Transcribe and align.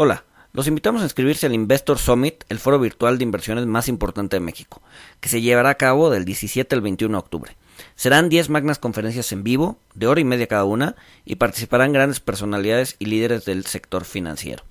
Hola, 0.00 0.22
los 0.52 0.68
invitamos 0.68 1.02
a 1.02 1.06
inscribirse 1.06 1.46
al 1.46 1.54
Investor 1.54 1.98
Summit, 1.98 2.44
el 2.50 2.60
foro 2.60 2.78
virtual 2.78 3.18
de 3.18 3.24
inversiones 3.24 3.66
más 3.66 3.88
importante 3.88 4.36
de 4.36 4.40
México, 4.40 4.80
que 5.18 5.28
se 5.28 5.40
llevará 5.40 5.70
a 5.70 5.74
cabo 5.74 6.08
del 6.08 6.24
17 6.24 6.72
al 6.72 6.82
21 6.82 7.12
de 7.12 7.18
octubre. 7.18 7.56
Serán 7.96 8.28
10 8.28 8.48
magnas 8.48 8.78
conferencias 8.78 9.32
en 9.32 9.42
vivo, 9.42 9.76
de 9.96 10.06
hora 10.06 10.20
y 10.20 10.24
media 10.24 10.46
cada 10.46 10.62
una, 10.66 10.94
y 11.24 11.34
participarán 11.34 11.92
grandes 11.92 12.20
personalidades 12.20 12.94
y 13.00 13.06
líderes 13.06 13.44
del 13.44 13.66
sector 13.66 14.04
financiero. 14.04 14.62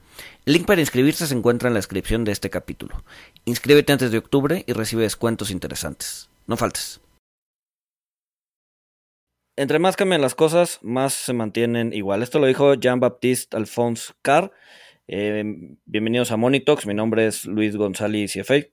El 0.46 0.54
link 0.54 0.66
para 0.66 0.80
inscribirse 0.80 1.28
se 1.28 1.36
encuentra 1.36 1.68
en 1.68 1.74
la 1.74 1.80
descripción 1.80 2.24
de 2.24 2.32
este 2.32 2.50
capítulo. 2.50 3.04
Inscríbete 3.44 3.92
antes 3.92 4.12
de 4.12 4.20
octubre 4.20 4.64
y 4.66 4.72
recibe 4.72 5.04
descuentos 5.04 5.52
interesantes. 5.52 6.30
No 6.46 6.56
faltes. 6.56 7.02
Entre 9.58 9.80
más 9.80 9.98
cambian 9.98 10.22
las 10.22 10.36
cosas, 10.36 10.80
más 10.84 11.14
se 11.14 11.34
mantienen 11.34 11.92
igual. 11.92 12.24
Esto 12.24 12.40
lo 12.40 12.46
dijo 12.46 12.76
Jean-Baptiste 12.76 13.58
Alphonse 13.58 14.14
Carr 14.22 14.54
eh, 15.08 15.78
bienvenidos 15.86 16.32
a 16.32 16.38
Monitox, 16.38 16.86
mi 16.86 16.94
nombre 16.94 17.28
es 17.28 17.46
Luis 17.46 17.78
González, 17.78 18.34
CFA. 18.34 18.68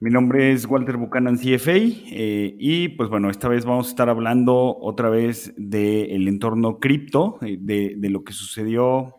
Mi 0.00 0.10
nombre 0.10 0.52
es 0.52 0.64
Walter 0.66 0.96
Buchanan, 0.96 1.38
CFA, 1.38 1.72
eh, 1.74 2.54
y 2.56 2.90
pues 2.90 3.10
bueno, 3.10 3.30
esta 3.30 3.48
vez 3.48 3.64
vamos 3.64 3.88
a 3.88 3.90
estar 3.90 4.08
hablando 4.08 4.76
otra 4.78 5.10
vez 5.10 5.52
del 5.56 6.28
entorno 6.28 6.78
cripto, 6.78 7.38
eh, 7.42 7.58
de, 7.60 8.08
lo 8.08 8.22
que 8.22 8.32
sucedió 8.32 9.16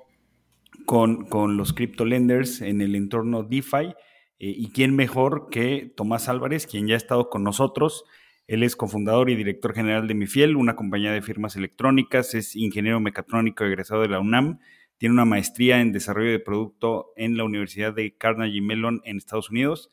con, 0.86 1.26
con 1.26 1.58
los 1.58 1.74
crypto 1.74 2.06
lenders 2.06 2.62
en 2.62 2.80
el 2.80 2.96
entorno 2.96 3.44
DeFi, 3.44 3.94
y 4.42 4.70
quién 4.70 4.96
mejor 4.96 5.50
que 5.52 5.92
Tomás 5.98 6.30
Álvarez, 6.30 6.66
quien 6.66 6.88
ya 6.88 6.94
ha 6.94 6.98
estado 6.98 7.30
con 7.30 7.44
nosotros. 7.44 8.06
Él 8.48 8.64
es 8.64 8.78
cofundador 8.78 9.30
y 9.30 9.36
director 9.36 9.74
general 9.74 10.08
de 10.08 10.14
Mifiel, 10.14 10.56
una 10.56 10.78
compañía 10.78 11.12
de 11.12 11.22
firmas 11.22 11.58
electrónicas, 11.58 12.34
es 12.36 12.56
ingeniero 12.56 13.02
mecatrónico 13.02 13.66
egresado 13.66 14.02
de 14.02 14.08
la 14.08 14.22
UNAM 14.22 14.60
tiene 15.00 15.14
una 15.14 15.26
maestría 15.26 15.80
en 15.80 15.94
desarrollo 15.94 16.30
de 16.30 16.40
producto 16.40 17.14
en 17.16 17.38
la 17.38 17.46
Universidad 17.46 17.94
de 17.94 18.16
Carnegie 18.18 18.62
Mellon 18.62 19.02
en 19.06 19.16
Estados 19.16 19.50
Unidos. 19.50 19.92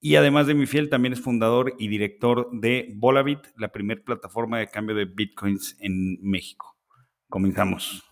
Y 0.00 0.14
además 0.14 0.46
de 0.46 0.54
mi 0.54 0.66
fiel, 0.66 0.88
también 0.88 1.12
es 1.12 1.20
fundador 1.20 1.74
y 1.76 1.88
director 1.88 2.48
de 2.52 2.92
Volavit, 2.94 3.40
la 3.56 3.72
primera 3.72 4.00
plataforma 4.02 4.60
de 4.60 4.68
cambio 4.68 4.94
de 4.94 5.06
bitcoins 5.06 5.76
en 5.80 6.18
México. 6.22 6.76
Comenzamos. 7.28 8.04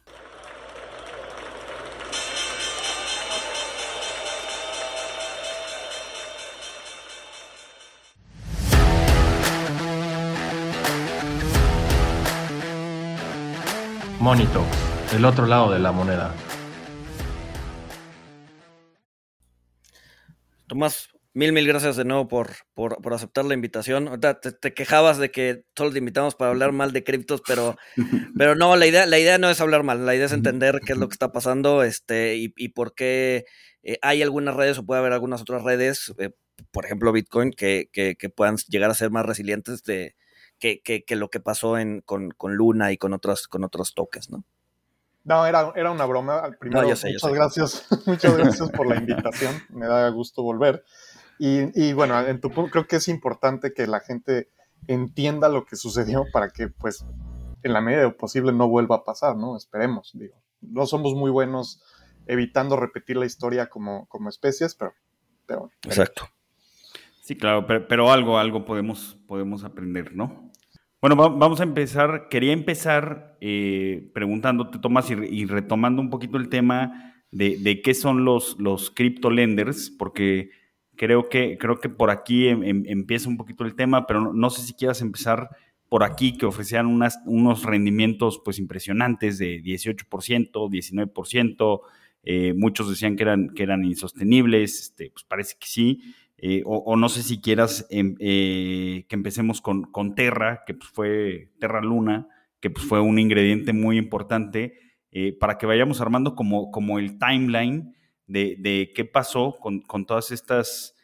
Monito 14.19 14.67
el 15.14 15.24
otro 15.27 15.46
lado 15.46 15.70
de 15.70 15.78
la 15.78 15.92
moneda. 15.92 16.34
Tomás, 20.66 21.10
mil, 21.34 21.52
mil 21.52 21.66
gracias 21.66 21.96
de 21.96 22.05
nuevo 22.05 22.28
por, 22.28 22.50
por, 22.72 23.12
aceptar 23.12 23.44
la 23.44 23.52
invitación. 23.52 24.08
Ahorita 24.08 24.40
te, 24.40 24.72
quejabas 24.72 25.18
de 25.18 25.30
que 25.30 25.64
solo 25.77 25.92
te 25.92 25.98
invitamos 25.98 26.34
para 26.34 26.50
hablar 26.50 26.72
mal 26.72 26.92
de 26.92 27.05
criptos, 27.05 27.42
pero, 27.46 27.77
pero 28.38 28.55
no, 28.55 28.74
la 28.77 28.86
idea, 28.86 29.05
la 29.05 29.18
idea 29.18 29.36
no 29.36 29.50
es 29.50 29.60
hablar 29.60 29.83
mal, 29.83 30.06
la 30.06 30.14
idea 30.14 30.27
es 30.27 30.33
entender 30.33 30.80
qué 30.84 30.94
es 30.94 30.98
lo 30.98 31.08
que 31.08 31.14
está 31.14 31.30
pasando 31.30 31.83
este, 31.83 32.36
y, 32.36 32.68
por 32.70 32.94
qué 32.94 33.44
eh, 33.83 33.98
hay 34.00 34.22
algunas 34.22 34.56
redes 34.56 34.78
o 34.78 34.86
puede 34.86 35.00
haber 35.00 35.12
algunas 35.12 35.42
otras 35.42 35.62
redes, 35.62 36.14
eh, 36.18 36.30
por 36.70 36.86
ejemplo 36.86 37.12
Bitcoin, 37.12 37.50
que, 37.50 37.90
puedan 38.34 38.56
llegar 38.68 38.90
a 38.90 38.94
ser 38.94 39.10
más 39.10 39.27
resilientes 39.27 39.83
de, 39.83 40.16
que, 40.58 40.80
que, 40.80 41.16
lo 41.16 41.28
que 41.28 41.40
pasó 41.40 41.77
en, 41.77 42.00
con, 42.00 42.30
con, 42.30 42.55
Luna 42.55 42.92
y 42.92 42.96
con 42.96 43.12
otros, 43.12 43.46
con 43.46 43.62
otros 43.62 43.92
toques, 43.92 44.30
¿no? 44.30 44.46
No, 45.25 45.47
era, 45.47 45.73
era 45.77 45.91
una 45.91 46.05
broma. 46.05 46.51
Primero, 46.59 46.89
muchas 46.89 47.33
gracias, 47.33 47.87
muchas 48.06 48.37
gracias 48.37 48.70
por 48.70 48.87
la 48.87 48.97
invitación. 48.97 49.55
Me 49.70 49.87
da 49.87 50.09
gusto 50.11 50.42
volver. 50.42 50.84
Y, 51.39 51.92
bueno, 51.92 52.20
en 52.20 52.41
tu 52.41 52.51
creo 52.51 52.87
que 52.87 52.97
es 52.97 53.09
importante 53.09 53.73
que 53.73 53.89
la 53.89 53.98
gente 53.98 54.48
entienda 54.87 55.48
lo 55.48 55.64
que 55.64 55.74
sucedió 55.74 56.24
para 56.33 56.51
que, 56.51 56.69
pues, 56.69 57.05
en 57.64 57.73
la 57.73 57.80
medida 57.80 58.02
de 58.02 58.08
lo 58.08 58.17
posible 58.17 58.52
no 58.52 58.69
vuelva 58.69 58.96
a 58.96 59.05
pasar, 59.05 59.36
¿no? 59.36 59.57
Esperemos, 59.57 60.13
digo. 60.14 60.36
No 60.61 60.86
somos 60.86 61.14
muy 61.14 61.33
buenos 61.33 61.83
evitando 62.27 62.77
repetir 62.77 63.17
la 63.17 63.27
historia 63.27 63.69
como, 63.69 64.07
como 64.07 64.29
especies, 64.29 64.77
pero, 64.77 64.95
pero 65.46 65.70
Exacto. 65.85 66.29
Sí, 67.23 67.36
claro, 67.36 67.67
pero, 67.67 67.89
pero, 67.89 68.13
algo, 68.13 68.39
algo 68.39 68.64
podemos, 68.64 69.19
podemos 69.27 69.64
aprender, 69.64 70.14
¿no? 70.14 70.52
Bueno, 71.02 71.17
vamos 71.17 71.58
a 71.58 71.64
empezar. 71.64 72.29
Quería 72.30 72.52
empezar 72.52 73.36
eh, 73.40 74.08
preguntándote, 74.14 74.79
Tomás, 74.79 75.11
y, 75.11 75.46
retomando 75.46 76.01
un 76.01 76.11
poquito 76.11 76.36
el 76.36 76.48
tema 76.48 77.17
de, 77.33 77.80
qué 77.83 77.92
son 77.92 78.24
los, 78.24 78.57
los 78.61 78.92
crypto 78.92 79.29
lenders, 79.29 79.90
porque 79.90 80.51
creo 80.95 81.29
que, 81.29 81.58
creo 81.58 81.80
que 81.80 81.89
por 81.89 82.11
aquí 82.11 82.46
em, 82.46 82.63
em, 82.63 82.85
empieza 82.86 83.29
un 83.29 83.36
poquito 83.36 83.64
el 83.64 83.74
tema, 83.74 84.07
pero 84.07 84.33
no, 84.33 84.48
sé 84.51 84.63
si 84.63 84.74
quieras 84.74 85.01
empezar 85.01 85.48
por 85.89 86.05
aquí, 86.05 86.39
que 86.39 86.46
ofrecían 86.46 86.86
unas, 86.86 87.19
unos 87.27 87.64
rendimientos 87.64 88.40
pues 88.45 88.61
impresionantes 88.61 89.39
de 89.39 89.61
18%, 89.61 90.07
19%, 90.52 91.80
eh, 92.23 92.55
muchos 92.57 92.89
decían 92.89 93.17
que 93.17 93.24
eran, 93.24 93.48
que 93.57 93.64
eran 93.64 93.84
insostenibles, 93.84 94.79
este, 94.79 95.11
pues 95.11 95.24
parece 95.24 95.57
que 95.58 95.67
sí. 95.67 96.14
Eh, 96.45 96.64
o, 96.67 96.97
no 96.97 97.08
sé 97.08 97.23
si 97.23 97.41
quieras 97.41 97.86
em, 97.89 98.17
eh, 98.19 99.07
que 99.08 99.14
empecemos 99.14 99.61
con, 99.61 99.85
con, 99.85 100.17
Terra, 100.17 100.64
que 100.67 100.75
pues, 100.75 100.91
fue 100.91 101.53
Terra 101.61 101.80
Luna, 101.80 102.27
que 102.58 102.69
pues, 102.69 102.85
fue 102.85 103.01
un 103.01 103.20
ingrediente 103.20 103.73
muy 103.73 103.97
importante, 103.97 104.77
eh, 105.13 105.39
para 105.39 105.57
que 105.57 105.67
vayamos 105.67 106.01
armando 106.01 106.35
como, 106.35 106.73
como 106.73 106.98
el 106.98 107.17
timeline 107.17 107.95
de, 108.27 108.91
qué 108.92 109.05
pasó 109.05 109.57
con, 109.61 109.85
todas 110.05 110.33
estas, 110.33 110.97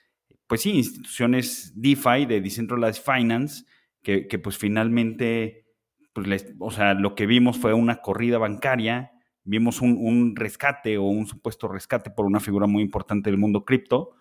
pues 0.48 0.62
sí, 0.62 0.72
instituciones 0.72 1.72
DeFi, 1.76 2.26
de 2.26 2.40
Decentralized 2.40 3.04
Finance, 3.04 3.64
que, 4.02 4.26
que 4.26 4.40
pues 4.40 4.58
finalmente, 4.58 5.66
pues 6.14 6.46
o 6.58 6.72
sea, 6.72 6.94
lo 6.94 7.14
que 7.14 7.26
vimos 7.26 7.58
fue 7.58 7.74
una 7.74 8.00
corrida 8.00 8.38
bancaria, 8.38 9.12
vimos 9.44 9.82
un 9.82 10.34
rescate 10.34 10.98
o 10.98 11.04
un 11.04 11.28
supuesto 11.28 11.68
rescate 11.68 12.10
por 12.10 12.26
una 12.26 12.40
figura 12.40 12.66
muy 12.66 12.82
importante 12.82 13.30
del 13.30 13.38
mundo 13.38 13.64
cripto, 13.64 14.16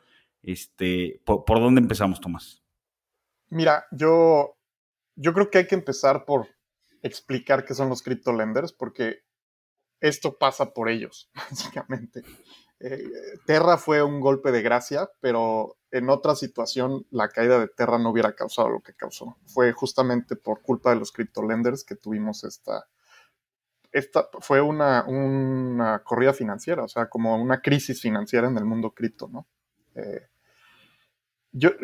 este, 0.47 1.21
¿por, 1.25 1.43
dónde 1.45 1.81
empezamos, 1.81 2.21
Tomás? 2.21 2.63
Mira, 3.49 3.85
yo, 3.91 4.57
yo 5.15 5.33
creo 5.33 5.49
que 5.49 5.57
hay 5.57 5.67
que 5.67 5.75
empezar 5.75 6.23
por 6.23 6.47
explicar 7.03 7.65
qué 7.65 7.73
son 7.73 7.89
los 7.89 8.01
crypto 8.01 8.31
lenders, 8.31 8.71
porque 8.71 9.23
esto 9.99 10.37
pasa 10.37 10.73
por 10.73 10.89
ellos, 10.89 11.29
básicamente. 11.35 12.23
Eh, 12.79 13.03
Terra 13.45 13.77
fue 13.77 14.01
un 14.01 14.21
golpe 14.21 14.53
de 14.53 14.61
gracia, 14.61 15.09
pero 15.19 15.77
en 15.91 16.09
otra 16.09 16.33
situación 16.35 17.05
la 17.11 17.27
caída 17.27 17.59
de 17.59 17.67
Terra 17.67 17.97
no 17.97 18.11
hubiera 18.11 18.33
causado 18.33 18.69
lo 18.69 18.79
que 18.79 18.95
causó. 18.95 19.37
Fue 19.47 19.73
justamente 19.73 20.37
por 20.37 20.61
culpa 20.61 20.91
de 20.91 20.95
los 20.95 21.11
crypto 21.11 21.43
lenders 21.45 21.83
que 21.83 21.95
tuvimos 21.95 22.45
esta, 22.45 22.87
esta 23.91 24.29
fue 24.39 24.61
una, 24.61 25.03
una 25.07 26.03
corrida 26.03 26.31
financiera, 26.31 26.83
o 26.83 26.87
sea, 26.87 27.09
como 27.09 27.35
una 27.35 27.61
crisis 27.61 28.01
financiera 28.01 28.47
en 28.47 28.57
el 28.57 28.63
mundo 28.63 28.91
cripto, 28.91 29.27
¿no? 29.27 29.45
Eh, 29.95 30.27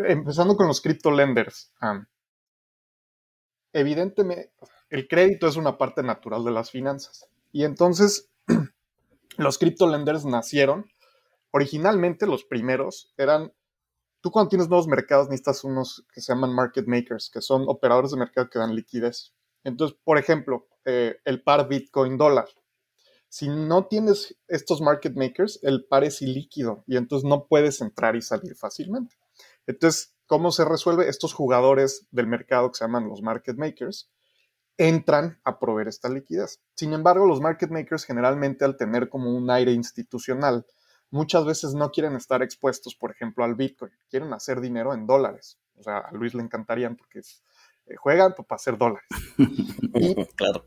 empezando 0.08 0.56
con 0.56 0.68
los 0.68 0.82
crypto 0.82 1.12
lenders, 1.12 1.72
evidentemente 3.74 4.52
el 4.90 5.08
crédito 5.08 5.48
es 5.48 5.56
una 5.56 5.78
parte 5.78 6.04
natural 6.04 6.44
de 6.44 6.52
las 6.52 6.70
finanzas. 6.70 7.28
Y 7.52 7.64
entonces 7.64 8.30
los 9.38 9.58
crypto 9.58 9.88
lenders 9.88 10.24
nacieron, 10.24 10.86
originalmente 11.50 12.28
los 12.28 12.44
primeros 12.44 13.12
eran, 13.18 13.52
tú 14.22 14.30
cuando 14.30 14.50
tienes 14.50 14.70
nuevos 14.70 14.88
mercados 14.88 15.30
necesitas 15.30 15.64
unos 15.64 16.06
que 16.14 16.22
se 16.22 16.32
llaman 16.32 16.54
market 16.54 16.86
makers, 16.86 17.32
que 17.32 17.42
son 17.42 17.64
operadores 17.68 18.12
de 18.12 18.18
mercado 18.18 18.50
que 18.52 18.60
dan 18.60 18.76
liquidez. 18.76 19.34
Entonces, 19.64 19.98
por 20.04 20.20
ejemplo, 20.20 20.68
eh, 20.86 21.18
el 21.26 21.42
par 21.42 21.68
Bitcoin 21.68 22.18
dólar. 22.18 22.48
Si 23.30 23.50
no 23.50 23.88
tienes 23.88 24.38
estos 24.48 24.80
market 24.80 25.16
makers, 25.16 25.60
el 25.64 25.86
par 25.86 26.04
es 26.04 26.22
ilíquido 26.22 26.84
y 26.86 26.98
entonces 26.98 27.28
no 27.28 27.48
puedes 27.48 27.82
entrar 27.82 28.16
y 28.16 28.22
salir 28.22 28.56
fácilmente. 28.56 29.16
Entonces, 29.68 30.16
¿cómo 30.26 30.52
se 30.52 30.66
resuelve? 30.66 31.10
Estos 31.10 31.34
jugadores 31.34 32.08
del 32.12 32.28
mercado 32.28 32.72
que 32.72 32.78
se 32.78 32.84
llaman 32.86 33.08
los 33.08 33.22
market 33.22 33.58
makers 33.58 34.10
entran 34.78 35.40
a 35.44 35.60
proveer 35.60 35.88
esta 35.88 36.10
liquidez. 36.10 36.62
Sin 36.76 36.94
embargo, 36.94 37.26
los 37.26 37.42
market 37.42 37.70
makers 37.70 38.06
generalmente 38.06 38.66
al 38.66 38.78
tener 38.78 39.10
como 39.10 39.36
un 39.36 39.50
aire 39.52 39.72
institucional, 39.72 40.66
muchas 41.12 41.46
veces 41.46 41.76
no 41.76 41.92
quieren 41.92 42.16
estar 42.16 42.42
expuestos, 42.42 42.96
por 42.96 43.12
ejemplo, 43.12 43.44
al 43.44 43.56
Bitcoin, 43.56 43.92
quieren 44.10 44.34
hacer 44.34 44.62
dinero 44.62 44.94
en 44.94 45.06
dólares. 45.06 45.60
O 45.78 45.84
sea, 45.84 46.00
a 46.00 46.12
Luis 46.12 46.34
le 46.34 46.42
encantarían 46.42 46.96
porque 46.96 47.20
eh, 47.20 47.96
juegan 47.96 48.34
para 48.34 48.56
hacer 48.56 48.78
dólares. 48.78 49.08
y, 49.38 50.26
claro. 50.36 50.66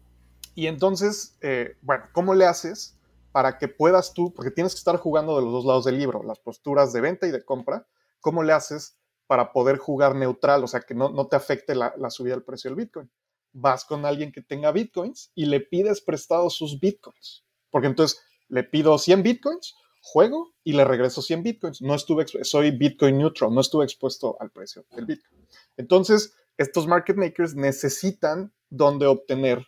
Y 0.54 0.68
entonces, 0.68 1.36
eh, 1.40 1.76
bueno, 1.82 2.04
¿cómo 2.12 2.34
le 2.34 2.46
haces 2.46 2.96
para 3.32 3.58
que 3.58 3.68
puedas 3.68 4.14
tú, 4.14 4.32
porque 4.32 4.50
tienes 4.50 4.72
que 4.72 4.78
estar 4.78 4.96
jugando 4.96 5.36
de 5.36 5.42
los 5.42 5.52
dos 5.52 5.66
lados 5.66 5.84
del 5.84 5.98
libro, 5.98 6.22
las 6.22 6.38
posturas 6.38 6.94
de 6.94 7.02
venta 7.02 7.26
y 7.26 7.30
de 7.30 7.44
compra, 7.44 7.86
¿cómo 8.26 8.42
le 8.42 8.52
haces 8.52 8.98
para 9.28 9.52
poder 9.52 9.78
jugar 9.78 10.16
neutral, 10.16 10.64
o 10.64 10.66
sea, 10.66 10.80
que 10.80 10.96
no, 10.96 11.10
no 11.10 11.28
te 11.28 11.36
afecte 11.36 11.76
la, 11.76 11.94
subida 12.10 12.34
del 12.34 12.42
precio 12.42 12.68
del 12.68 12.76
Bitcoin? 12.76 13.08
Vas 13.52 13.84
con 13.84 14.04
alguien 14.04 14.32
que 14.32 14.42
tenga 14.42 14.72
Bitcoins 14.72 15.30
y 15.36 15.46
le 15.46 15.60
pides 15.60 16.00
prestado 16.00 16.50
sus 16.50 16.80
Bitcoins, 16.80 17.44
porque 17.70 17.86
entonces 17.86 18.20
le 18.48 18.64
pido 18.64 18.98
100 18.98 19.22
bitcoins, 19.22 19.76
juego 20.00 20.56
y 20.64 20.72
le 20.72 20.84
regreso 20.84 21.22
100 21.22 21.44
bitcoins. 21.44 21.82
No 21.82 21.94
estuve, 21.94 22.26
soy 22.42 22.72
bitcoin 22.72 23.16
neutral, 23.16 23.54
no 23.54 23.60
estuve 23.60 23.84
expuesto 23.84 24.36
al 24.40 24.50
precio 24.50 24.84
del 24.90 25.06
bitcoin. 25.06 25.46
Entonces, 25.76 26.34
estos 26.56 26.88
market 26.88 27.16
makers 27.16 27.54
necesitan 27.54 28.52
donde 28.68 29.06
obtener, 29.06 29.64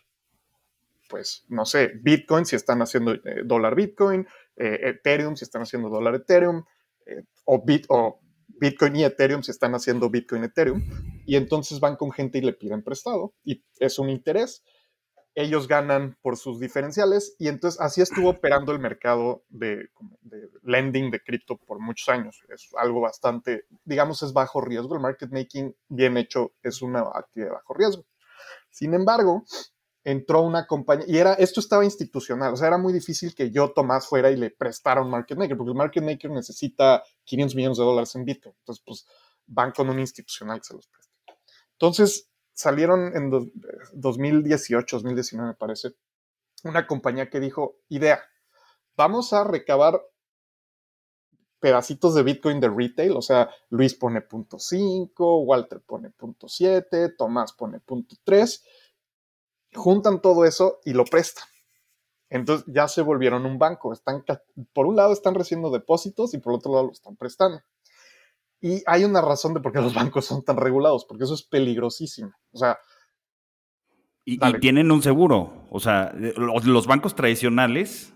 pues, 1.07 1.45
no 1.47 1.65
sé, 1.65 1.93
bitcoin 2.01 2.45
si 2.45 2.57
están 2.57 2.81
haciendo 2.81 3.13
eh, 3.13 3.43
dólar 3.45 3.73
bitcoin, 3.73 4.27
eh, 4.57 4.79
Ethereum 4.83 5.37
si 5.37 5.45
están 5.45 5.61
haciendo 5.61 5.87
dólar 5.87 6.15
Ethereum, 6.15 6.65
eh, 7.05 7.23
o, 7.45 7.63
bit, 7.63 7.85
o 7.87 8.19
Bitcoin 8.59 8.95
y 8.95 9.03
Ethereum 9.03 9.43
si 9.43 9.51
están 9.51 9.73
haciendo 9.73 10.09
Bitcoin 10.09 10.43
Ethereum. 10.43 10.83
Y 11.25 11.35
entonces 11.35 11.79
van 11.79 11.95
con 11.95 12.11
gente 12.11 12.37
y 12.37 12.41
le 12.41 12.53
piden 12.53 12.83
prestado. 12.83 13.33
Y 13.43 13.63
es 13.79 13.99
un 13.99 14.09
interés 14.09 14.63
ellos 15.35 15.69
ganan 15.69 16.17
por 16.21 16.35
sus 16.35 16.59
diferenciales 16.59 17.35
y 17.39 17.47
entonces 17.47 17.79
así 17.79 18.01
estuvo 18.01 18.29
operando 18.29 18.73
el 18.73 18.79
mercado 18.79 19.45
de, 19.47 19.89
lending 20.63 21.11
de 21.11 21.21
cripto 21.21 21.57
por 21.57 21.79
muchos 21.79 22.09
años. 22.09 22.41
Es 22.49 22.69
algo 22.77 22.99
bastante, 22.99 23.65
digamos, 23.85 24.21
es 24.21 24.33
bajo 24.33 24.59
riesgo. 24.59 24.95
El 24.95 25.01
market 25.01 25.31
making 25.31 25.73
bien 25.87 26.17
hecho 26.17 26.51
es 26.61 26.81
una 26.81 27.03
actividad 27.13 27.51
de 27.51 27.53
bajo 27.53 27.73
riesgo. 27.73 28.05
Sin 28.69 28.93
embargo, 28.93 29.45
entró 30.03 30.41
una 30.41 30.65
compañía 30.65 31.05
y 31.07 31.17
era 31.17 31.33
esto 31.33 31.59
estaba 31.59 31.83
institucional, 31.83 32.53
o 32.53 32.55
sea, 32.55 32.67
era 32.67 32.77
muy 32.77 32.93
difícil 32.93 33.35
que 33.35 33.51
yo 33.51 33.71
Tomás 33.71 34.07
fuera 34.07 34.31
y 34.31 34.37
le 34.37 34.49
prestara 34.49 35.01
un 35.01 35.09
market 35.09 35.37
maker, 35.37 35.57
porque 35.57 35.71
el 35.71 35.77
market 35.77 36.03
maker 36.03 36.31
necesita 36.31 37.03
500 37.25 37.55
millones 37.55 37.77
de 37.77 37.83
dólares 37.83 38.15
en 38.15 38.25
Bitcoin. 38.25 38.55
Entonces, 38.59 38.83
pues 38.85 39.05
van 39.47 39.71
con 39.71 39.89
un 39.89 39.99
institucional 39.99 40.59
que 40.59 40.65
se 40.65 40.73
los 40.73 40.87
presta. 40.87 41.11
Entonces, 41.73 42.29
salieron 42.53 43.15
en 43.15 43.51
2018, 43.93 44.97
2019 44.97 45.49
me 45.49 45.55
parece, 45.55 45.95
una 46.63 46.85
compañía 46.85 47.29
que 47.29 47.39
dijo, 47.39 47.77
idea, 47.89 48.21
vamos 48.95 49.33
a 49.33 49.43
recabar 49.43 50.01
pedacitos 51.59 52.15
de 52.15 52.23
Bitcoin 52.23 52.59
de 52.59 52.69
retail, 52.69 53.11
o 53.11 53.21
sea, 53.21 53.49
Luis 53.69 53.93
pone 53.93 54.21
punto 54.21 54.59
5, 54.59 55.41
Walter 55.41 55.81
pone 55.85 56.09
punto 56.09 56.47
7, 56.47 57.09
Tomás 57.17 57.53
pone 57.53 57.79
punto 57.79 58.15
3, 58.23 58.63
juntan 59.73 60.21
todo 60.21 60.45
eso 60.45 60.79
y 60.85 60.93
lo 60.93 61.05
prestan. 61.05 61.45
Entonces 62.29 62.65
ya 62.71 62.87
se 62.87 63.01
volvieron 63.01 63.45
un 63.45 63.57
banco. 63.57 63.91
Están, 63.91 64.23
por 64.73 64.85
un 64.85 64.95
lado 64.95 65.13
están 65.13 65.35
recibiendo 65.35 65.71
depósitos 65.71 66.33
y 66.33 66.37
por 66.37 66.53
otro 66.53 66.71
lado 66.73 66.85
lo 66.87 66.91
están 66.91 67.15
prestando. 67.15 67.61
Y 68.61 68.83
hay 68.85 69.03
una 69.03 69.21
razón 69.21 69.53
de 69.53 69.61
por 69.61 69.71
qué 69.71 69.79
los 69.79 69.93
bancos 69.93 70.25
son 70.25 70.43
tan 70.43 70.57
regulados, 70.57 71.05
porque 71.05 71.23
eso 71.23 71.33
es 71.33 71.43
peligrosísimo. 71.43 72.31
O 72.51 72.57
sea. 72.57 72.77
Y, 74.25 74.37
tienen 74.59 74.91
un 74.91 75.01
seguro. 75.01 75.65
O 75.71 75.79
sea, 75.79 76.13
los, 76.13 76.85
bancos 76.85 77.15
tradicionales 77.15 78.13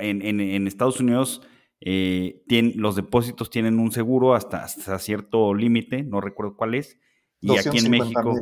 en, 0.00 0.66
Estados 0.66 0.98
Unidos, 0.98 1.42
eh, 1.80 2.42
tienen, 2.48 2.72
los 2.76 2.96
depósitos 2.96 3.50
tienen 3.50 3.78
un 3.78 3.92
seguro 3.92 4.34
hasta, 4.34 4.64
hasta 4.64 4.98
cierto 4.98 5.54
límite, 5.54 6.02
no 6.02 6.20
recuerdo 6.20 6.56
cuál 6.56 6.74
es. 6.74 6.98
Y 7.40 7.56
aquí 7.56 7.78
en 7.78 7.90
México. 7.90 8.34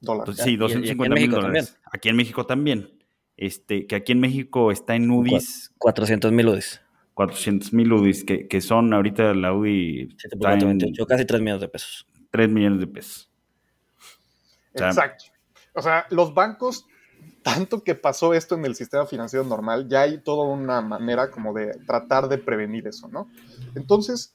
Dólares. 0.00 0.36
Sí, 0.42 0.56
250 0.56 1.14
mil 1.14 1.30
dólares. 1.30 1.78
Aquí 1.92 2.08
en 2.08 2.16
México 2.16 2.46
también. 2.46 2.90
Este, 3.36 3.86
que 3.86 3.96
aquí 3.96 4.12
en 4.12 4.20
México 4.20 4.70
está 4.70 4.94
en 4.94 5.10
UDIs. 5.10 5.72
400 5.78 6.30
mil 6.32 6.48
UDIs. 6.48 6.82
400 7.14 7.72
mil 7.72 7.92
UDIs, 7.92 8.24
que, 8.24 8.48
que, 8.48 8.60
son 8.60 8.92
ahorita 8.94 9.34
la 9.34 9.52
UDI. 9.52 10.16
casi 11.08 11.24
3 11.24 11.40
millones 11.40 11.60
de 11.60 11.68
pesos. 11.68 12.06
3 12.30 12.48
millones 12.48 12.80
de 12.80 12.86
pesos. 12.86 13.30
Exacto. 14.74 15.24
O 15.74 15.82
sea, 15.82 16.06
los 16.10 16.34
bancos, 16.34 16.86
tanto 17.42 17.82
que 17.82 17.94
pasó 17.94 18.34
esto 18.34 18.54
en 18.54 18.64
el 18.64 18.74
sistema 18.74 19.06
financiero 19.06 19.44
normal, 19.44 19.88
ya 19.88 20.02
hay 20.02 20.22
toda 20.22 20.46
una 20.46 20.80
manera 20.80 21.30
como 21.30 21.52
de 21.52 21.72
tratar 21.86 22.28
de 22.28 22.38
prevenir 22.38 22.86
eso, 22.86 23.08
¿no? 23.08 23.28
Entonces, 23.74 24.34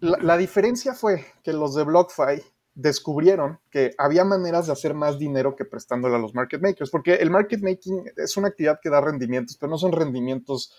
la, 0.00 0.18
la 0.18 0.36
diferencia 0.36 0.94
fue 0.94 1.26
que 1.42 1.52
los 1.52 1.74
de 1.74 1.84
BlockFi 1.84 2.42
descubrieron 2.80 3.58
que 3.70 3.92
había 3.98 4.24
maneras 4.24 4.66
de 4.66 4.72
hacer 4.72 4.94
más 4.94 5.18
dinero 5.18 5.54
que 5.54 5.64
prestándole 5.64 6.16
a 6.16 6.18
los 6.18 6.34
market 6.34 6.60
makers, 6.62 6.90
porque 6.90 7.14
el 7.14 7.30
market 7.30 7.60
making 7.62 8.04
es 8.16 8.36
una 8.36 8.48
actividad 8.48 8.78
que 8.82 8.90
da 8.90 9.00
rendimientos, 9.00 9.56
pero 9.58 9.70
no 9.70 9.78
son 9.78 9.92
rendimientos 9.92 10.74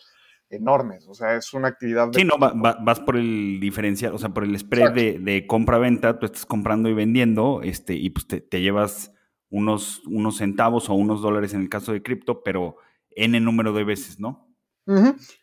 enormes. 0.50 1.08
O 1.08 1.14
sea, 1.14 1.36
es 1.36 1.54
una 1.54 1.70
actividad. 1.70 2.10
De 2.10 2.20
sí, 2.20 2.26
no, 2.26 2.38
vas 2.38 3.00
por 3.00 3.18
el 3.18 3.60
diferencial, 3.60 4.14
o 4.14 4.18
sea, 4.18 4.30
por 4.30 4.44
el 4.44 4.58
spread 4.58 4.94
de, 4.94 5.46
compra-venta, 5.48 6.20
tú 6.20 6.26
estás 6.26 6.46
comprando 6.46 6.90
y 6.90 6.94
vendiendo, 6.94 7.62
este, 7.64 7.94
y 7.94 8.10
pues 8.10 8.28
te, 8.28 8.62
llevas 8.62 9.14
unos, 9.50 10.02
unos 10.08 10.38
centavos 10.38 10.90
o 10.90 10.94
unos 10.94 11.22
dólares 11.22 11.54
en 11.54 11.62
el 11.62 11.70
caso 11.70 11.94
de 11.94 12.02
cripto, 12.02 12.44
pero 12.44 12.78
N 13.12 13.40
número 13.40 13.74
de 13.74 13.84
veces, 13.84 14.20
¿no? 14.20 14.51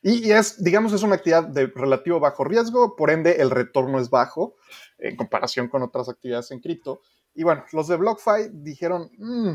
Y, 0.02 0.31
es, 0.32 0.62
digamos, 0.62 0.93
es 0.93 1.02
una 1.02 1.14
actividad 1.14 1.44
de 1.44 1.67
relativo 1.69 2.20
bajo 2.20 2.44
riesgo, 2.44 2.96
por 2.96 3.11
ende 3.11 3.40
el 3.40 3.50
retorno 3.50 4.00
es 4.00 4.11
bajo 4.11 4.56
en 4.99 5.17
comparación 5.17 5.69
con 5.69 5.82
otras 5.82 6.08
actividades 6.08 6.50
en 6.50 6.61
cripto. 6.61 7.00
Y 7.35 7.44
bueno, 7.44 7.64
los 7.73 7.88
de 7.88 7.96
BlockFi 7.96 8.50
dijeron, 8.52 9.11
mm, 9.17 9.55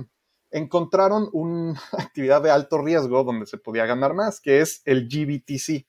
encontraron 0.52 1.30
una 1.34 1.82
actividad 1.92 2.42
de 2.42 2.52
alto 2.52 2.82
riesgo 2.82 3.24
donde 3.24 3.46
se 3.46 3.58
podía 3.58 3.86
ganar 3.86 4.14
más, 4.14 4.40
que 4.40 4.62
es 4.62 4.82
el 4.86 5.08
GBTC, 5.10 5.86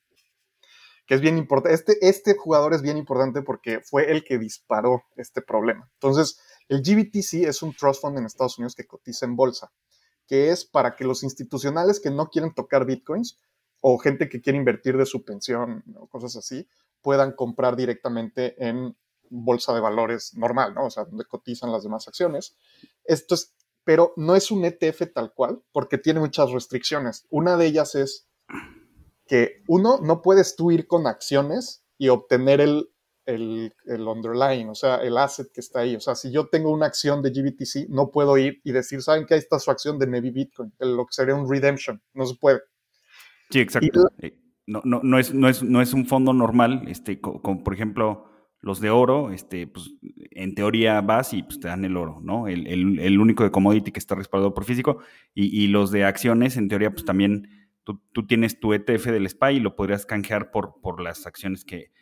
que 1.07 1.15
es 1.15 1.21
bien 1.21 1.39
importante. 1.39 1.75
Este, 1.75 2.09
este 2.09 2.35
jugador 2.37 2.75
es 2.75 2.83
bien 2.83 2.97
importante 2.97 3.43
porque 3.43 3.81
fue 3.81 4.11
el 4.11 4.25
que 4.25 4.39
disparó 4.39 5.05
este 5.17 5.41
problema. 5.41 5.89
Entonces, 5.95 6.41
el 6.69 6.83
GBTC 6.83 7.47
es 7.47 7.63
un 7.63 7.75
trust 7.75 8.01
fund 8.01 8.19
en 8.19 8.25
Estados 8.25 8.59
Unidos 8.59 8.75
que 8.75 8.87
cotiza 8.87 9.27
en 9.27 9.37
bolsa, 9.37 9.71
que 10.27 10.51
es 10.51 10.65
para 10.65 10.97
que 10.97 11.05
los 11.05 11.23
institucionales 11.23 12.01
que 12.01 12.11
no 12.11 12.29
quieren 12.29 12.55
tocar 12.55 12.87
bitcoins 12.87 13.39
o 13.87 13.99
gente 13.99 14.31
que 14.31 14.41
quiere 14.41 14.57
invertir 14.57 14.97
de 14.97 15.05
su 15.05 15.25
pensión 15.27 15.85
o 15.97 16.07
cosas 16.07 16.35
así, 16.37 16.67
puedan 17.03 17.33
comprar 17.33 17.77
directamente 17.77 18.55
en 18.67 18.97
bolsa 19.29 19.75
de 19.75 19.81
valores 19.81 20.35
normal, 20.39 20.73
¿no? 20.75 20.87
O 20.87 20.91
sea, 20.91 21.05
donde 21.05 21.27
cotizan 21.27 21.71
las 21.71 21.83
demás 21.83 22.09
acciones. 22.09 22.57
Esto 23.05 23.35
es 23.35 23.55
pero 23.85 24.15
no 24.17 24.35
es 24.35 24.51
un 24.51 24.65
ETF 24.65 25.13
tal 25.13 25.35
cual, 25.35 25.63
porque 25.71 25.99
tiene 25.99 26.19
muchas 26.19 26.51
restricciones. 26.51 27.27
Una 27.29 27.59
de 27.59 27.67
ellas 27.67 27.95
es 27.95 28.27
que 29.27 29.63
uno, 29.69 30.01
no 30.03 30.23
puedes 30.23 30.57
tú 30.57 30.71
ir 30.71 30.87
con 30.87 31.07
acciones 31.07 31.85
y 31.99 32.09
obtener 32.09 32.63
el, 32.63 32.91
el, 33.27 33.73
underlying, 33.87 34.71
o 34.71 34.75
sea, 34.75 34.97
el 34.97 35.19
asset 35.19 35.53
que 35.53 35.61
está 35.61 35.81
ahí. 35.81 35.97
O 35.97 36.01
sea, 36.01 36.15
si 36.15 36.31
yo 36.31 36.49
tengo 36.49 36.71
una 36.71 36.87
acción 36.87 37.21
de 37.21 37.29
GBTC, 37.29 37.91
no 37.91 38.11
puedo 38.11 38.39
ir 38.39 38.63
y 38.65 38.73
decir, 38.73 39.03
¿saben 39.03 39.27
que 39.27 39.35
ahí 39.35 39.41
está 39.41 39.59
su 39.59 39.71
acción 39.71 39.99
de 39.99 40.07
Navy 40.07 40.31
Bitcoin? 40.31 40.73
Lo 40.79 41.05
que 41.05 41.13
sería 41.13 41.35
un 41.35 41.51
redemption. 41.51 42.03
No 42.15 42.25
se 42.25 42.37
puede. 42.37 42.63
Sí, 43.55 43.61
exacto. 43.61 44.11
Eh, 44.19 44.37
no, 44.67 44.81
no, 44.85 45.01
no, 45.05 45.17
es, 45.17 45.33
no, 45.33 45.49
es, 45.49 45.63
no 45.63 45.81
es 45.81 45.95
un 45.95 46.07
fondo 46.07 46.33
normal, 46.33 46.87
este, 46.89 47.21
como 47.21 47.63
por 47.63 47.73
ejemplo 47.73 48.27
los 48.59 48.81
de 48.81 48.91
oro, 48.91 49.31
este, 49.31 49.69
pues 49.69 49.93
en 50.33 50.57
teoría 50.57 51.01
vas 51.03 51.33
y 51.33 51.45
pues, 51.45 51.61
te 51.61 51.69
dan 51.69 51.85
el 51.85 51.97
oro, 51.97 52.19
¿no? 52.21 52.49
El, 52.49 53.21
único 53.21 53.45
de 53.45 53.53
commodity 53.53 53.93
que 53.93 54.01
está 54.01 54.17
respaldado 54.17 54.55
por 54.55 54.65
físico. 54.65 54.99
Y, 55.35 55.69
los 55.69 55.93
de 55.93 56.03
acciones, 56.03 56.57
en 56.57 56.67
teoría, 56.67 56.91
pues 56.91 57.05
también 57.05 57.71
tú, 57.85 58.27
tienes 58.27 58.59
tu 58.59 58.73
ETF 58.73 59.07
del 59.07 59.29
SPY 59.29 59.51
y 59.51 59.61
lo 59.61 59.77
podrías 59.77 60.05
canjear 60.05 60.51
por, 60.51 60.81
por 60.83 61.01
las 61.01 61.25
acciones 61.25 61.65
que, 61.65 61.93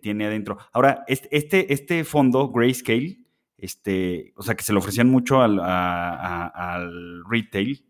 tiene 0.00 0.24
adentro. 0.24 0.56
Ahora, 0.72 1.04
este, 1.08 1.28
este, 1.36 1.74
este 1.74 2.04
fondo, 2.04 2.50
Grayscale, 2.50 3.18
este, 3.58 4.32
o 4.36 4.42
sea, 4.42 4.54
que 4.54 4.64
se 4.64 4.72
lo 4.72 4.78
ofrecían 4.78 5.10
mucho 5.10 5.42
al, 5.42 5.60
al 5.60 7.22
retail, 7.28 7.84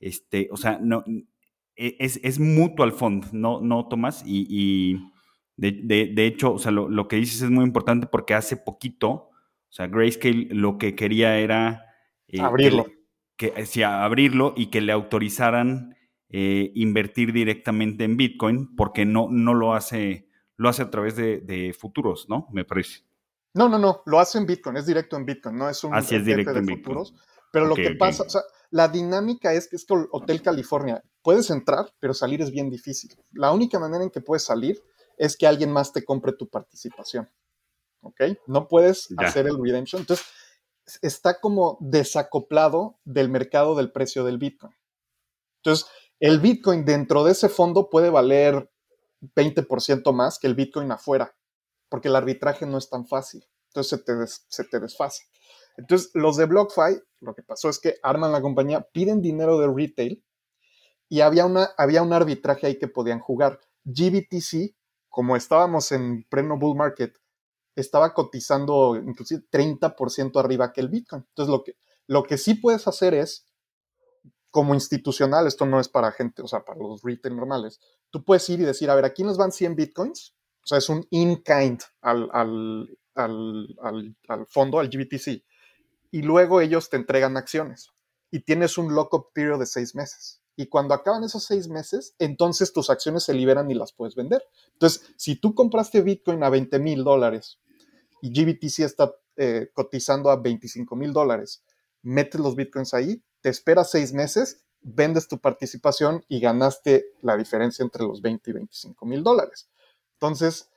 este, 0.00 0.48
o 0.50 0.56
sea, 0.56 0.80
no, 0.82 1.04
es, 1.76 2.20
es 2.22 2.38
mutuo 2.38 2.84
al 2.84 2.92
fondo, 2.92 3.26
¿no, 3.32 3.60
no 3.60 3.88
Tomás? 3.88 4.22
y 4.26 4.98
de, 5.56 6.26
hecho, 6.26 6.54
o 6.54 6.58
sea, 6.58 6.72
lo, 6.72 7.08
que 7.08 7.16
dices 7.16 7.42
es 7.42 7.50
muy 7.50 7.64
importante 7.64 8.06
porque 8.06 8.34
hace 8.34 8.56
poquito, 8.56 9.10
o 9.10 9.30
sea, 9.70 9.86
Grayscale 9.86 10.48
lo 10.50 10.78
que 10.78 10.94
quería 10.94 11.38
era... 11.38 11.84
Eh, 12.28 12.40
abrirlo. 12.40 12.86
Que, 13.36 13.52
abrirlo 13.84 14.54
y 14.56 14.66
que 14.66 14.80
le 14.80 14.92
autorizaran 14.92 15.96
eh, 16.28 16.72
invertir 16.74 17.32
directamente 17.32 18.04
en 18.04 18.16
Bitcoin 18.16 18.74
porque 18.76 19.04
no, 19.04 19.28
no 19.30 19.54
lo 19.54 19.74
hace, 19.74 20.28
lo 20.56 20.68
hace 20.68 20.82
a 20.82 20.90
través 20.90 21.16
de, 21.16 21.76
futuros, 21.78 22.26
¿no? 22.28 22.48
Me 22.52 22.64
parece. 22.64 23.00
No, 23.54 23.68
no, 23.68 23.78
no, 23.78 24.02
lo 24.06 24.18
hace 24.18 24.38
en 24.38 24.46
Bitcoin, 24.46 24.76
es 24.76 24.86
directo 24.86 25.16
en 25.16 25.26
Bitcoin, 25.26 25.56
no 25.56 25.68
es 25.68 25.82
un 25.84 25.94
Así 25.94 26.16
es 26.16 26.24
directo 26.24 26.56
en 26.56 26.66
futuros. 26.66 27.14
Pero 27.54 27.66
lo 27.66 27.76
que 27.76 27.94
pasa, 27.94 28.24
o 28.24 28.28
sea, 28.28 28.42
la 28.70 28.88
dinámica 28.88 29.52
es 29.52 29.68
que 29.68 29.76
es 29.76 29.84
que 29.84 29.94
Hotel 30.10 30.42
California, 30.42 31.00
puedes 31.22 31.50
entrar, 31.50 31.94
pero 32.00 32.12
salir 32.12 32.42
es 32.42 32.50
bien 32.50 32.68
difícil. 32.68 33.14
La 33.30 33.52
única 33.52 33.78
manera 33.78 34.02
en 34.02 34.10
que 34.10 34.20
puedes 34.20 34.42
salir 34.42 34.82
es 35.16 35.36
que 35.36 35.46
alguien 35.46 35.70
más 35.70 35.92
te 35.92 36.04
compre 36.04 36.32
tu 36.32 36.48
participación. 36.48 37.30
¿Ok? 38.00 38.22
No 38.48 38.66
puedes 38.66 39.06
hacer 39.18 39.46
el 39.46 39.62
redemption. 39.62 40.00
Entonces, 40.00 40.26
está 41.00 41.38
como 41.38 41.78
desacoplado 41.80 42.98
del 43.04 43.28
mercado 43.28 43.76
del 43.76 43.92
precio 43.92 44.24
del 44.24 44.38
Bitcoin. 44.38 44.74
Entonces, 45.62 45.86
el 46.18 46.40
Bitcoin 46.40 46.84
dentro 46.84 47.22
de 47.22 47.30
ese 47.30 47.48
fondo 47.48 47.88
puede 47.88 48.10
valer 48.10 48.68
20% 49.20 50.12
más 50.12 50.40
que 50.40 50.48
el 50.48 50.56
Bitcoin 50.56 50.90
afuera, 50.90 51.36
porque 51.88 52.08
el 52.08 52.16
arbitraje 52.16 52.66
no 52.66 52.78
es 52.78 52.90
tan 52.90 53.06
fácil. 53.06 53.46
Entonces, 53.68 53.90
se 53.90 54.04
te, 54.04 54.12
se 54.26 54.64
te 54.64 54.80
desfasa. 54.80 55.22
Entonces, 55.76 56.10
los 56.14 56.36
de 56.36 56.46
BlockFi, 56.46 57.00
lo 57.20 57.34
que 57.34 57.42
pasó 57.42 57.68
es 57.68 57.78
que 57.78 57.96
arman 58.02 58.32
la 58.32 58.40
compañía, 58.40 58.86
piden 58.92 59.20
dinero 59.20 59.58
de 59.58 59.72
retail 59.72 60.24
y 61.08 61.20
había, 61.20 61.46
una, 61.46 61.70
había 61.76 62.02
un 62.02 62.12
arbitraje 62.12 62.66
ahí 62.66 62.78
que 62.78 62.88
podían 62.88 63.20
jugar. 63.20 63.60
GBTC, 63.84 64.74
como 65.08 65.36
estábamos 65.36 65.92
en 65.92 66.24
pleno 66.24 66.58
bull 66.58 66.76
market, 66.76 67.16
estaba 67.76 68.14
cotizando 68.14 68.96
inclusive 68.96 69.42
30% 69.50 70.38
arriba 70.38 70.72
que 70.72 70.80
el 70.80 70.88
Bitcoin. 70.88 71.24
Entonces, 71.28 71.50
lo 71.50 71.64
que, 71.64 71.76
lo 72.06 72.22
que 72.22 72.38
sí 72.38 72.54
puedes 72.54 72.86
hacer 72.86 73.14
es, 73.14 73.46
como 74.54 74.72
institucional, 74.72 75.48
esto 75.48 75.66
no 75.66 75.80
es 75.80 75.88
para 75.88 76.12
gente, 76.12 76.40
o 76.40 76.46
sea, 76.46 76.64
para 76.64 76.78
los 76.78 77.02
retail 77.02 77.34
normales, 77.34 77.80
tú 78.10 78.22
puedes 78.22 78.48
ir 78.48 78.60
y 78.60 78.64
decir, 78.64 78.88
a 78.88 78.94
ver, 78.94 79.04
aquí 79.04 79.24
nos 79.24 79.36
van 79.36 79.50
100 79.50 79.74
Bitcoins, 79.74 80.32
o 80.62 80.66
sea, 80.68 80.78
es 80.78 80.88
un 80.88 81.04
in-kind 81.10 81.80
al, 82.02 82.30
al, 82.32 82.96
al, 83.16 83.76
al, 84.28 84.46
fondo, 84.46 84.78
al 84.78 84.88
GBTC, 84.88 85.42
y 86.14 86.22
luego 86.22 86.60
ellos 86.60 86.90
te 86.90 86.96
entregan 86.96 87.36
acciones 87.36 87.90
y 88.30 88.44
tienes 88.44 88.78
un 88.78 88.94
lock-up 88.94 89.32
period 89.34 89.58
de 89.58 89.66
seis 89.66 89.96
meses. 89.96 90.40
Y 90.54 90.68
cuando 90.68 90.94
acaban 90.94 91.24
esos 91.24 91.42
seis 91.44 91.66
meses, 91.66 92.14
entonces 92.20 92.72
tus 92.72 92.88
acciones 92.88 93.24
se 93.24 93.34
liberan 93.34 93.68
y 93.68 93.74
las 93.74 93.92
puedes 93.92 94.14
vender. 94.14 94.40
Entonces, 94.74 95.12
si 95.16 95.34
tú 95.34 95.56
compraste 95.56 96.02
Bitcoin 96.02 96.44
a 96.44 96.50
20 96.50 96.78
mil 96.78 97.02
dólares 97.02 97.58
y 98.22 98.30
GBTC 98.30 98.84
está 98.84 99.12
eh, 99.34 99.70
cotizando 99.74 100.30
a 100.30 100.36
25 100.36 100.94
mil 100.94 101.12
dólares, 101.12 101.64
metes 102.02 102.40
los 102.40 102.54
Bitcoins 102.54 102.94
ahí, 102.94 103.20
te 103.40 103.48
esperas 103.48 103.90
seis 103.90 104.12
meses, 104.12 104.64
vendes 104.82 105.26
tu 105.26 105.40
participación 105.40 106.24
y 106.28 106.38
ganaste 106.38 107.06
la 107.22 107.36
diferencia 107.36 107.82
entre 107.82 108.04
los 108.04 108.22
20 108.22 108.50
y 108.50 108.52
25 108.52 109.04
mil 109.04 109.24
dólares. 109.24 109.68
Entonces, 110.12 110.70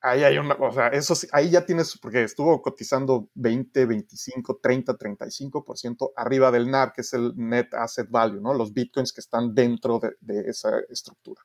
ahí 0.00 0.24
hay 0.24 0.38
una, 0.38 0.54
o 0.54 0.72
sea, 0.72 0.88
eso 0.88 1.14
ahí 1.32 1.50
ya 1.50 1.64
tienes, 1.64 1.98
porque 1.98 2.22
estuvo 2.22 2.60
cotizando 2.62 3.28
20, 3.34 3.86
25, 3.86 4.60
30, 4.62 4.96
35% 4.96 6.12
arriba 6.16 6.50
del 6.50 6.70
NAV, 6.70 6.92
que 6.92 7.00
es 7.00 7.12
el 7.12 7.32
Net 7.36 7.74
Asset 7.74 8.08
Value, 8.10 8.40
¿no? 8.40 8.54
Los 8.54 8.72
bitcoins 8.72 9.12
que 9.12 9.20
están 9.20 9.54
dentro 9.54 10.00
de, 10.00 10.40
esa 10.48 10.70
estructura. 10.90 11.42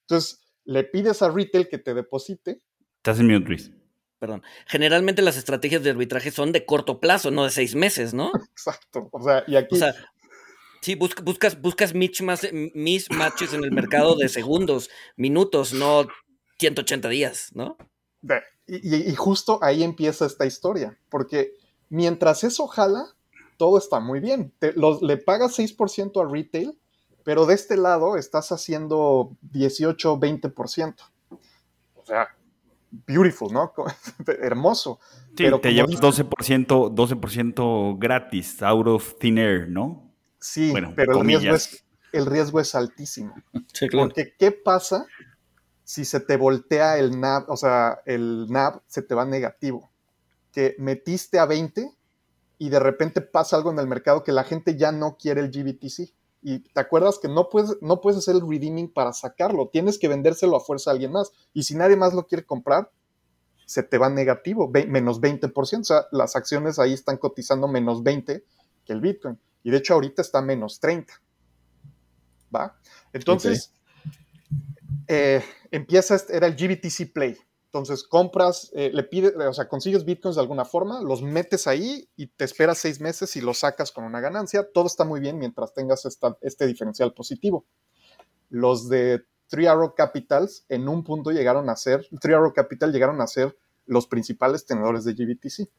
Entonces, 0.00 0.40
le 0.64 0.84
pides 0.84 1.22
a 1.22 1.30
retail 1.30 1.68
que 1.68 1.78
te 1.78 1.94
deposite. 1.94 2.60
Estás 2.96 3.18
en 3.18 3.26
mute, 3.26 3.48
Luis. 3.48 3.70
Perdón. 4.18 4.42
Generalmente 4.66 5.20
las 5.20 5.36
estrategias 5.36 5.82
de 5.82 5.90
arbitraje 5.90 6.30
son 6.30 6.52
de 6.52 6.64
corto 6.64 7.00
plazo, 7.00 7.32
no 7.32 7.44
de 7.44 7.50
seis 7.50 7.74
meses, 7.74 8.14
¿no? 8.14 8.30
Exacto. 8.52 9.08
O 9.10 9.22
sea, 9.22 9.42
y 9.48 9.56
aquí. 9.56 9.74
O 9.74 9.78
sea, 9.78 9.94
sí, 10.80 10.94
buscas, 10.94 11.60
buscas 11.60 11.92
mismatches 11.94 13.52
en 13.52 13.64
el 13.64 13.72
mercado 13.72 14.14
de 14.14 14.28
segundos, 14.28 14.90
minutos, 15.16 15.72
no 15.72 16.06
180 16.62 17.08
días, 17.08 17.50
¿no? 17.54 17.76
Y, 18.66 19.14
justo 19.16 19.58
ahí 19.62 19.82
empieza 19.82 20.26
esta 20.26 20.46
historia, 20.46 20.96
porque 21.08 21.52
mientras 21.88 22.44
eso 22.44 22.68
jala, 22.68 23.06
todo 23.56 23.78
está 23.78 23.98
muy 23.98 24.20
bien. 24.20 24.52
le 24.60 25.16
pagas 25.16 25.58
6% 25.58 26.24
a 26.24 26.32
retail, 26.32 26.78
pero 27.24 27.46
de 27.46 27.54
este 27.54 27.76
lado 27.76 28.16
estás 28.16 28.52
haciendo 28.52 29.36
18, 29.42 30.18
20%. 30.18 30.94
O 31.96 32.04
sea, 32.04 32.28
beautiful, 33.06 33.52
¿no? 33.52 33.72
Hermoso. 34.40 35.00
Sí, 35.36 35.44
te 35.60 35.74
llevas 35.74 36.00
12%, 36.00 36.66
12% 36.94 37.98
gratis, 37.98 38.62
out 38.62 38.86
of 38.86 39.18
thin 39.18 39.38
air, 39.38 39.68
¿no? 39.68 40.12
Sí, 40.38 40.72
pero 40.94 41.20
el 41.20 41.26
riesgo, 41.26 41.54
es, 41.54 41.84
el 42.12 42.26
riesgo, 42.26 42.60
es, 42.60 42.74
altísimo. 42.74 43.34
Sí, 43.72 43.88
claro. 43.88 44.08
Porque, 44.08 44.34
¿qué 44.38 44.50
pasa 44.52 45.06
si 45.92 46.06
se 46.06 46.20
te 46.20 46.38
voltea 46.38 46.96
el 46.96 47.20
NAV, 47.20 47.50
o 47.50 47.56
sea, 47.58 48.00
el 48.06 48.46
NAV 48.48 48.80
se 48.86 49.02
te 49.02 49.14
va 49.14 49.26
negativo, 49.26 49.90
que 50.50 50.74
metiste 50.78 51.38
a 51.38 51.44
20 51.44 51.94
y 52.56 52.70
de 52.70 52.80
repente 52.80 53.20
pasa 53.20 53.56
algo 53.56 53.72
en 53.72 53.78
el 53.78 53.86
mercado 53.86 54.24
que 54.24 54.32
la 54.32 54.42
gente 54.42 54.78
ya 54.78 54.90
no 54.90 55.18
quiere 55.18 55.42
el 55.42 55.50
GBTC. 55.50 56.14
Y 56.40 56.60
te 56.60 56.80
acuerdas 56.80 57.18
que 57.18 57.28
no 57.28 57.50
puedes, 57.50 57.76
no 57.82 58.00
puedes 58.00 58.18
hacer 58.18 58.36
el 58.36 58.40
redeeming 58.40 58.90
para 58.90 59.12
sacarlo, 59.12 59.68
tienes 59.68 59.98
que 59.98 60.08
vendérselo 60.08 60.56
a 60.56 60.60
fuerza 60.60 60.88
a 60.88 60.92
alguien 60.94 61.12
más. 61.12 61.30
Y 61.52 61.64
si 61.64 61.74
nadie 61.74 61.96
más 61.96 62.14
lo 62.14 62.26
quiere 62.26 62.46
comprar, 62.46 62.90
se 63.66 63.82
te 63.82 63.98
va 63.98 64.08
negativo, 64.08 64.72
menos 64.88 65.20
20%. 65.20 65.80
O 65.80 65.84
sea, 65.84 66.06
las 66.10 66.36
acciones 66.36 66.78
ahí 66.78 66.94
están 66.94 67.18
cotizando 67.18 67.68
menos 67.68 68.02
20 68.02 68.42
que 68.86 68.92
el 68.94 69.02
Bitcoin. 69.02 69.38
Y 69.62 69.70
de 69.70 69.76
hecho 69.76 69.92
ahorita 69.92 70.22
está 70.22 70.40
menos 70.40 70.80
30. 70.80 71.12
¿Va? 72.54 72.78
Entonces, 73.12 73.74
eh, 75.06 75.44
empieza, 75.72 76.14
este, 76.14 76.36
era 76.36 76.46
el 76.46 76.54
GBTC 76.54 77.12
Play. 77.12 77.36
Entonces 77.64 78.04
compras, 78.04 78.70
eh, 78.74 78.90
le 78.92 79.02
pides, 79.02 79.34
o 79.34 79.52
sea, 79.54 79.66
consigues 79.66 80.04
bitcoins 80.04 80.36
de 80.36 80.42
alguna 80.42 80.66
forma, 80.66 81.00
los 81.00 81.22
metes 81.22 81.66
ahí 81.66 82.06
y 82.16 82.26
te 82.26 82.44
esperas 82.44 82.76
seis 82.76 83.00
meses 83.00 83.34
y 83.34 83.40
los 83.40 83.60
sacas 83.60 83.90
con 83.90 84.04
una 84.04 84.20
ganancia. 84.20 84.68
Todo 84.72 84.86
está 84.86 85.04
muy 85.04 85.20
bien 85.20 85.38
mientras 85.38 85.72
tengas 85.72 86.06
este 86.42 86.66
diferencial 86.66 87.14
positivo. 87.14 87.64
Los 88.50 88.90
de 88.90 89.24
Three 89.48 89.66
Arrow 89.66 89.94
Capitals 89.94 90.66
en 90.68 90.86
un 90.86 91.02
punto 91.02 91.30
llegaron 91.30 91.70
a 91.70 91.76
ser, 91.76 92.06
Three 92.20 92.34
Arrow 92.34 92.52
Capital 92.52 92.92
llegaron 92.92 93.22
a 93.22 93.26
ser 93.26 93.56
los 93.86 94.06
principales 94.06 94.66
tenedores 94.66 95.04
de 95.04 95.14
GBTC. 95.14 95.70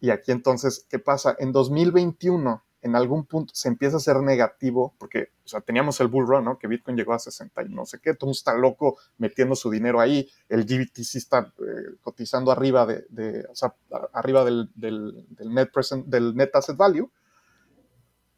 Y 0.00 0.10
aquí 0.10 0.32
entonces, 0.32 0.84
¿qué 0.90 0.98
pasa? 0.98 1.36
En 1.38 1.52
2021 1.52 2.64
en 2.84 2.94
algún 2.96 3.24
punto 3.24 3.54
se 3.54 3.68
empieza 3.68 3.96
a 3.96 4.00
ser 4.00 4.16
negativo, 4.18 4.94
porque 4.98 5.30
o 5.42 5.48
sea, 5.48 5.62
teníamos 5.62 5.98
el 6.00 6.08
bull 6.08 6.26
run, 6.26 6.44
¿no? 6.44 6.58
Que 6.58 6.68
Bitcoin 6.68 6.98
llegó 6.98 7.14
a 7.14 7.18
60 7.18 7.62
y 7.62 7.68
no 7.70 7.86
sé 7.86 7.98
qué, 7.98 8.14
todo 8.14 8.30
está 8.30 8.54
loco 8.54 8.98
metiendo 9.16 9.56
su 9.56 9.70
dinero 9.70 10.00
ahí, 10.00 10.28
el 10.50 10.64
GBTC 10.64 11.16
está 11.16 11.52
eh, 11.60 11.96
cotizando 12.02 12.52
arriba 12.52 12.86
de, 12.86 13.46
o 13.50 13.56
sea, 13.56 13.74
arriba 14.12 14.44
del, 14.44 14.68
del, 14.74 15.26
net 15.48 15.70
present, 15.72 16.06
del 16.06 16.36
net 16.36 16.50
asset 16.54 16.76
value, 16.76 17.10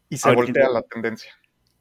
y 0.09 0.17
se 0.17 0.33
voltea 0.33 0.69
la 0.71 0.83
tendencia. 0.83 1.33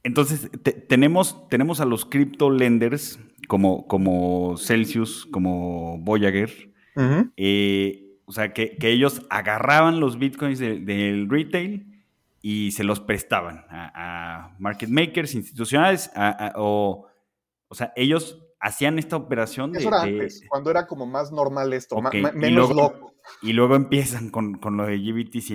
Entonces, 0.01 0.49
tenemos, 0.87 1.47
tenemos 1.49 1.81
a 1.81 1.85
los 1.85 2.05
crypto 2.05 2.49
lenders 2.49 3.19
como, 3.47 3.87
como 3.87 4.57
Celsius, 4.57 5.27
como 5.27 5.99
Voyager, 5.99 6.71
eh, 7.37 8.19
o 8.25 8.31
sea, 8.31 8.53
que, 8.53 8.75
ellos 8.81 9.21
agarraban 9.29 9.99
los 9.99 10.17
bitcoins 10.17 10.57
del 10.57 11.29
retail 11.29 11.94
y 12.47 12.69
se 12.73 12.83
los 12.83 12.99
prestaban 12.99 13.65
a, 13.71 14.55
market 14.59 14.87
makers 14.87 15.33
institucionales 15.33 16.11
o, 16.53 17.07
o 17.67 17.75
sea, 17.75 17.91
ellos 17.95 18.39
hacían 18.59 18.99
esta 18.99 19.15
operación 19.15 19.71
de, 19.71 19.83
antes, 19.87 20.43
cuando 20.47 20.69
era 20.69 20.85
como 20.85 21.07
más 21.07 21.31
normal 21.31 21.73
esto, 21.73 21.99
menos 21.99 22.35
y 22.35 22.51
luego, 22.51 22.73
loco. 22.75 23.13
Y 23.41 23.53
luego 23.53 23.75
empiezan 23.75 24.29
con, 24.29 24.59
lo 24.61 24.85
de 24.85 24.99
GBTC. 24.99 25.53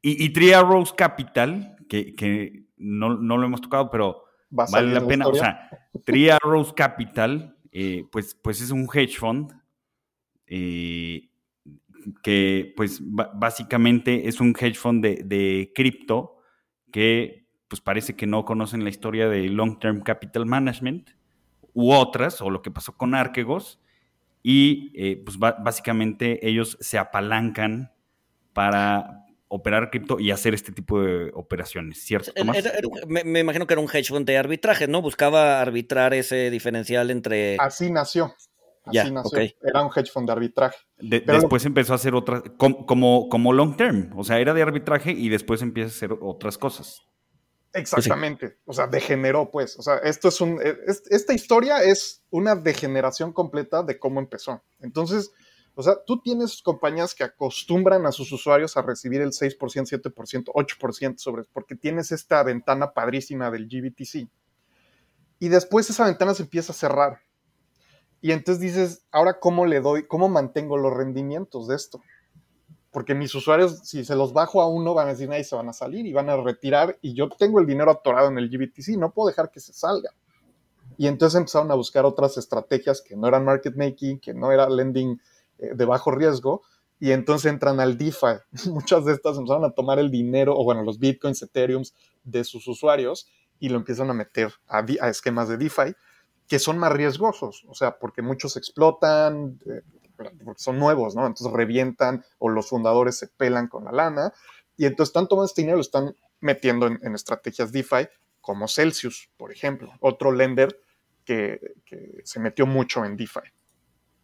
Y, 0.00 0.24
y 0.24 0.32
Tria 0.32 0.62
Rose 0.62 0.94
Capital, 0.96 1.76
que, 1.88 2.68
no, 2.76 3.08
lo 3.16 3.44
hemos 3.44 3.60
tocado, 3.60 3.90
pero 3.90 4.22
vale 4.48 4.94
la 4.94 5.04
pena. 5.04 5.26
o 5.26 5.34
sea, 5.34 5.68
Tria 6.04 6.38
Rose 6.40 6.72
Capital, 6.72 7.58
eh, 7.72 8.04
pues, 8.12 8.36
pues 8.36 8.60
es 8.60 8.70
un 8.70 8.88
hedge 8.94 9.18
fund 9.18 9.60
eh, 10.46 11.30
que 12.22 12.72
pues 12.76 13.00
básicamente 13.02 14.28
es 14.28 14.40
un 14.40 14.54
hedge 14.58 14.74
fund 14.74 15.04
de, 15.04 15.72
cripto 15.74 16.36
que 16.92 17.46
pues 17.68 17.80
parece 17.80 18.16
que 18.16 18.26
no 18.26 18.44
conocen 18.44 18.84
la 18.84 18.90
historia 18.90 19.28
de 19.28 19.48
Long 19.48 19.78
Term 19.78 20.00
Capital 20.00 20.46
Management 20.46 21.10
u 21.74 21.92
otras, 21.92 22.40
o 22.40 22.50
lo 22.50 22.62
que 22.62 22.70
pasó 22.70 22.96
con 22.96 23.14
Archegos, 23.14 23.78
y 24.42 24.90
eh, 24.94 25.22
pues 25.22 25.38
básicamente 25.38 26.48
ellos 26.48 26.78
se 26.80 26.96
apalancan 26.98 27.92
para 28.54 29.26
operar 29.48 29.90
cripto 29.90 30.20
y 30.20 30.30
hacer 30.30 30.54
este 30.54 30.72
tipo 30.72 31.00
de 31.00 31.30
operaciones, 31.34 32.02
¿cierto? 32.02 32.32
me, 33.06 33.24
me, 33.24 33.40
imagino 33.40 33.66
que 33.66 33.74
era 33.74 33.80
un 33.80 33.88
hedge 33.88 34.08
fund 34.08 34.26
de 34.26 34.36
arbitraje, 34.36 34.86
¿no? 34.86 35.02
Buscaba 35.02 35.60
arbitrar 35.60 36.14
ese 36.14 36.50
diferencial 36.50 37.10
entre... 37.10 37.56
Así 37.58 37.90
nació. 37.90 38.34
Así 38.88 39.10
nació. 39.10 39.38
Era 39.62 39.82
un 39.82 39.90
hedge 39.94 40.10
fund 40.10 40.26
de 40.26 40.32
arbitraje. 40.32 40.76
después 40.98 41.64
empezó 41.64 41.92
a 41.92 41.96
hacer 41.96 42.14
otras, 42.14 42.42
como, 42.56 43.28
como, 43.28 43.52
long 43.52 43.76
term, 43.76 44.10
o 44.16 44.24
sea, 44.24 44.38
era 44.38 44.54
de 44.54 44.62
arbitraje 44.62 45.12
y 45.12 45.28
después 45.28 45.62
empieza 45.62 45.88
a 45.88 45.96
hacer 45.96 46.18
otras 46.20 46.58
cosas. 46.58 47.02
Exactamente, 47.74 48.58
o 48.64 48.72
sea, 48.72 48.86
degeneró 48.86 49.50
pues, 49.50 49.78
o 49.78 49.82
sea, 49.82 49.98
esto 49.98 50.28
es 50.28 50.40
un, 50.40 50.58
esta 51.10 51.34
historia 51.34 51.82
es 51.82 52.22
una 52.30 52.56
degeneración 52.56 53.32
completa 53.32 53.82
de 53.82 53.98
cómo 53.98 54.20
empezó. 54.20 54.62
Entonces, 54.80 55.30
o 55.78 55.82
sea, 55.84 55.94
tú 56.04 56.20
tienes 56.20 56.60
compañías 56.60 57.14
que 57.14 57.22
acostumbran 57.22 58.04
a 58.04 58.10
sus 58.10 58.32
usuarios 58.32 58.76
a 58.76 58.82
recibir 58.82 59.20
el 59.20 59.30
6%, 59.30 59.56
7%, 59.56 60.44
8% 60.46 61.18
sobre, 61.18 61.44
porque 61.52 61.76
tienes 61.76 62.10
esta 62.10 62.42
ventana 62.42 62.92
padrísima 62.92 63.48
del 63.52 63.68
GBTC. 63.68 64.28
Y 65.38 65.48
después 65.48 65.88
esa 65.88 66.06
ventana 66.06 66.34
se 66.34 66.42
empieza 66.42 66.72
a 66.72 66.74
cerrar 66.74 67.20
y 68.20 68.32
entonces 68.32 68.60
dices, 68.60 69.06
ahora 69.12 69.38
cómo 69.38 69.66
le 69.66 69.80
doy, 69.80 70.06
cómo 70.06 70.28
mantengo 70.28 70.76
los 70.76 70.92
rendimientos 70.92 71.68
de 71.68 71.76
esto. 71.76 72.00
Porque 72.90 73.14
mis 73.14 73.34
usuarios, 73.34 73.80
si 73.84 74.04
se 74.04 74.16
los 74.16 74.32
bajo 74.32 74.60
a 74.60 74.68
uno, 74.68 74.94
van 74.94 75.08
a 75.08 75.10
decir, 75.10 75.30
ahí 75.30 75.44
se 75.44 75.54
van 75.54 75.68
a 75.68 75.72
salir 75.72 76.06
y 76.06 76.12
van 76.12 76.28
a 76.30 76.36
retirar 76.36 76.98
y 77.00 77.14
yo 77.14 77.28
tengo 77.28 77.60
el 77.60 77.66
dinero 77.66 77.90
atorado 77.90 78.28
en 78.28 78.38
el 78.38 78.48
GBTC, 78.48 78.96
no 78.98 79.12
puedo 79.12 79.28
dejar 79.28 79.50
que 79.50 79.60
se 79.60 79.72
salga. 79.72 80.10
Y 80.96 81.06
entonces 81.06 81.38
empezaron 81.38 81.70
a 81.70 81.74
buscar 81.74 82.04
otras 82.04 82.36
estrategias 82.38 83.02
que 83.02 83.14
no 83.14 83.28
eran 83.28 83.44
market 83.44 83.76
making, 83.76 84.18
que 84.18 84.34
no 84.34 84.50
era 84.50 84.68
lending 84.68 85.20
eh, 85.58 85.74
de 85.74 85.84
bajo 85.84 86.10
riesgo, 86.10 86.62
y 86.98 87.12
entonces 87.12 87.52
entran 87.52 87.78
al 87.78 87.96
DeFi. 87.96 88.38
Muchas 88.70 89.04
de 89.04 89.12
estas 89.12 89.36
empezaron 89.36 89.64
a 89.64 89.70
tomar 89.70 90.00
el 90.00 90.10
dinero, 90.10 90.58
o 90.58 90.64
bueno, 90.64 90.82
los 90.82 90.98
bitcoins, 90.98 91.40
ethereums 91.42 91.94
de 92.24 92.42
sus 92.42 92.66
usuarios, 92.66 93.28
y 93.60 93.68
lo 93.68 93.76
empiezan 93.76 94.10
a 94.10 94.14
meter 94.14 94.52
a 94.66 95.08
esquemas 95.08 95.48
de 95.48 95.56
DeFi 95.56 95.94
que 96.48 96.58
son 96.58 96.78
más 96.78 96.92
riesgosos, 96.92 97.64
o 97.68 97.74
sea, 97.74 97.98
porque 97.98 98.22
muchos 98.22 98.56
explotan, 98.56 99.58
eh, 99.66 99.82
porque 100.16 100.32
son 100.56 100.78
nuevos, 100.78 101.14
¿no? 101.14 101.26
Entonces 101.26 101.52
revientan 101.52 102.24
o 102.38 102.48
los 102.48 102.68
fundadores 102.68 103.18
se 103.18 103.28
pelan 103.28 103.68
con 103.68 103.84
la 103.84 103.92
lana 103.92 104.32
y 104.76 104.86
entonces 104.86 105.10
están 105.10 105.28
tomando 105.28 105.46
este 105.46 105.62
dinero 105.62 105.76
lo 105.76 105.82
están 105.82 106.16
metiendo 106.40 106.86
en, 106.86 107.14
estrategias 107.14 107.70
DeFi 107.70 108.08
como 108.40 108.66
Celsius, 108.66 109.28
por 109.36 109.52
ejemplo, 109.52 109.92
otro 110.00 110.32
lender 110.32 110.80
que, 111.24 111.60
se 112.24 112.40
metió 112.40 112.66
mucho 112.66 113.04
en 113.04 113.16
DeFi. 113.16 113.40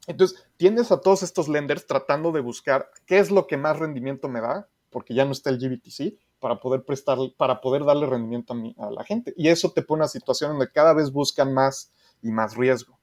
Entonces, 0.06 0.46
tienes 0.56 0.90
a 0.92 1.00
todos 1.00 1.22
estos 1.22 1.48
lenders 1.48 1.86
tratando 1.86 2.32
de 2.32 2.40
buscar 2.40 2.90
qué 3.04 3.18
es 3.18 3.30
lo 3.30 3.46
que 3.46 3.56
más 3.56 3.78
rendimiento 3.78 4.28
me 4.28 4.40
da, 4.40 4.68
porque 4.90 5.12
ya 5.12 5.24
no 5.24 5.32
está 5.32 5.50
el 5.50 5.58
GBTC, 5.58 6.18
para 6.38 6.60
poder 6.60 6.84
prestar, 6.84 7.18
para 7.36 7.60
poder 7.60 7.84
darle 7.84 8.06
rendimiento 8.06 8.54
a, 8.54 8.86
a 8.86 8.90
la 8.90 9.04
gente. 9.04 9.34
Y 9.36 9.48
eso 9.48 9.72
te 9.72 9.82
pone 9.82 10.00
una 10.00 10.08
situación 10.08 10.52
donde 10.52 10.70
cada 10.70 10.94
vez 10.94 11.10
buscan 11.10 11.52
más 11.52 11.90
y 12.24 12.32
más 12.32 12.56
riesgo. 12.56 12.98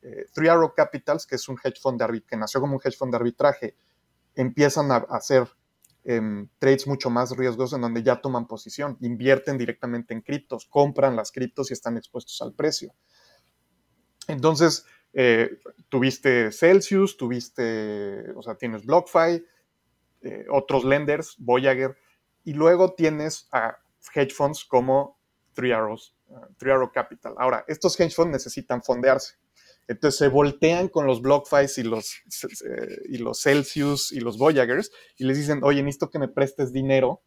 Eh, 0.00 0.26
Three 0.32 0.48
Arrow 0.48 0.72
Capitals, 0.74 1.26
que 1.26 1.34
es 1.34 1.48
un 1.48 1.58
hedge 1.62 1.80
fund 1.80 2.00
de 2.00 2.22
que 2.22 2.36
nació 2.36 2.60
como 2.60 2.76
un 2.76 2.80
hedge 2.82 2.96
fund 2.96 3.12
de 3.12 3.16
arbitraje, 3.16 3.76
empiezan 4.34 4.90
a, 4.90 4.96
hacer 5.10 5.46
em, 6.04 6.48
trades 6.58 6.86
mucho 6.86 7.10
más 7.10 7.36
riesgosos 7.36 7.74
en 7.74 7.82
donde 7.82 8.02
ya 8.02 8.20
toman 8.20 8.46
posición, 8.46 8.96
invierten 9.00 9.58
directamente 9.58 10.14
en 10.14 10.22
criptos, 10.22 10.66
compran 10.66 11.16
las 11.16 11.30
criptos 11.30 11.70
y 11.70 11.74
están 11.74 11.96
expuestos 11.96 12.40
al 12.40 12.54
precio. 12.54 12.94
Entonces, 14.28 14.86
eh, 15.12 15.58
tuviste 15.88 16.52
Celsius, 16.52 17.16
tuviste, 17.16 18.30
o 18.34 18.42
sea, 18.42 18.54
tienes 18.54 18.86
BlockFi, 18.86 19.44
eh, 20.22 20.46
otros 20.50 20.84
lenders, 20.84 21.36
Voyager, 21.38 21.96
y 22.44 22.54
luego 22.54 22.94
tienes 22.94 23.48
a 23.52 23.76
hedge 24.14 24.32
funds 24.32 24.64
como 24.64 25.20
Three 25.52 25.72
Arrows, 25.72 26.16
Three 26.58 26.72
Arrow 26.72 26.90
Capital. 26.92 27.34
Ahora, 27.38 27.64
estos 27.66 27.98
hedge 27.98 28.14
funds 28.14 28.32
necesitan 28.32 28.82
fondearse. 28.82 29.34
Entonces 29.88 30.18
se 30.18 30.28
voltean 30.28 30.88
con 30.88 31.06
los 31.06 31.22
BlockFi 31.22 31.66
y 31.76 31.82
los, 31.82 32.14
eh, 32.44 33.02
y 33.08 33.18
los 33.18 33.40
Celsius 33.40 34.12
y 34.12 34.20
los 34.20 34.38
Voyagers 34.38 34.92
y 35.18 35.24
les 35.24 35.38
dicen, 35.38 35.60
oye, 35.62 35.82
necesito 35.82 36.10
que 36.10 36.18
me 36.18 36.28
prestes 36.28 36.72
dinero 36.72 37.20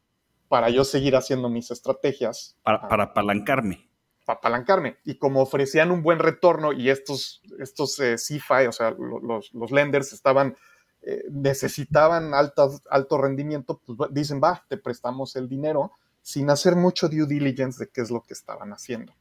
para 0.48 0.70
yo 0.70 0.84
seguir 0.84 1.16
haciendo 1.16 1.50
mis 1.50 1.70
estrategias. 1.72 2.58
Para, 2.64 2.88
para 2.88 3.04
apalancarme. 3.06 3.90
Para 4.26 4.38
apalancarme. 4.38 4.98
Y 5.04 5.18
como 5.18 5.42
ofrecían 5.42 5.92
un 5.92 6.02
buen 6.02 6.20
retorno 6.20 6.72
y 6.72 6.90
estos, 6.90 7.42
estos 7.60 8.00
eh, 8.00 8.16
CFI, 8.16 8.68
o 8.68 8.72
sea, 8.72 8.92
los, 8.92 9.54
los 9.54 9.72
lenders 9.72 10.14
estaban, 10.14 10.56
eh, 11.02 11.24
necesitaban 11.30 12.34
alto 12.34 13.18
rendimiento, 13.18 13.82
pues 13.86 13.98
dicen, 14.12 14.40
va, 14.42 14.66
te 14.70 14.78
prestamos 14.78 15.36
el 15.36 15.50
dinero 15.50 15.92
sin 16.26 16.50
hacer 16.50 16.76
mucho 16.76 17.08
due 17.08 17.28
diligence 17.28 17.78
de 17.78 17.92
qué 17.92 18.02
es 18.02 18.10
lo 18.10 18.24
que 18.24 18.34
estaban 18.34 18.74
haciendo. 18.74 19.14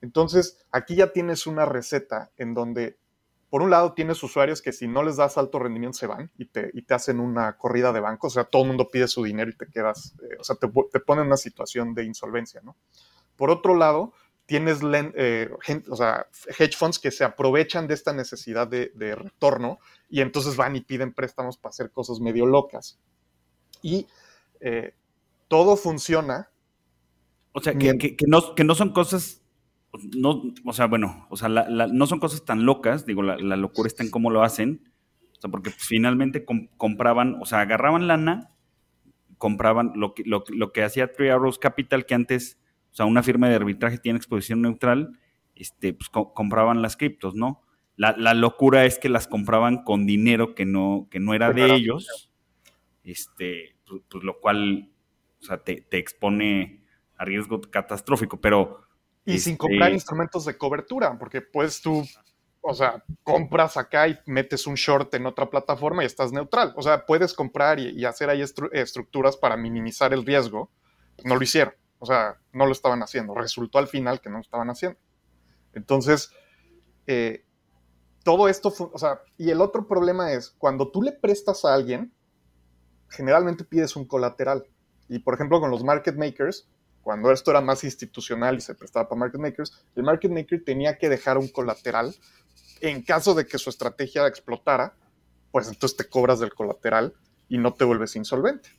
Entonces, 0.00 0.58
aquí 0.72 0.96
ya 0.96 1.12
tienes 1.12 1.46
una 1.46 1.64
receta 1.64 2.32
en 2.36 2.54
donde, 2.54 2.98
por 3.50 3.62
un 3.62 3.70
lado, 3.70 3.92
tienes 3.92 4.20
usuarios 4.20 4.60
que 4.60 4.72
si 4.72 4.88
no 4.88 5.04
les 5.04 5.14
das 5.14 5.38
alto 5.38 5.60
rendimiento 5.60 5.96
se 5.96 6.08
van 6.08 6.32
y 6.36 6.46
te, 6.46 6.72
hacen 6.88 7.20
una 7.20 7.56
corrida 7.56 7.92
de 7.92 8.00
banco, 8.00 8.26
o 8.26 8.30
sea, 8.30 8.42
todo 8.42 8.62
el 8.62 8.68
mundo 8.68 8.90
pide 8.90 9.06
su 9.06 9.22
dinero 9.22 9.48
y 9.48 9.56
te 9.56 9.68
quedas, 9.68 10.16
eh, 10.22 10.36
o 10.40 10.42
sea, 10.42 10.56
te, 10.56 10.68
te 10.90 10.98
pone 10.98 11.20
en 11.20 11.28
una 11.28 11.36
situación 11.36 11.94
de 11.94 12.02
insolvencia, 12.02 12.60
¿no? 12.64 12.76
Por 13.36 13.50
otro 13.50 13.76
lado, 13.76 14.12
tienes 14.46 14.80
eh, 15.14 15.50
hedge 16.58 16.76
funds 16.76 16.98
que 16.98 17.12
se 17.12 17.22
aprovechan 17.22 17.86
de 17.86 17.94
esta 17.94 18.12
necesidad 18.12 18.66
de, 18.66 18.90
retorno 19.14 19.78
y 20.08 20.20
entonces 20.20 20.56
van 20.56 20.74
y 20.74 20.80
piden 20.80 21.14
préstamos 21.14 21.56
para 21.56 21.70
hacer 21.70 21.92
cosas 21.92 22.18
medio 22.18 22.44
locas. 22.44 22.98
Y 23.82 24.08
eh, 24.58 24.94
todo 25.54 25.76
funciona. 25.76 26.50
O 27.52 27.60
sea, 27.60 27.74
que, 27.74 28.16
no, 28.26 28.56
que 28.56 28.64
no 28.64 28.74
son 28.74 28.92
cosas 28.92 29.44
no, 30.16 30.42
o 30.64 30.72
sea, 30.72 30.86
bueno, 30.86 31.28
o 31.30 31.36
sea, 31.36 31.48
no 31.48 32.06
son 32.08 32.18
cosas 32.18 32.44
tan 32.44 32.66
locas, 32.66 33.06
digo, 33.06 33.22
la, 33.22 33.56
locura 33.56 33.86
está 33.86 34.02
en 34.02 34.10
cómo 34.10 34.28
lo 34.30 34.42
hacen, 34.42 34.90
o 35.38 35.40
sea, 35.40 35.48
porque 35.52 35.70
finalmente 35.70 36.44
compraban, 36.76 37.36
o 37.40 37.46
sea, 37.46 37.60
agarraban 37.60 38.08
lana, 38.08 38.50
compraban 39.38 39.92
lo 39.94 40.14
que, 40.14 40.24
lo, 40.24 40.72
que 40.72 40.82
hacía 40.82 41.12
Three 41.12 41.28
Arrows 41.28 41.60
Capital, 41.60 42.06
que 42.06 42.16
antes, 42.16 42.58
o 42.90 42.94
sea, 42.96 43.06
una 43.06 43.22
firma 43.22 43.48
de 43.48 43.54
arbitraje 43.54 43.98
tiene 43.98 44.16
exposición 44.16 44.62
neutral, 44.62 45.16
este, 45.54 45.94
pues 45.94 46.10
compraban 46.10 46.82
las 46.82 46.96
criptos, 46.96 47.36
¿no? 47.36 47.62
La, 47.96 48.34
locura 48.34 48.86
es 48.86 48.98
que 48.98 49.08
las 49.08 49.28
compraban 49.28 49.84
con 49.84 50.06
dinero 50.06 50.56
que 50.56 50.66
no, 50.66 51.06
que 51.08 51.20
no 51.20 51.34
era 51.34 51.52
de 51.52 51.72
ellos, 51.72 52.32
este, 53.04 53.76
pues, 53.86 54.02
pues, 54.10 54.24
lo 54.24 54.40
cual 54.40 54.90
o 55.44 55.46
sea, 55.46 55.58
te, 55.58 55.86
expone 55.98 56.82
a 57.16 57.24
riesgo 57.24 57.60
catastrófico, 57.60 58.40
pero... 58.40 58.80
Y 59.26 59.38
sin 59.38 59.56
comprar 59.56 59.88
este 59.88 59.94
instrumentos 59.94 60.44
de 60.44 60.56
cobertura, 60.56 61.18
porque 61.18 61.40
pues 61.40 61.80
tú, 61.80 62.02
o 62.60 62.74
sea, 62.74 63.02
compras 63.22 63.76
acá 63.76 64.08
y 64.08 64.18
metes 64.26 64.66
un 64.66 64.74
short 64.74 65.14
en 65.14 65.26
otra 65.26 65.48
plataforma 65.48 66.02
y 66.02 66.06
estás 66.06 66.32
neutral. 66.32 66.74
O 66.76 66.82
sea, 66.82 67.06
puedes 67.06 67.32
comprar 67.32 67.78
y, 67.78 68.04
hacer 68.04 68.28
ahí 68.28 68.42
estructuras 68.72 69.36
para 69.36 69.56
minimizar 69.56 70.12
el 70.12 70.26
riesgo. 70.26 70.70
No 71.24 71.36
lo 71.36 71.42
hicieron. 71.42 71.74
O 71.98 72.06
sea, 72.06 72.38
no 72.52 72.66
lo 72.66 72.72
estaban 72.72 73.02
haciendo. 73.02 73.34
Resultó 73.34 73.78
al 73.78 73.88
final 73.88 74.20
que 74.20 74.28
no 74.28 74.36
lo 74.36 74.42
estaban 74.42 74.68
haciendo. 74.68 74.98
Entonces, 75.72 76.30
eh, 77.06 77.46
todo 78.24 78.48
esto, 78.48 78.74
o 78.92 78.98
sea, 78.98 79.20
y 79.38 79.50
el 79.50 79.62
otro 79.62 79.86
problema 79.86 80.32
es, 80.32 80.50
cuando 80.50 80.90
tú 80.90 81.00
le 81.00 81.12
prestas 81.12 81.64
a 81.64 81.72
alguien, 81.72 82.12
generalmente 83.08 83.64
pides 83.64 83.96
un 83.96 84.06
colateral. 84.06 84.66
Y 85.08 85.18
por 85.18 85.34
ejemplo, 85.34 85.60
con 85.60 85.70
los 85.70 85.84
market 85.84 86.16
makers, 86.16 86.66
cuando 87.02 87.30
esto 87.30 87.50
era 87.50 87.60
más 87.60 87.84
institucional 87.84 88.56
y 88.56 88.60
se 88.60 88.74
prestaba 88.74 89.08
para 89.08 89.18
market 89.18 89.40
makers, 89.40 89.84
el 89.94 90.02
market 90.02 90.30
maker 90.30 90.64
tenía 90.64 90.96
que 90.96 91.08
dejar 91.08 91.38
un 91.38 91.48
colateral 91.48 92.14
en 92.80 93.02
caso 93.02 93.34
de 93.34 93.46
que 93.46 93.58
su 93.58 93.70
estrategia 93.70 94.26
explotara, 94.26 94.96
pues 95.52 95.68
entonces 95.68 95.96
te 95.96 96.08
cobras 96.08 96.40
del 96.40 96.54
colateral 96.54 97.14
y 97.48 97.58
no 97.58 97.74
te 97.74 97.84
vuelves 97.84 98.16
insolvente. 98.16 98.70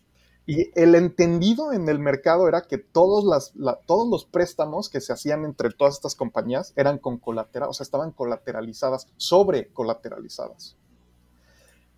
Y 0.48 0.70
el 0.80 0.94
entendido 0.94 1.74
en 1.74 1.90
el 1.90 1.98
mercado 1.98 2.48
era 2.48 2.62
que 2.62 2.78
todos, 2.78 3.24
las, 3.24 3.54
todos 3.88 4.08
los 4.08 4.26
préstamos 4.26 4.90
que 4.90 5.02
se 5.02 5.12
hacían 5.12 5.44
entre 5.44 5.72
todas 5.72 5.96
estas 5.96 6.14
compañías 6.14 6.74
eran 6.76 7.00
con 7.00 7.18
colateral, 7.18 7.70
o 7.70 7.74
sea, 7.74 7.84
estaban 7.84 8.12
colateralizadas, 8.12 9.08
sobre 9.18 9.70
colateralizadas. 9.70 10.78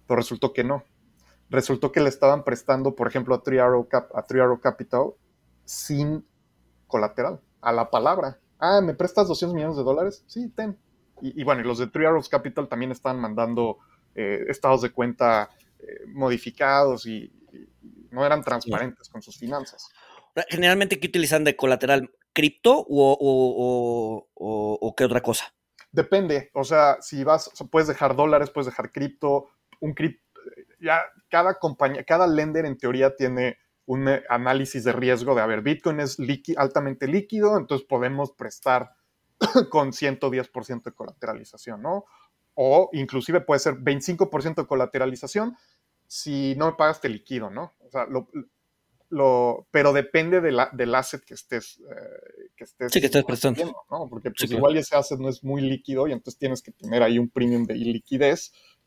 Pero 0.08 0.18
resultó 0.18 0.54
que 0.54 0.64
no 0.64 0.84
resultó 1.50 1.92
que 1.92 2.02
le 2.02 2.10
estaban 2.10 2.44
prestando, 2.44 2.96
por 2.96 3.08
ejemplo, 3.08 3.36
a 3.36 3.44
Three 3.44 3.60
Arrow, 3.60 3.88
Capital 4.62 5.14
sin 5.66 6.26
colateral, 6.88 7.42
a 7.62 7.72
la 7.72 7.90
palabra. 7.90 8.40
Ah, 8.60 8.82
¿me 8.82 8.94
prestas 8.94 9.28
200 9.28 9.54
millones 9.54 9.78
de 9.78 9.84
dólares? 9.84 10.24
Sí, 10.28 10.50
ten. 10.50 10.78
Y, 11.22 11.44
bueno, 11.44 11.62
y 11.62 11.64
los 11.64 11.80
de 11.80 11.88
Three 11.88 12.06
Arrows 12.06 12.30
Capital 12.30 12.68
también 12.68 12.92
están 12.92 13.20
mandando 13.20 13.80
eh, 14.14 14.46
estados 14.48 14.82
de 14.82 14.92
cuenta 14.92 15.50
eh, 15.80 16.06
modificados 16.08 17.06
y, 17.06 17.34
no 18.10 18.26
eran 18.26 18.42
transparentes 18.42 19.10
con 19.10 19.22
sus 19.22 19.38
finanzas. 19.38 19.90
Generalmente, 20.50 21.00
¿qué 21.00 21.08
utilizan 21.08 21.44
de 21.44 21.56
colateral? 21.56 22.10
¿Cripto 22.34 22.86
o, 22.90 24.28
o, 24.34 24.96
qué 24.96 25.04
otra 25.04 25.22
cosa? 25.22 25.54
Depende, 25.92 26.50
o 26.54 26.64
sea, 26.64 26.98
si 27.02 27.24
vas, 27.24 27.52
puedes 27.70 27.88
dejar 27.88 28.16
dólares, 28.16 28.50
puedes 28.50 28.68
dejar 28.68 28.92
cripto, 28.92 29.50
un 29.82 29.94
cripto 29.94 30.27
ya 30.80 31.02
cada 31.30 31.56
compañía, 31.56 32.04
cada 32.04 32.28
lender 32.28 32.66
en 32.66 32.78
teoría 32.78 33.16
tiene 33.16 33.58
un 33.86 34.08
eh, 34.08 34.24
análisis 34.30 34.84
de 34.84 34.92
riesgo 34.92 35.34
de, 35.34 35.42
a 35.42 35.46
ver, 35.46 35.62
Bitcoin 35.62 36.00
es 36.00 36.18
altamente 36.58 37.08
líquido, 37.08 37.58
entonces 37.58 37.88
podemos 37.88 38.34
prestar 38.34 38.94
con 39.70 39.92
110% 39.92 40.84
de 40.84 40.92
colateralización, 40.92 41.82
¿no? 41.82 42.06
O 42.54 42.90
inclusive 42.94 43.42
puede 43.42 43.60
ser 43.60 43.76
25% 43.76 44.56
de 44.56 44.68
colateralización 44.68 45.56
si 46.08 46.56
no 46.56 46.68
me 46.68 46.74
pagas 46.74 47.02
te 47.02 47.10
liquido, 47.10 47.50
¿no? 47.50 47.74
O 47.80 47.90
sea, 47.90 48.08
lo, 49.10 49.68
pero 49.72 49.94
depende 49.94 50.42
de 50.42 50.52
la, 50.52 50.70
del 50.74 50.94
asset 50.96 51.24
que 51.24 51.34
estés, 51.34 51.80
eh, 51.80 52.50
que 52.56 52.64
estés, 52.66 52.92
sí, 52.92 53.00
que 53.00 53.06
estés 53.06 53.24
prestando, 53.24 53.64
¿no? 53.90 54.08
Porque 54.10 54.32
pues, 54.32 54.52
igual 54.52 54.76
ese 54.78 54.96
asset 54.96 55.20
no 55.20 55.30
es 55.30 55.44
muy 55.44 55.62
líquido 55.62 56.08
y 56.08 56.12
entonces 56.12 56.38
tienes 56.38 56.62
que 56.62 56.72
tener 56.72 57.04
ahí 57.04 57.20
un 57.20 57.30
premium 57.30 57.66
de 57.66 57.78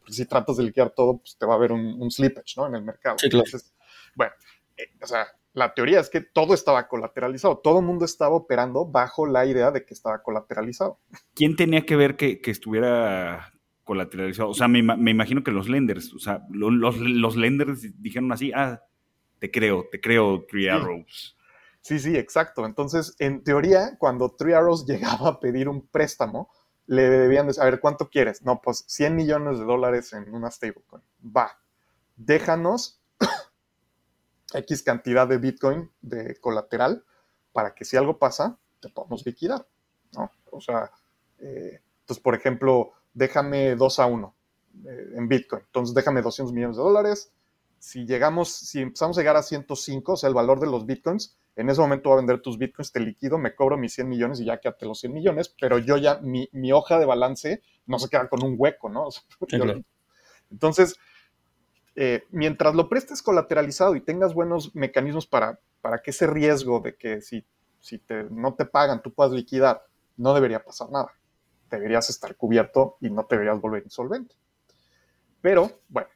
iliquidez 0.07 0.17
si 0.17 0.27
tratas 0.27 0.57
de 0.57 0.65
liquidar 0.65 0.91
todo, 0.91 1.19
pues 1.19 1.37
te 1.37 1.47
va 1.47 1.55
a 1.55 1.57
haber 1.57 1.73
un, 1.73 2.11
slippage, 2.11 2.55
¿no? 2.57 2.67
En 2.67 2.75
el 2.75 2.83
mercado. 2.83 3.17
Entonces, 3.23 3.75
bueno, 4.15 4.33
eh, 4.77 4.91
o 5.03 5.07
sea, 5.07 5.27
la 5.53 5.75
teoría 5.75 6.01
es 6.01 6.09
que 6.09 6.21
todo 6.21 6.55
estaba 6.55 6.87
colateralizado, 6.87 7.59
todo 7.59 7.81
el 7.81 7.85
mundo 7.85 8.05
estaba 8.05 8.35
operando 8.35 8.87
bajo 8.87 9.27
la 9.27 9.47
idea 9.47 9.71
de 9.71 9.85
que 9.85 9.95
estaba 9.95 10.23
colateralizado. 10.23 11.01
¿Quién 11.35 11.57
tenía 11.57 11.85
que 11.85 11.97
ver 11.97 12.17
que, 12.17 12.41
estuviera 12.45 13.53
colateralizado? 13.85 14.51
O 14.51 14.55
sea, 14.55 14.69
me, 14.69 14.79
imagino 14.79 15.43
que 15.43 15.51
los 15.51 15.69
lenders, 15.69 16.13
o 16.15 16.19
sea, 16.19 16.45
los, 16.51 16.99
los, 16.99 17.37
lenders 17.37 18.01
dijeron 18.01 18.31
así, 18.33 18.53
ah, 18.55 18.83
te 19.41 19.51
creo, 19.51 19.87
te 19.91 20.01
creo, 20.01 20.45
Three 20.49 20.69
Arrows. 20.69 21.37
Sí, 21.81 21.99
sí, 21.99 22.17
exacto. 22.17 22.67
Entonces, 22.67 23.17
en 23.19 23.43
teoría, 23.43 23.97
cuando 23.99 24.31
Three 24.37 24.53
Arrows 24.53 24.87
llegaba 24.87 25.31
a 25.31 25.41
pedir 25.41 25.69
un 25.69 25.89
préstamo, 25.89 26.51
le 26.91 27.09
debían 27.09 27.47
decir, 27.47 27.63
a 27.63 27.67
ver, 27.67 27.79
¿cuánto 27.79 28.11
quieres? 28.11 28.43
No, 28.43 28.61
pues 28.61 28.83
100 28.89 29.15
millones 29.15 29.61
de 29.61 29.65
dólares 29.65 30.13
en 30.13 30.35
una 30.35 30.51
stablecoin. 30.51 31.05
Va, 31.25 31.61
déjanos 32.17 33.01
X 34.55 34.83
cantidad 34.83 35.29
de 35.29 35.39
Bitcoin 35.39 35.89
de 36.03 36.35
colateral 36.41 37.05
para 37.53 37.77
que 37.77 37.85
si 37.85 37.97
algo 37.97 38.19
pasa, 38.19 38.59
te 38.81 38.89
podemos 38.89 39.25
liquidar, 39.25 39.69
¿no? 40.17 40.33
O 40.51 40.61
sea, 40.61 40.91
eh, 41.39 41.81
entonces, 42.01 42.21
por 42.21 42.35
ejemplo, 42.35 42.91
déjame 43.15 43.77
2 43.77 44.01
a 44.01 44.07
1 44.07 44.35
eh, 44.87 45.13
en 45.15 45.29
Bitcoin. 45.29 45.63
Entonces, 45.67 45.95
déjame 45.95 46.23
200 46.23 46.53
millones 46.53 46.77
de 46.77 46.83
dólares. 46.83 47.33
Si 47.81 48.07
llegamos, 48.07 48.51
si 48.53 48.83
empezamos 48.83 49.19
a 49.19 49.23
llegar 49.23 49.37
a 49.37 49.43
105, 49.43 50.13
o 50.15 50.17
sea, 50.19 50.29
el 50.29 50.35
valor 50.37 50.61
de 50.61 50.69
los 50.69 50.87
Bitcoins, 50.87 51.39
en 51.57 51.71
ese 51.71 51.81
momento 51.83 52.11
voy 52.11 52.19
a 52.19 52.23
vender 52.23 52.43
tus 52.43 52.59
Bitcoins, 52.59 52.93
te 52.93 53.01
liquido, 53.01 53.39
me 53.39 53.57
cobro 53.57 53.79
mis 53.79 53.95
100 53.95 54.09
millones 54.09 54.41
y 54.41 54.47
ya 54.47 54.61
quédate 54.61 54.87
los 54.87 55.01
100 55.01 55.15
millones, 55.15 55.55
pero 55.61 55.79
yo 55.79 55.97
ya, 55.99 56.21
mi, 56.21 56.49
mi 56.53 56.73
hoja 56.73 57.01
de 57.01 57.07
balance 57.07 57.63
no 57.87 57.99
se 57.99 58.11
queda 58.11 58.29
con 58.29 58.45
un 58.45 58.57
hueco, 58.59 58.91
¿no? 58.91 59.07
O 59.09 59.13
sea, 59.13 59.25
Sí, 59.49 59.61
yo- 59.61 59.61
claro. 59.61 59.83
entonces, 60.51 60.97
eh, 61.97 62.25
mientras 62.31 62.75
lo 62.75 62.89
prestes 62.89 63.23
colateralizado 63.23 63.97
y 63.97 64.01
tengas 64.01 64.35
buenos 64.35 64.75
mecanismos 64.75 65.27
para, 65.27 65.61
para 65.81 66.01
que 66.03 66.11
ese 66.13 66.27
riesgo 66.27 66.81
de 66.81 66.97
que 66.97 67.21
si, 67.21 67.45
si 67.81 67.99
te- 67.99 68.25
no 68.31 68.55
te 68.55 68.65
pagan 68.65 69.03
tú 69.03 69.13
puedas 69.13 69.33
liquidar, 69.33 69.85
no 70.17 70.35
debería 70.35 70.65
pasar 70.65 70.91
nada. 70.91 71.13
Deberías 71.71 72.11
estar 72.11 72.37
cubierto 72.37 72.97
y 73.01 73.11
no 73.11 73.25
te 73.27 73.37
deberías 73.37 73.61
volver 73.61 73.83
insolvente. 73.85 74.35
Pero, 75.41 75.71
bueno, 75.89 76.09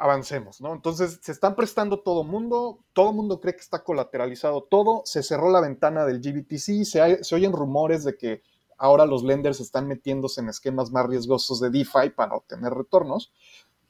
avancemos, 0.00 0.60
¿no? 0.60 0.72
Entonces, 0.74 1.20
se 1.22 1.32
están 1.32 1.56
prestando 1.56 2.00
todo 2.00 2.24
mundo, 2.24 2.80
todo 2.94 3.12
mundo 3.12 3.40
cree 3.40 3.54
que 3.54 3.60
está 3.60 3.84
colateralizado 3.84 4.62
todo, 4.64 5.02
se 5.04 5.22
cerró 5.22 5.50
la 5.50 5.60
ventana 5.60 6.06
del 6.06 6.20
GBTC, 6.20 6.84
se, 6.84 7.00
hay- 7.02 7.18
se 7.22 7.34
oyen 7.34 7.52
rumores 7.52 8.04
de 8.04 8.16
que 8.16 8.42
ahora 8.78 9.06
los 9.06 9.22
lenders 9.24 9.60
están 9.60 9.88
metiéndose 9.88 10.40
en 10.40 10.48
esquemas 10.48 10.90
más 10.90 11.06
riesgosos 11.06 11.60
de 11.60 11.70
DeFi 11.70 12.10
para 12.16 12.34
obtener 12.34 12.72
retornos, 12.74 13.32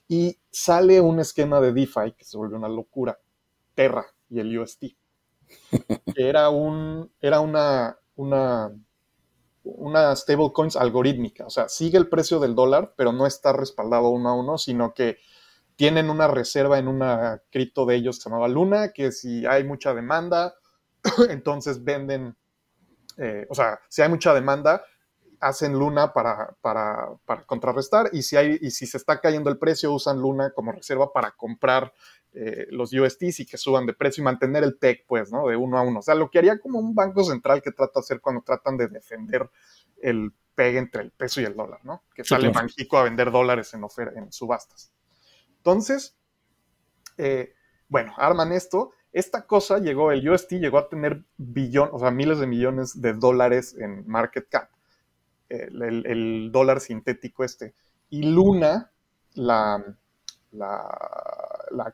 y 0.09 0.38
sale 0.51 1.01
un 1.01 1.20
esquema 1.20 1.61
de 1.61 1.73
DeFi 1.73 2.12
que 2.16 2.25
se 2.25 2.37
volvió 2.37 2.57
una 2.59 2.68
locura, 2.68 3.18
Terra 3.75 4.07
y 4.31 4.40
el 4.40 4.59
UST, 4.59 4.96
que 6.14 6.29
era, 6.29 6.51
un, 6.51 7.11
era 7.20 7.40
una, 7.40 7.99
una, 8.16 8.73
una 9.64 10.16
stablecoins 10.16 10.77
algorítmica, 10.77 11.46
o 11.46 11.51
sea, 11.51 11.68
sigue 11.68 11.99
el 11.99 12.09
precio 12.09 12.40
del 12.40 12.55
dólar, 12.55 12.94
pero 12.96 13.12
no 13.12 13.27
está 13.27 13.53
respaldado 13.53 14.09
uno 14.11 14.29
a 14.31 14.35
uno, 14.35 14.59
sino 14.59 14.94
que 14.94 15.18
tienen 15.80 16.10
una 16.10 16.28
reserva 16.28 16.78
en 16.78 16.88
una 16.88 17.42
cripto 17.50 17.86
de 17.86 17.94
ellos 17.94 18.18
que 18.18 18.24
se 18.24 18.28
llamaba 18.28 18.48
Luna, 18.48 18.92
que 18.92 19.12
si 19.12 19.46
hay 19.46 19.64
mucha 19.64 19.94
demanda, 19.94 20.54
entonces 21.30 21.82
venden, 21.82 22.36
eh, 23.16 23.46
o 23.48 23.54
sea, 23.54 23.80
si 23.88 24.02
hay 24.02 24.10
mucha 24.10 24.34
demanda, 24.34 24.84
hacen 25.40 25.72
Luna 25.72 26.12
para, 26.12 26.54
para, 26.60 27.08
para 27.24 27.44
contrarrestar 27.44 28.10
y 28.12 28.20
si, 28.20 28.36
hay, 28.36 28.58
y 28.60 28.70
si 28.72 28.86
se 28.86 28.98
está 28.98 29.22
cayendo 29.22 29.48
el 29.48 29.56
precio, 29.56 29.90
usan 29.90 30.20
Luna 30.20 30.50
como 30.50 30.70
reserva 30.70 31.14
para 31.14 31.30
comprar 31.30 31.94
eh, 32.34 32.66
los 32.68 32.92
USDs 32.92 33.40
y 33.40 33.46
que 33.46 33.56
suban 33.56 33.86
de 33.86 33.94
precio 33.94 34.20
y 34.20 34.24
mantener 34.26 34.64
el 34.64 34.76
PEC, 34.76 35.06
pues, 35.08 35.32
¿no? 35.32 35.48
De 35.48 35.56
uno 35.56 35.78
a 35.78 35.82
uno. 35.82 36.00
O 36.00 36.02
sea, 36.02 36.14
lo 36.14 36.30
que 36.30 36.40
haría 36.40 36.58
como 36.58 36.78
un 36.78 36.94
banco 36.94 37.24
central 37.24 37.62
que 37.62 37.72
trata 37.72 37.92
de 37.94 38.00
hacer 38.00 38.20
cuando 38.20 38.42
tratan 38.42 38.76
de 38.76 38.88
defender 38.88 39.48
el 40.02 40.30
PEG 40.54 40.76
entre 40.76 41.02
el 41.04 41.10
peso 41.10 41.40
y 41.40 41.44
el 41.44 41.56
dólar, 41.56 41.80
¿no? 41.84 42.02
Que 42.14 42.22
Sí, 42.22 42.28
sale 42.28 42.52
claro. 42.52 42.68
A 42.98 43.02
vender 43.04 43.30
dólares 43.30 43.72
en, 43.72 43.82
en 44.14 44.30
subastas. 44.30 44.92
Entonces, 45.61 46.16
eh, 47.18 47.53
bueno, 47.88 48.14
arman 48.16 48.53
esto. 48.53 48.92
Esta 49.12 49.46
cosa 49.46 49.79
llegó, 49.79 50.11
el 50.12 50.27
UST 50.27 50.53
llegó 50.53 50.79
a 50.79 50.88
tener 50.88 51.25
billón, 51.37 51.90
o 51.92 51.99
sea, 51.99 52.11
miles 52.11 52.38
de 52.38 52.46
millones 52.46 53.01
de 53.01 53.12
dólares 53.12 53.77
en 53.79 54.07
market 54.07 54.49
cap. 54.49 54.70
El, 55.49 56.51
dólar 56.53 56.81
sintético 56.81 57.44
este. 57.44 57.75
Y 58.09 58.23
Luna, 58.23 58.90
la, 59.35 59.85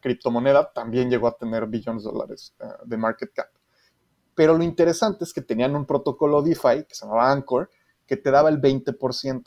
criptomoneda, 0.01 0.73
también 0.73 1.11
llegó 1.11 1.27
a 1.27 1.37
tener 1.37 1.67
billones 1.67 2.05
de 2.05 2.11
dólares 2.11 2.55
eh, 2.61 2.67
de 2.85 2.97
market 2.97 3.33
cap. 3.33 3.49
Pero 4.35 4.57
lo 4.57 4.63
interesante 4.63 5.25
es 5.25 5.33
que 5.33 5.41
tenían 5.41 5.75
un 5.75 5.87
protocolo 5.87 6.43
DeFi 6.43 6.85
que 6.85 6.95
se 6.95 7.07
llamaba 7.07 7.33
Anchor, 7.33 7.71
que 8.07 8.19
te 8.19 8.31
daba 8.31 8.51
el 8.51 8.61
20% 8.61 9.43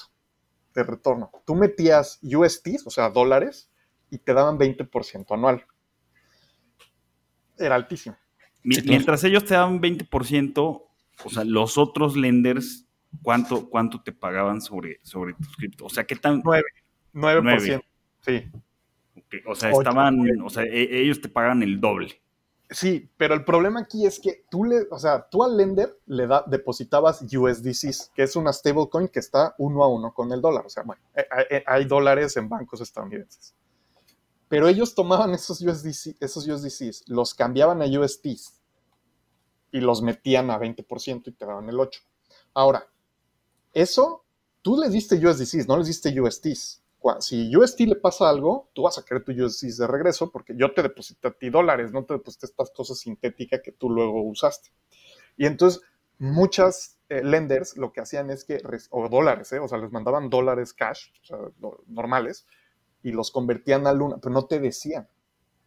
de 0.74 0.84
retorno. 0.84 1.32
Tú 1.46 1.56
metías 1.56 2.20
USDs, 2.24 2.88
o 2.88 2.90
sea, 2.90 3.12
dólares, 3.12 3.70
y 4.10 4.17
te 4.17 4.34
daban 4.34 4.58
20% 4.58 5.26
anual. 5.32 5.65
Era 7.58 7.76
altísimo. 7.76 8.17
Mientras 8.63 9.24
ellos 9.24 9.45
te 9.45 9.54
daban 9.54 9.82
20%, 9.82 10.58
o 11.24 11.30
sea, 11.30 11.43
los 11.43 11.78
otros 11.78 12.15
lenders, 12.15 12.86
¿cuánto, 13.22 13.69
cuánto 13.69 14.02
te 14.02 14.12
pagaban 14.12 14.62
sobre, 14.62 15.00
sobre 15.04 15.34
tus 15.34 15.56
cripto? 15.56 15.86
O 15.86 15.89
sea, 15.89 16.06
¿qué 16.06 16.15
tan...? 16.15 16.41
9%. 16.43 16.63
9%. 17.13 17.41
Nueve. 17.43 17.82
Sí. 18.22 18.52
Ok, 19.15 19.36
O 19.48 19.56
sea, 19.56 19.72
estaban, 19.72 20.19
o 20.41 20.50
sea, 20.50 20.63
e- 20.63 21.02
ellos 21.02 21.22
te 21.22 21.30
pagan 21.30 21.63
el 21.63 21.80
doble. 21.80 22.22
Sí, 22.72 23.10
pero 23.17 23.34
el 23.34 23.43
problema 23.43 23.80
aquí 23.80 24.06
es 24.06 24.19
que 24.19 24.43
tú 24.50 24.63
le, 24.63 24.86
o 24.91 25.00
sea, 25.00 25.28
tú 25.28 25.43
al 25.43 25.58
lender 25.58 25.98
le 26.06 26.28
da, 26.28 26.43
depositabas 26.45 27.22
USDCs, 27.24 28.12
que 28.13 28.22
es 28.22 28.36
una 28.36 28.54
stablecoin 28.54 29.08
que 29.08 29.19
está 29.19 29.56
uno 29.58 29.84
a 29.84 29.88
uno 29.88 30.13
con 30.13 30.32
el 30.32 30.39
dólar. 30.39 30.67
O 30.67 30.69
sea, 30.69 30.84
bueno, 30.84 31.02
eh, 31.15 31.26
eh, 31.50 31.63
hay 31.65 31.86
dólares 31.86 32.38
en 32.38 32.48
bancos 32.48 32.80
estadounidenses. 32.82 33.56
Pero 34.50 34.68
ellos 34.68 34.96
tomaban 34.96 35.34
esos, 35.34 35.62
USDC, 35.62 36.18
esos 36.20 36.48
USDCs, 36.48 37.08
los 37.08 37.34
cambiaban 37.34 37.82
a 37.82 37.86
USDs 37.86 38.60
y 39.72 39.80
los 39.80 40.02
metían 40.02 40.50
a 40.50 40.60
20% 40.60 41.28
y 41.28 41.32
te 41.32 41.46
daban 41.46 41.70
el 41.70 41.76
8%. 41.76 42.02
Ahora, 42.56 42.88
eso, 43.74 44.26
tú 44.62 44.78
les 44.78 44.92
diste 44.92 45.16
USDCs, 45.16 45.68
no 45.68 45.78
les 45.78 45.88
diste 45.88 46.20
USDs. 46.20 46.84
Si 47.22 47.56
USD 47.56 47.82
le 47.82 47.96
pasa 47.96 48.28
algo, 48.28 48.70
tú 48.74 48.82
vas 48.84 48.98
a 48.98 49.06
querer 49.06 49.24
tu 49.24 49.32
USDs 49.32 49.78
de 49.78 49.88
regreso 49.88 50.32
porque 50.32 50.54
yo 50.58 50.74
te 50.74 50.82
deposité 50.82 51.30
a 51.30 51.32
ti 51.32 51.50
dólares, 51.50 51.94
no 51.94 52.04
te 52.04 52.16
deposité 52.16 52.48
estas 52.48 52.72
cosas 52.72 53.00
sintéticas 53.00 53.62
que 53.64 53.72
tú 53.72 53.90
luego 53.90 54.22
usaste. 54.24 54.72
Y 55.38 55.46
entonces, 55.46 55.82
muchas 56.18 57.00
eh, 57.08 57.24
lenders 57.24 57.78
lo 57.78 57.94
que 57.94 58.02
hacían 58.02 58.30
es 58.32 58.44
que, 58.44 58.62
o 58.90 59.08
dólares, 59.08 59.52
eh, 59.54 59.60
o 59.60 59.68
sea, 59.68 59.78
les 59.78 59.92
mandaban 59.92 60.30
dólares 60.30 60.74
cash, 60.74 61.12
o 61.32 61.84
normales, 61.88 62.46
y 63.04 63.12
los 63.12 63.32
convertían 63.32 63.88
a 63.88 63.94
Luna, 63.94 64.18
pero 64.22 64.34
no 64.34 64.46
te 64.46 64.60
decían. 64.60 65.08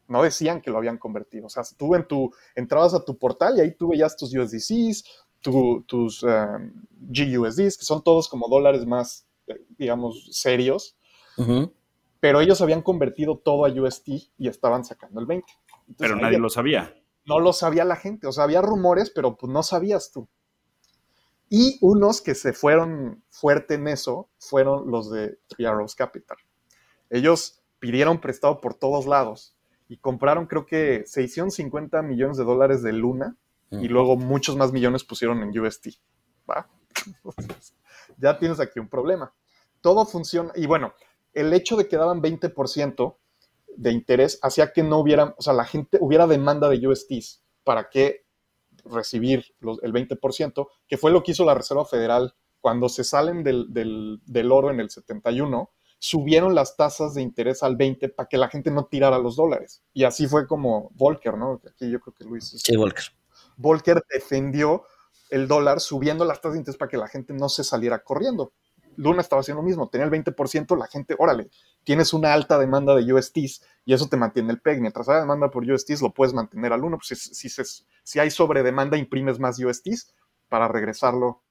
No 0.08 0.22
decían 0.22 0.60
que 0.60 0.70
lo 0.70 0.78
habían 0.78 0.98
convertido. 0.98 1.46
O 1.46 1.48
sea, 1.48 1.62
tú 1.76 1.94
en 1.94 2.06
tu, 2.06 2.32
entrabas 2.54 2.92
a 2.94 3.04
tu 3.04 3.16
portal 3.18 3.56
y 3.56 3.60
ahí 3.60 3.74
tú 3.74 3.88
veías 3.88 4.16
tus 4.16 4.34
USDCs, 4.34 5.04
tu- 5.40 5.82
tus 5.86 6.22
um, 6.22 6.72
GUSDs, 7.00 7.78
que 7.78 7.84
son 7.84 8.02
todos 8.02 8.28
como 8.28 8.48
dólares 8.48 8.84
más, 8.86 9.26
eh, 9.46 9.64
digamos, 9.78 10.28
serios, 10.32 10.96
Ujú. 11.38 11.72
pero 12.20 12.40
ellos 12.40 12.60
habían 12.60 12.82
convertido 12.82 13.38
todo 13.38 13.64
a 13.64 13.70
USD 13.70 14.30
y 14.38 14.48
estaban 14.48 14.84
sacando 14.84 15.20
el 15.20 15.26
20. 15.26 15.46
Entonces, 15.88 15.94
Pero 15.98 16.16
nadie 16.16 16.36
ya- 16.36 16.42
lo 16.42 16.50
sabía. 16.50 16.94
no 17.24 17.40
lo 17.40 17.52
sabía 17.52 17.84
la 17.84 17.96
gente. 17.96 18.26
O 18.26 18.32
sea, 18.32 18.44
había 18.44 18.60
rumores, 18.60 19.10
pero 19.10 19.36
pues 19.36 19.50
no 19.52 19.62
sabías 19.62 20.12
tú. 20.12 20.28
Y 21.48 21.78
unos 21.80 22.20
que 22.20 22.34
se 22.34 22.52
fueron 22.52 23.22
fuerte 23.30 23.74
en 23.74 23.88
eso 23.88 24.28
fueron 24.38 24.90
los 24.90 25.10
de 25.10 25.38
Three 25.48 25.66
Arrows 25.66 25.94
Capital. 25.94 26.36
Ellos 27.12 27.60
pidieron 27.78 28.20
prestado 28.20 28.60
por 28.60 28.74
todos 28.74 29.06
lados 29.06 29.54
y 29.88 29.98
compraron, 29.98 30.46
creo 30.46 30.64
que 30.66 31.04
se 31.06 31.22
hicieron 31.22 31.50
50 31.50 32.00
millones 32.02 32.36
de 32.38 32.44
dólares 32.44 32.82
de 32.82 32.92
Luna 32.92 33.36
y 33.70 33.88
luego 33.88 34.16
muchos 34.16 34.56
más 34.56 34.72
millones 34.72 35.04
pusieron 35.04 35.42
en 35.42 35.58
USD. 35.58 35.94
¿va? 36.50 36.68
Entonces, 37.06 37.74
ya 38.18 38.38
tienes 38.38 38.60
aquí 38.60 38.80
un 38.80 38.88
problema. 38.88 39.32
Todo 39.80 40.04
funciona. 40.06 40.52
Y 40.54 40.66
bueno, 40.66 40.92
el 41.34 41.52
hecho 41.52 41.76
de 41.76 41.88
que 41.88 41.96
daban 41.96 42.20
20% 42.22 43.16
de 43.76 43.90
interés 43.92 44.38
hacía 44.42 44.72
que 44.72 44.82
no 44.82 44.98
hubiera, 44.98 45.34
o 45.38 45.42
sea, 45.42 45.52
la 45.54 45.64
gente 45.64 45.98
hubiera 46.00 46.26
demanda 46.26 46.68
de 46.68 46.86
USDs 46.86 47.42
para 47.64 47.88
que 47.88 48.24
recibir 48.84 49.54
los- 49.60 49.82
el 49.82 49.92
20%, 49.92 50.68
que 50.88 50.96
fue 50.98 51.10
lo 51.10 51.22
que 51.22 51.32
hizo 51.32 51.44
la 51.44 51.54
Reserva 51.54 51.84
Federal 51.84 52.34
cuando 52.60 52.88
se 52.88 53.04
salen 53.04 53.42
del, 53.44 53.72
del- 53.72 54.20
del 54.26 54.52
oro 54.52 54.70
en 54.70 54.80
el 54.80 54.90
71, 54.90 55.70
subieron 56.02 56.56
las 56.56 56.76
tasas 56.76 57.14
de 57.14 57.22
interés 57.22 57.62
al 57.62 57.76
20 57.76 58.08
para 58.08 58.28
que 58.28 58.36
la 58.36 58.48
gente 58.48 58.72
no 58.72 58.86
tirara 58.86 59.20
los 59.20 59.36
dólares. 59.36 59.84
Y 59.94 60.02
así 60.02 60.26
fue 60.26 60.48
como 60.48 60.90
Volcker, 60.94 61.38
¿no? 61.38 61.60
Aquí 61.64 61.88
yo 61.88 62.00
creo 62.00 62.12
que 62.12 62.24
Luis 62.24 62.52
es- 62.54 62.62
Sí, 62.64 62.76
Volker. 62.76 63.04
Volcker 63.56 64.02
defendió 64.12 64.82
el 65.30 65.46
dólar 65.46 65.78
subiendo 65.78 66.24
las 66.24 66.40
tasas 66.40 66.54
de 66.54 66.58
interés 66.58 66.76
para 66.76 66.88
que 66.88 66.96
la 66.96 67.06
gente 67.06 67.32
no 67.34 67.48
se 67.48 67.62
saliera 67.62 68.00
corriendo. 68.02 68.52
Luna 68.96 69.20
estaba 69.20 69.40
haciendo 69.42 69.62
lo 69.62 69.66
mismo, 69.68 69.88
tenía 69.90 70.04
el 70.04 70.10
20%, 70.10 70.74
la 70.74 70.88
gente, 70.88 71.14
órale, 71.20 71.50
tienes 71.84 72.12
una 72.12 72.32
alta 72.32 72.58
demanda 72.58 72.96
de 72.96 73.12
USDs 73.12 73.62
y 73.84 73.94
eso 73.94 74.08
te 74.08 74.16
mantiene 74.16 74.50
el 74.50 74.60
PEG. 74.60 74.80
Mientras 74.80 75.08
haya 75.08 75.20
demanda 75.20 75.52
por 75.52 75.62
USDs, 75.62 76.02
lo 76.02 76.12
puedes 76.12 76.34
mantener 76.34 76.72
al 76.72 76.82
1. 76.82 76.98
Pues 76.98 77.20
si, 77.32 77.48
si, 77.48 77.62
si 78.02 78.18
hay 78.18 78.30
sobredemanda, 78.32 78.96
imprimes 78.98 79.38
más 79.38 79.56
USDs 79.60 80.12
para 80.48 80.66
regresarlo. 80.66 81.41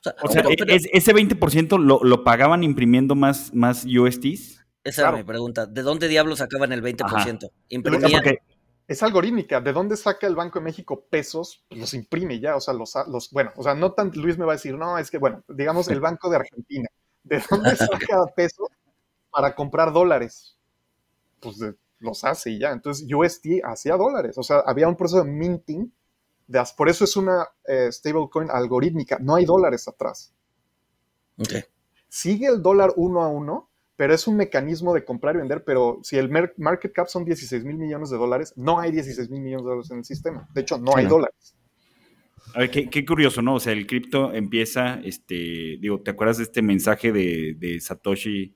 O 0.00 0.02
sea, 0.02 0.14
O 0.22 0.28
sea, 0.28 0.42
pero- 0.42 0.70
e- 0.70 0.76
es- 0.76 0.88
ese 0.92 1.12
20% 1.14 1.78
lo, 1.78 2.00
lo 2.02 2.24
pagaban 2.24 2.62
imprimiendo 2.62 3.14
más, 3.14 3.52
más 3.54 3.84
USDs. 3.84 4.64
esa 4.84 5.00
era 5.02 5.10
claro. 5.10 5.16
mi 5.18 5.24
pregunta. 5.24 5.66
¿De 5.66 5.82
dónde 5.82 6.08
diablos 6.08 6.38
sacaban 6.38 6.72
el 6.72 6.82
20%? 6.82 7.46
O 7.46 7.50
sea, 7.50 7.50
Imprimían. 7.70 8.22
porque 8.22 8.38
Es 8.86 9.02
algorítmica. 9.02 9.60
¿De 9.62 9.72
dónde 9.72 9.96
saca 9.96 10.26
el 10.26 10.34
Banco 10.36 10.58
de 10.58 10.64
México 10.66 11.06
pesos? 11.08 11.64
Pues 11.68 11.80
los 11.80 11.94
imprime 11.94 12.38
ya. 12.38 12.54
O 12.56 12.60
sea, 12.60 12.74
los, 12.74 12.92
los 13.08 13.30
bueno, 13.30 13.50
o 13.56 13.62
sea, 13.62 13.74
no 13.74 13.92
tan 13.92 14.10
Luis 14.14 14.36
me 14.36 14.44
va 14.44 14.52
a 14.52 14.56
decir, 14.56 14.74
no, 14.76 14.98
es 14.98 15.10
que, 15.10 15.16
bueno, 15.18 15.42
digamos 15.48 15.88
el 15.88 16.00
Banco 16.00 16.28
de 16.28 16.36
Argentina. 16.36 16.88
¿De 17.22 17.42
dónde 17.50 17.74
saca 17.76 18.26
pesos 18.36 18.68
para 19.30 19.54
comprar 19.54 19.92
dólares? 19.92 20.58
Pues 21.40 21.58
de- 21.58 21.74
los 22.00 22.22
hace 22.24 22.50
y 22.50 22.58
ya. 22.58 22.72
Entonces 22.72 23.06
USD 23.10 23.62
hacía 23.64 23.96
dólares. 23.96 24.36
O 24.36 24.42
sea, 24.42 24.58
había 24.66 24.86
un 24.88 24.96
proceso 24.96 25.24
de 25.24 25.30
minting 25.30 25.90
por 26.76 26.88
eso 26.88 27.04
es 27.04 27.16
una 27.16 27.46
eh, 27.66 27.88
stablecoin 27.90 28.50
algorítmica, 28.50 29.18
no 29.20 29.36
hay 29.36 29.44
dólares 29.44 29.88
atrás. 29.88 30.32
Sigue 32.08 32.46
el 32.46 32.62
dólar 32.62 32.92
uno 32.96 33.22
a 33.22 33.28
uno, 33.28 33.70
pero 33.96 34.14
es 34.14 34.26
un 34.26 34.36
mecanismo 34.36 34.94
de 34.94 35.04
comprar 35.04 35.36
y 35.36 35.38
vender, 35.38 35.64
pero 35.64 36.00
si 36.02 36.16
el 36.16 36.30
market 36.30 36.92
cap 36.92 37.06
son 37.08 37.24
16 37.24 37.64
mil 37.64 37.76
millones 37.76 38.10
de 38.10 38.16
dólares, 38.16 38.52
no 38.56 38.78
hay 38.78 38.92
16 38.92 39.30
mil 39.30 39.40
millones 39.40 39.64
de 39.64 39.70
dólares 39.70 39.90
en 39.90 39.98
el 39.98 40.04
sistema. 40.04 40.48
De 40.52 40.60
hecho, 40.60 40.78
no 40.78 40.96
hay 40.96 41.06
dólares. 41.06 41.54
A 42.54 42.60
ver, 42.60 42.70
qué, 42.70 43.04
curioso, 43.04 43.42
¿no? 43.42 43.56
O 43.56 43.60
sea, 43.60 43.72
el 43.72 43.86
cripto 43.86 44.32
empieza, 44.32 45.00
este, 45.02 45.78
digo, 45.80 46.00
¿te 46.02 46.12
acuerdas 46.12 46.36
de 46.36 46.44
este 46.44 46.62
mensaje 46.62 47.10
de, 47.10 47.78
Satoshi 47.80 48.54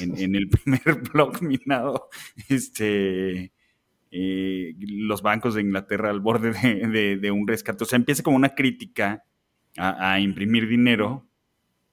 en, 0.00 0.34
el 0.34 0.48
primer 0.64 1.02
blog 1.12 1.42
minado? 1.42 2.08
Este, 2.48 3.52
eh, 4.10 4.74
los 4.78 5.22
bancos 5.22 5.54
de 5.54 5.62
Inglaterra 5.62 6.10
al 6.10 6.20
borde 6.20 6.52
de, 6.52 7.30
un 7.30 7.46
rescate. 7.46 7.84
O 7.84 7.86
sea, 7.86 7.96
empieza 7.96 8.22
como 8.22 8.36
una 8.36 8.54
crítica 8.54 9.24
a, 9.76 10.20
imprimir 10.20 10.68
dinero. 10.68 11.26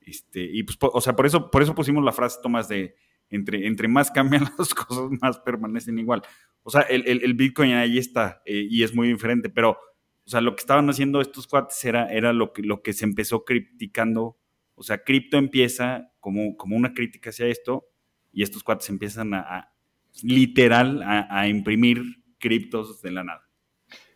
Este, 0.02 0.44
y 0.44 0.64
pues, 0.64 0.78
o 0.80 1.02
sea, 1.02 1.16
por 1.16 1.26
eso, 1.26 1.50
por 1.52 1.62
eso 1.62 1.76
pusimos 1.76 2.04
la 2.04 2.12
frase, 2.12 2.40
Tomás, 2.42 2.68
de 2.68 2.96
entre, 3.30 3.66
entre 3.68 3.88
más 3.88 4.12
cambian 4.12 4.44
las 4.58 4.74
cosas, 4.74 5.10
más 5.22 5.40
permanecen 5.40 6.00
igual. 6.00 6.22
O 6.64 6.70
sea, 6.70 6.82
el, 6.82 7.34
Bitcoin 7.36 7.74
ahí 7.74 7.98
está 7.98 8.42
eh, 8.46 8.68
y 8.70 8.84
es 8.84 8.96
muy 8.96 9.08
diferente, 9.08 9.50
pero 9.50 9.78
o 10.26 10.30
sea, 10.30 10.42
lo 10.42 10.56
que 10.56 10.62
estaban 10.62 10.90
haciendo 10.90 11.22
estos 11.22 11.46
cuates 11.46 11.84
era, 11.86 12.08
era 12.08 12.34
lo, 12.34 12.52
que, 12.52 12.64
lo 12.64 12.82
que 12.82 12.94
se 12.94 13.06
empezó 13.06 13.46
criticando. 13.46 14.40
O 14.74 14.82
sea, 14.82 15.04
cripto 15.04 15.38
empieza 15.38 16.12
como, 16.20 16.58
como 16.58 16.76
una 16.76 16.94
crítica 16.94 17.30
hacia 17.30 17.46
esto 17.46 17.88
y 18.32 18.42
estos 18.42 18.64
cuates 18.64 18.90
empiezan 18.90 19.36
a, 19.36 19.75
literal 20.24 21.02
a, 21.04 21.48
imprimir 21.48 22.02
criptos 22.40 23.02
de 23.02 23.12
la 23.12 23.24
nada. 23.24 23.42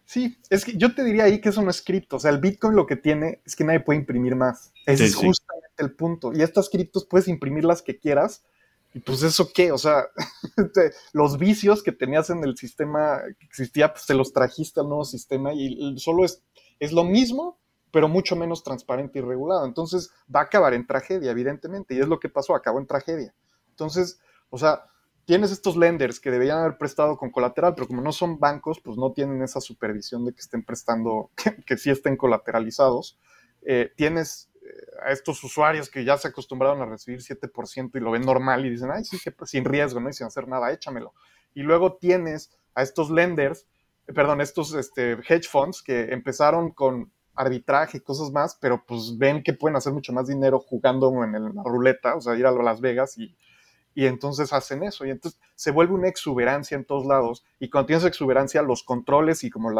Sí, 0.05 0.37
es 0.49 0.65
que 0.65 0.75
yo 0.75 0.95
te 0.95 1.03
diría 1.03 1.25
ahí 1.25 1.39
que 1.39 1.49
eso 1.49 1.61
no 1.61 1.69
es 1.69 1.81
cripto. 1.81 2.15
O 2.15 2.19
sea, 2.19 2.31
el 2.31 2.39
Bitcoin 2.39 2.75
lo 2.75 2.87
que 2.87 2.95
tiene 2.95 3.41
es 3.45 3.55
que 3.55 3.63
nadie 3.63 3.81
puede 3.81 3.99
imprimir 3.99 4.35
más. 4.35 4.71
Ese 4.85 5.05
es 5.05 5.15
justamente 5.15 5.69
el 5.77 5.91
punto. 5.91 6.31
Y 6.33 6.41
estas 6.41 6.69
criptos 6.69 7.05
puedes 7.05 7.27
imprimir 7.27 7.63
las 7.63 7.81
que 7.81 7.99
quieras 7.99 8.43
y 8.93 8.99
pues 8.99 9.21
eso 9.21 9.51
qué, 9.53 9.71
o 9.71 9.77
sea, 9.77 10.07
los 11.13 11.37
vicios 11.37 11.83
que 11.83 11.91
tenías 11.91 12.31
en 12.31 12.43
el 12.43 12.57
sistema 12.57 13.21
que 13.37 13.45
existía, 13.45 13.93
pues 13.93 14.07
te 14.07 14.15
los 14.15 14.33
trajiste 14.33 14.79
al 14.79 14.87
nuevo 14.87 15.05
sistema 15.05 15.53
y 15.53 15.95
solo 15.99 16.25
es, 16.25 16.41
es 16.79 16.91
lo 16.91 17.03
mismo, 17.03 17.59
pero 17.91 18.07
mucho 18.07 18.35
menos 18.35 18.63
transparente 18.63 19.19
y 19.19 19.21
regulado. 19.21 19.65
Entonces 19.65 20.11
va 20.33 20.41
a 20.41 20.43
acabar 20.43 20.73
en 20.73 20.87
tragedia, 20.87 21.31
evidentemente, 21.31 21.95
y 21.95 21.99
es 21.99 22.07
lo 22.07 22.19
que 22.19 22.29
pasó, 22.29 22.55
acabó 22.55 22.79
en 22.79 22.87
tragedia. 22.87 23.33
Entonces, 23.69 24.19
o 24.49 24.57
sea, 24.57 24.83
tienes 25.29 25.51
estos 25.51 25.77
lenders 25.77 26.19
que 26.19 26.31
deberían 26.31 26.57
haber 26.57 26.79
prestado 26.79 27.15
con 27.15 27.29
colateral, 27.29 27.75
pero 27.75 27.85
como 27.85 28.01
no 28.01 28.11
son 28.11 28.39
bancos, 28.39 28.79
pues 28.79 28.97
no 28.97 29.11
tienen 29.11 29.43
esa 29.43 29.61
supervisión 29.61 30.25
de 30.25 30.33
que 30.33 30.39
estén 30.39 30.63
prestando, 30.63 31.29
que, 31.67 31.77
sí 31.77 31.91
estén 31.91 32.17
colateralizados. 32.17 33.19
Eh, 33.61 33.93
tienes 33.95 34.49
a 35.05 35.11
estos 35.11 35.43
usuarios 35.43 35.87
que 35.87 36.03
ya 36.03 36.17
se 36.17 36.29
acostumbraron 36.29 36.81
a 36.81 36.87
recibir 36.87 37.19
7% 37.19 37.91
y 37.93 37.99
lo 37.99 38.09
ven 38.09 38.23
normal 38.23 38.65
y 38.65 38.71
dicen, 38.71 38.89
ay, 38.91 39.03
sí, 39.03 39.19
que 39.23 39.29
pues, 39.29 39.51
sin 39.51 39.65
riesgo, 39.65 39.99
¿no? 39.99 40.09
Y 40.09 40.13
sin 40.13 40.25
hacer 40.25 40.47
nada, 40.47 40.73
échamelo. 40.73 41.13
Y 41.53 41.61
luego 41.61 41.97
tienes 41.97 42.49
a 42.73 42.81
estos 42.81 43.11
lenders, 43.11 43.67
eh, 44.07 44.13
perdón, 44.13 44.41
estos 44.41 44.73
este, 44.73 45.11
hedge 45.11 45.47
funds 45.47 45.83
que 45.83 46.11
empezaron 46.11 46.71
con 46.71 47.11
arbitraje 47.35 47.99
y 47.99 48.01
cosas 48.01 48.31
más, 48.31 48.57
pero 48.59 48.83
pues 48.83 49.15
ven 49.15 49.43
que 49.43 49.53
pueden 49.53 49.75
hacer 49.75 49.93
mucho 49.93 50.11
más 50.11 50.25
dinero 50.25 50.57
jugando 50.57 51.23
en 51.23 51.33
la 51.53 51.63
ruleta, 51.63 52.15
o 52.15 52.21
sea, 52.21 52.35
ir 52.35 52.47
a 52.47 52.51
Las 52.51 52.81
Vegas 52.81 53.15
y, 53.19 53.37
y 53.95 54.05
entonces 54.05 54.53
hacen 54.53 54.83
eso. 54.83 55.05
Y 55.05 55.11
entonces 55.11 55.39
se 55.55 55.71
vuelve 55.71 55.93
una 55.93 56.07
exuberancia 56.07 56.75
en 56.75 56.85
todos 56.85 57.05
lados. 57.05 57.43
Y 57.59 57.69
cuando 57.69 57.87
tienes 57.87 58.05
exuberancia, 58.05 58.61
los 58.61 58.83
controles 58.83 59.43
y 59.43 59.49
como 59.49 59.71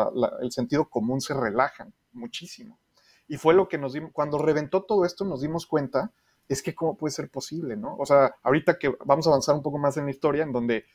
el 0.42 0.52
sentido 0.52 0.90
común 0.90 1.22
se 1.22 1.34
relajan 1.34 1.94
muchísimo. 2.12 2.80
Y 3.28 3.38
fue 3.38 3.54
lo 3.54 3.68
que 3.68 3.78
nos 3.78 3.94
dimos, 3.94 4.12
cuando 4.12 4.40
reventó 4.40 4.84
todo 4.84 5.06
esto 5.06 5.24
nos 5.24 5.42
dimos 5.42 5.68
cuenta, 5.68 6.12
es 6.48 6.64
que 6.64 6.74
cómo 6.74 6.98
puede 6.98 7.14
ser 7.14 7.30
posible, 7.30 7.78
¿no? 7.78 7.96
O 7.98 8.06
sea, 8.06 8.36
ahorita 8.42 8.80
que 8.80 8.96
vamos 9.06 9.28
a 9.28 9.30
avanzar 9.30 9.56
un 9.56 9.62
poco 9.62 9.78
más 9.78 9.98
en 9.98 10.06
la 10.06 10.12
historia, 10.12 10.44
en 10.44 10.52
donde 10.52 10.86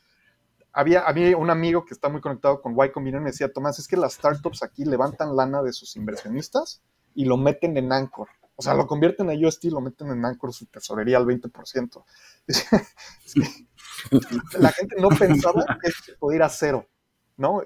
había, 0.72 1.02
había 1.02 1.36
un 1.36 1.48
amigo 1.48 1.84
que 1.84 1.94
está 1.94 2.08
muy 2.08 2.20
conectado 2.20 2.60
con 2.60 2.72
Y 2.72 2.90
Combinator 2.90 3.22
me 3.22 3.30
decía, 3.30 3.52
Tomás, 3.52 3.78
es 3.78 3.86
que 3.86 3.96
las 3.96 4.14
startups 4.14 4.64
aquí 4.64 4.84
levantan 4.84 5.36
lana 5.36 5.62
de 5.62 5.72
sus 5.72 5.94
inversionistas 5.94 6.82
y 7.14 7.24
lo 7.24 7.36
meten 7.36 7.76
en 7.76 7.92
Anchor. 7.92 8.28
O 8.56 8.62
sea, 8.62 8.74
lo 8.74 8.86
convierten 8.86 9.30
a 9.30 9.34
UST 9.34 9.64
y 9.64 9.70
lo 9.70 9.80
meten 9.80 10.10
en 10.10 10.24
Anchor 10.24 10.52
su 10.52 10.66
tesorería 10.66 11.16
al 11.16 11.26
20%. 11.26 12.04
la 14.58 14.70
gente 14.70 14.96
no 15.00 15.08
pensaba 15.08 15.64
que 15.82 15.90
podía 16.18 16.36
ir 16.36 16.42
a 16.42 16.48
cero, 16.48 16.86
¿no? 17.36 17.62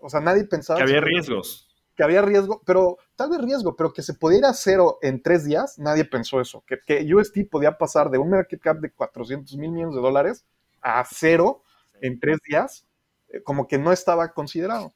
O 0.00 0.08
sea, 0.08 0.20
nadie 0.20 0.44
pensaba... 0.44 0.78
Que 0.78 0.84
había 0.84 1.00
riesgos 1.00 1.68
que 1.96 2.02
había 2.02 2.22
riesgo, 2.22 2.62
pero 2.64 2.98
tal 3.16 3.30
vez 3.30 3.40
riesgo, 3.40 3.76
pero 3.76 3.92
que 3.92 4.02
se 4.02 4.14
pudiera 4.14 4.48
a 4.48 4.54
cero 4.54 4.98
en 5.02 5.22
tres 5.22 5.44
días, 5.44 5.78
nadie 5.78 6.04
pensó 6.04 6.40
eso. 6.40 6.64
Que, 6.66 6.78
que 6.84 7.14
UST 7.14 7.48
podía 7.50 7.76
pasar 7.76 8.10
de 8.10 8.18
un 8.18 8.30
market 8.30 8.60
cap 8.60 8.78
de 8.78 8.90
400 8.90 9.56
mil 9.56 9.70
millones 9.70 9.94
de 9.94 10.00
dólares 10.00 10.46
a 10.80 11.04
cero 11.04 11.62
en 12.00 12.18
tres 12.18 12.38
días, 12.46 12.86
eh, 13.28 13.42
como 13.42 13.68
que 13.68 13.78
no 13.78 13.92
estaba 13.92 14.32
considerado. 14.32 14.92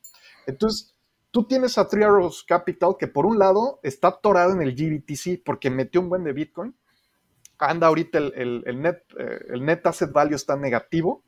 Entonces, 0.47 0.96
tú 1.37 1.47
tienes 1.47 1.77
a 1.77 1.87
Three 1.87 2.03
Arrows 2.03 2.45
Capital 2.45 2.97
que 2.99 3.09
por 3.09 3.27
un 3.27 3.39
lado 3.39 3.79
está 3.83 4.09
atorado 4.09 4.53
en 4.53 4.63
el 4.63 4.75
GBTC 4.75 5.45
porque 5.45 5.69
metió 5.69 6.01
un 6.01 6.09
buen 6.09 6.25
de 6.25 6.33
Bitcoin. 6.33 6.75
Anda 7.59 7.89
ahorita 7.89 8.17
el, 8.17 8.63
el, 8.65 8.81
net, 8.81 9.03
eh, 9.19 9.45
el 9.51 9.63
net 9.63 9.87
asset 9.87 10.11
value 10.11 10.35
está 10.35 10.57
negativo 10.57 11.27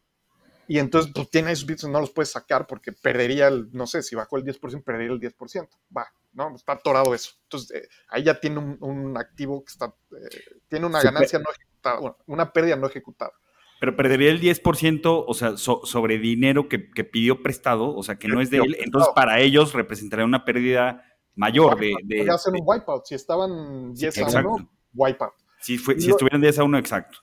y 0.66 0.79
entonces 0.79 1.12
pues 1.14 1.29
tiene 1.29 1.53
esos 1.53 1.66
bits 1.66 1.85
no 1.85 2.01
los 2.01 2.11
puedes 2.11 2.33
sacar 2.33 2.66
porque 2.66 2.90
perdería 2.90 3.49
el, 3.49 3.68
no 3.73 3.87
sé, 3.87 4.03
si 4.03 4.16
bajó 4.16 4.38
el 4.38 4.44
10%, 4.44 4.83
perdería 4.83 5.12
el 5.12 5.21
10%. 5.21 5.68
Va, 5.94 6.11
¿no? 6.33 6.57
Está 6.57 6.73
atorado 6.73 7.12
eso. 7.14 7.33
Entonces 7.42 7.83
eh, 7.83 7.88
ahí 8.09 8.23
ya 8.23 8.40
tiene 8.40 8.61
un, 8.81 9.14
activo 9.18 9.62
que 9.62 9.73
está, 9.73 9.94
eh, 10.12 10.40
tiene 10.68 10.87
una 10.87 11.03
ganancia 11.03 11.38
no 11.38 11.51
ejecutada, 11.51 12.01
bueno, 12.01 12.16
una 12.25 12.51
pérdida 12.51 12.77
no 12.77 12.87
ejecutada. 12.87 13.33
Pero 13.81 13.97
perdería 13.97 14.31
el 14.31 14.41
10%, 14.41 15.25
o 15.27 15.35
sea, 15.35 15.57
sobre 15.57 16.19
dinero 16.19 16.69
que, 16.69 16.79
pidió 16.79 17.43
prestado, 17.43 17.95
o 17.95 18.03
sea, 18.03 18.19
que 18.19 18.29
no 18.29 18.41
es 18.41 18.51
de 18.51 18.59
él. 18.59 18.77
Entonces, 18.81 19.11
para 19.14 19.41
ellos 19.41 19.73
representaría 19.73 20.25
una 20.25 20.45
pérdida 20.45 21.05
mayor 21.37 21.79
de, 21.79 21.95
de, 22.03 22.17
Podría 22.17 22.35
hacer 22.35 22.53
un 22.55 22.62
wipeout. 22.64 23.05
Si 23.07 23.14
estaban 23.14 23.95
10 23.95 24.19
a 24.19 24.41
1, 24.41 24.71
wipeout. 24.95 25.33
Si, 25.61 25.79
fue, 25.79 26.01
si 26.01 26.11
estuvieran 26.11 26.41
10 26.41 26.59
a 26.59 26.64
1, 26.64 26.79
exacto. 26.79 27.19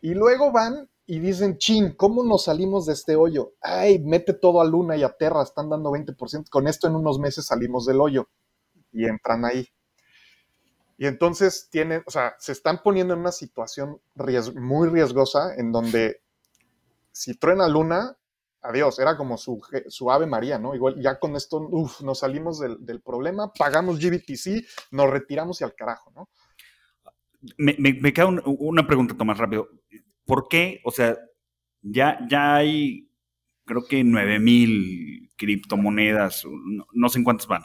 Y 0.00 0.14
luego 0.14 0.52
van 0.52 0.88
y 1.06 1.20
dicen, 1.20 1.56
chin, 1.58 1.94
¿cómo 1.96 2.22
nos 2.22 2.44
salimos 2.44 2.86
de 2.86 2.92
este 2.92 3.16
hoyo? 3.16 3.54
Ay, 3.62 3.98
mete 4.00 4.34
todo 4.34 4.60
a 4.60 4.64
Luna 4.64 4.96
y 4.96 5.02
a 5.02 5.10
Terra, 5.10 5.42
están 5.42 5.70
dando 5.70 5.90
20%. 5.90 6.50
Con 6.50 6.68
esto 6.68 6.86
en 6.86 6.96
unos 6.96 7.18
meses 7.18 7.46
salimos 7.46 7.86
del 7.86 8.00
hoyo 8.00 8.28
y 8.92 9.06
entran 9.06 9.44
ahí. 9.44 9.66
Y 10.98 11.06
entonces 11.06 11.68
tienen, 11.70 12.02
o 12.06 12.10
sea, 12.10 12.34
se 12.38 12.52
están 12.52 12.82
poniendo 12.82 13.14
en 13.14 13.20
una 13.20 13.32
situación 13.32 14.00
muy 14.56 14.88
riesgosa 14.88 15.54
en 15.56 15.72
donde 15.72 16.20
si 17.12 17.36
truena 17.36 17.68
Luna, 17.68 18.16
adiós, 18.62 18.98
era 18.98 19.16
como 19.16 19.38
su, 19.38 19.60
su 19.88 20.10
ave 20.10 20.26
María, 20.26 20.58
¿no? 20.58 20.74
Igual 20.74 21.00
ya 21.00 21.18
con 21.18 21.36
esto, 21.36 21.58
uff, 21.70 22.00
nos 22.00 22.18
salimos 22.18 22.58
del, 22.58 22.84
del, 22.84 23.00
problema, 23.00 23.52
pagamos 23.52 23.98
GBTC, 24.00 24.64
nos 24.90 25.08
retiramos 25.08 25.60
y 25.60 25.64
al 25.64 25.74
carajo, 25.74 26.12
¿no? 26.14 26.28
Me, 27.56 27.76
me, 27.78 28.12
queda 28.12 28.26
una 28.26 28.86
pregunta, 28.86 29.16
Tomás, 29.16 29.38
rápido. 29.38 29.68
¿Por 30.24 30.48
qué? 30.48 30.80
O 30.84 30.90
sea, 30.90 31.16
ya, 31.82 32.18
ya 32.28 32.56
hay, 32.56 33.08
creo 33.64 33.84
que 33.86 34.02
9000 34.02 35.30
criptomonedas, 35.36 36.44
no, 36.92 37.08
sé 37.08 37.18
en 37.18 37.24
cuántas 37.24 37.46
van. 37.46 37.62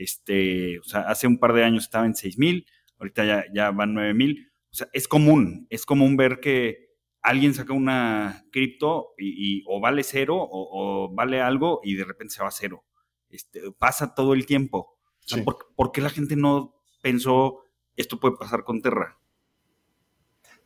Este, 0.00 0.78
o 0.78 0.82
sea, 0.84 1.02
hace 1.02 1.26
un 1.26 1.38
par 1.38 1.52
de 1.52 1.62
años 1.62 1.84
estaba 1.84 2.06
en 2.06 2.14
6000, 2.14 2.64
ahorita 2.98 3.24
ya, 3.26 3.44
ya 3.52 3.70
van 3.70 3.92
9000. 3.92 4.50
O 4.72 4.74
sea, 4.74 4.88
es 4.94 5.06
común, 5.06 5.66
es 5.68 5.84
común 5.84 6.16
ver 6.16 6.40
que 6.40 6.88
alguien 7.20 7.52
saca 7.52 7.74
una 7.74 8.46
cripto 8.50 9.12
y, 9.18 9.62
o 9.68 9.78
vale 9.78 10.02
cero 10.02 10.38
o, 10.40 11.12
vale 11.12 11.42
algo 11.42 11.80
y 11.84 11.96
de 11.96 12.04
repente 12.04 12.34
se 12.34 12.42
va 12.42 12.48
a 12.48 12.52
cero. 12.52 12.82
Este, 13.28 13.60
pasa 13.72 14.14
todo 14.14 14.32
el 14.32 14.46
tiempo. 14.46 14.96
¿por, 15.76 15.92
qué 15.92 16.00
la 16.00 16.08
gente 16.08 16.34
no 16.34 16.74
pensó 17.02 17.58
esto 17.94 18.18
puede 18.18 18.36
pasar 18.38 18.64
con 18.64 18.80
Terra? 18.80 19.18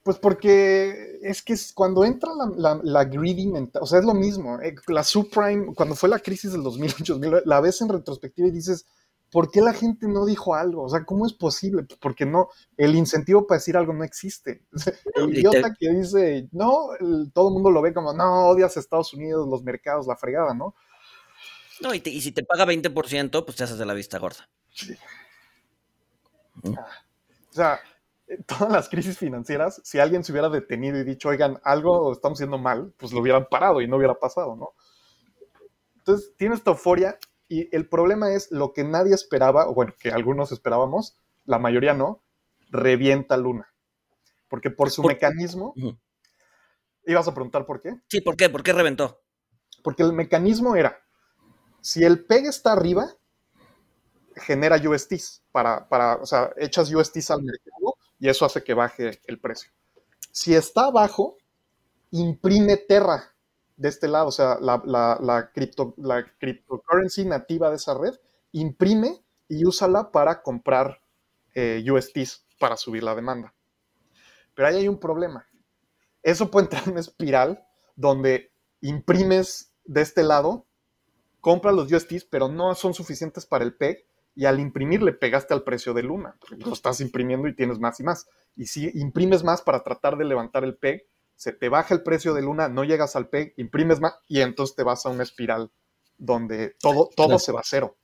Pues 0.04 0.18
porque 0.18 1.18
es 1.22 1.42
que 1.42 1.56
cuando 1.74 2.04
entra 2.04 2.30
la, 2.56 2.78
la, 2.84 3.04
greedy 3.04 3.48
mental, 3.48 3.82
o 3.82 3.86
sea, 3.86 3.98
es 3.98 4.04
lo 4.04 4.14
mismo. 4.14 4.60
Eh, 4.60 4.76
la 4.86 5.02
subprime, 5.02 5.74
cuando 5.74 5.96
fue 5.96 6.08
la 6.08 6.20
crisis 6.20 6.52
del 6.52 6.62
2008, 6.62 7.18
la 7.44 7.60
ves 7.60 7.80
en 7.80 7.88
retrospectiva 7.88 8.46
y 8.46 8.52
dices, 8.52 8.86
¿por 9.34 9.50
qué 9.50 9.60
la 9.60 9.72
gente 9.72 10.06
no 10.06 10.24
dijo 10.24 10.54
algo? 10.54 10.84
O 10.84 10.88
sea, 10.88 11.04
¿cómo 11.04 11.26
es 11.26 11.32
posible? 11.32 11.84
Porque 12.00 12.24
no, 12.24 12.50
el 12.76 12.94
incentivo 12.94 13.48
para 13.48 13.58
decir 13.58 13.76
algo 13.76 13.92
no 13.92 14.04
existe. 14.04 14.62
El 15.16 15.36
idiota 15.36 15.74
que 15.74 15.90
dice, 15.90 16.48
no, 16.52 16.90
todo 17.32 17.48
el 17.48 17.54
mundo 17.54 17.72
lo 17.72 17.82
ve 17.82 17.92
como, 17.92 18.12
no, 18.12 18.46
odias 18.46 18.76
a 18.76 18.80
Estados 18.80 19.12
Unidos, 19.12 19.48
los 19.48 19.64
mercados, 19.64 20.06
la 20.06 20.14
fregada, 20.14 20.54
¿no? 20.54 20.76
No, 21.80 21.92
y, 21.92 22.00
si 22.20 22.30
te 22.30 22.44
paga 22.44 22.64
20%, 22.64 23.44
pues 23.44 23.56
te 23.56 23.64
haces 23.64 23.76
de 23.76 23.84
la 23.84 23.94
vista 23.94 24.20
gorda. 24.20 24.48
Sí. 24.70 24.94
O 26.62 27.52
sea, 27.52 27.80
todas 28.46 28.70
las 28.70 28.88
crisis 28.88 29.18
financieras, 29.18 29.80
si 29.82 29.98
alguien 29.98 30.22
se 30.22 30.30
hubiera 30.30 30.48
detenido 30.48 30.96
y 30.96 31.02
dicho, 31.02 31.30
oigan, 31.30 31.58
algo 31.64 32.12
estamos 32.12 32.36
haciendo 32.36 32.58
mal, 32.58 32.94
pues 32.96 33.10
lo 33.12 33.18
hubieran 33.18 33.48
parado 33.50 33.80
y 33.80 33.88
no 33.88 33.96
hubiera 33.96 34.14
pasado, 34.14 34.54
¿no? 34.54 34.74
Entonces, 35.96 36.36
tiene 36.36 36.54
esta 36.54 36.70
euforia 36.70 37.18
Y 37.48 37.74
el 37.76 37.88
problema 37.88 38.32
es 38.32 38.50
lo 38.50 38.72
que 38.72 38.84
nadie 38.84 39.14
esperaba, 39.14 39.68
o 39.68 39.74
bueno, 39.74 39.94
que 39.98 40.10
algunos 40.10 40.50
esperábamos, 40.52 41.16
la 41.44 41.58
mayoría 41.58 41.94
no, 41.94 42.22
revienta 42.70 43.36
Luna. 43.36 43.68
Porque 44.48 44.70
por 44.70 44.90
su 44.90 45.02
Por- 45.02 45.12
mecanismo, 45.12 45.74
ibas 47.06 47.28
a 47.28 47.34
preguntar 47.34 47.66
por 47.66 47.80
qué. 47.80 47.94
Sí, 48.08 48.20
¿por 48.20 48.36
qué? 48.36 48.48
¿Por 48.48 48.62
qué 48.62 48.72
reventó? 48.72 49.20
Porque 49.82 50.02
el 50.02 50.12
mecanismo 50.12 50.76
era, 50.76 50.98
si 51.80 52.02
el 52.04 52.24
PEG 52.24 52.46
está 52.46 52.72
arriba, 52.72 53.14
genera 54.36 54.76
USTs, 54.76 55.42
para, 55.52 55.88
para, 55.88 56.16
o 56.16 56.26
sea, 56.26 56.50
echas 56.56 56.90
USTs 56.92 57.30
al 57.30 57.42
mercado 57.42 57.96
y 58.18 58.28
eso 58.28 58.44
hace 58.46 58.64
que 58.64 58.74
baje 58.74 59.20
el 59.26 59.38
precio. 59.38 59.70
Si 60.32 60.54
está 60.54 60.86
abajo, 60.86 61.36
imprime 62.10 62.76
Terra 62.78 63.33
de 63.76 63.88
este 63.88 64.08
lado, 64.08 64.28
o 64.28 64.32
sea, 64.32 64.58
la, 64.60 65.50
cripto, 65.52 65.94
la 65.96 66.24
cryptocurrency 66.38 67.24
nativa 67.24 67.70
de 67.70 67.76
esa 67.76 67.94
red, 67.94 68.14
imprime 68.52 69.22
y 69.48 69.64
úsala 69.64 70.12
para 70.12 70.42
comprar 70.42 71.00
eh, 71.54 71.84
USTs 71.90 72.46
para 72.58 72.76
subir 72.76 73.02
la 73.02 73.14
demanda. 73.14 73.54
Pero 74.54 74.68
ahí 74.68 74.76
hay 74.76 74.88
un 74.88 74.98
problema. 74.98 75.46
Eso 76.22 76.50
puede 76.50 76.66
entrar 76.66 76.84
en 76.84 76.92
una 76.92 77.00
espiral 77.00 77.66
donde 77.96 78.52
imprimes 78.80 79.72
de 79.84 80.00
este 80.02 80.22
lado, 80.22 80.66
compras 81.40 81.74
los 81.74 81.90
USTs, 81.92 82.24
pero 82.24 82.48
no 82.48 82.74
son 82.74 82.94
suficientes 82.94 83.44
para 83.44 83.64
el 83.64 83.74
PEG, 83.74 84.06
y 84.36 84.46
al 84.46 84.58
imprimir 84.58 85.02
le 85.02 85.12
pegaste 85.12 85.54
al 85.54 85.62
precio 85.62 85.94
de 85.94 86.02
Luna. 86.02 86.36
Lo 86.58 86.72
estás 86.72 87.00
imprimiendo 87.00 87.46
y 87.46 87.54
tienes 87.54 87.78
más 87.78 88.00
y 88.00 88.02
más. 88.02 88.26
Y 88.56 88.66
si 88.66 88.90
imprimes 88.98 89.44
más 89.44 89.62
para 89.62 89.82
tratar 89.82 90.16
de 90.16 90.24
levantar 90.24 90.64
el 90.64 90.76
PEG, 90.76 91.06
se 91.36 91.52
te 91.52 91.68
baja 91.68 91.94
el 91.94 92.02
precio 92.02 92.32
de 92.34 92.42
Luna, 92.42 92.68
no 92.68 92.84
llegas 92.84 93.16
al 93.16 93.28
PEG, 93.28 93.54
imprimes 93.56 94.00
más, 94.00 94.14
y 94.28 94.40
entonces 94.40 94.76
te 94.76 94.82
vas 94.82 95.04
a 95.06 95.10
una 95.10 95.22
espiral 95.22 95.70
donde 96.18 96.76
todo, 96.80 97.08
todo 97.16 97.26
Claro. 97.26 97.38
se 97.38 97.52
va 97.52 97.60
a 97.60 97.64
cero. 97.64 97.96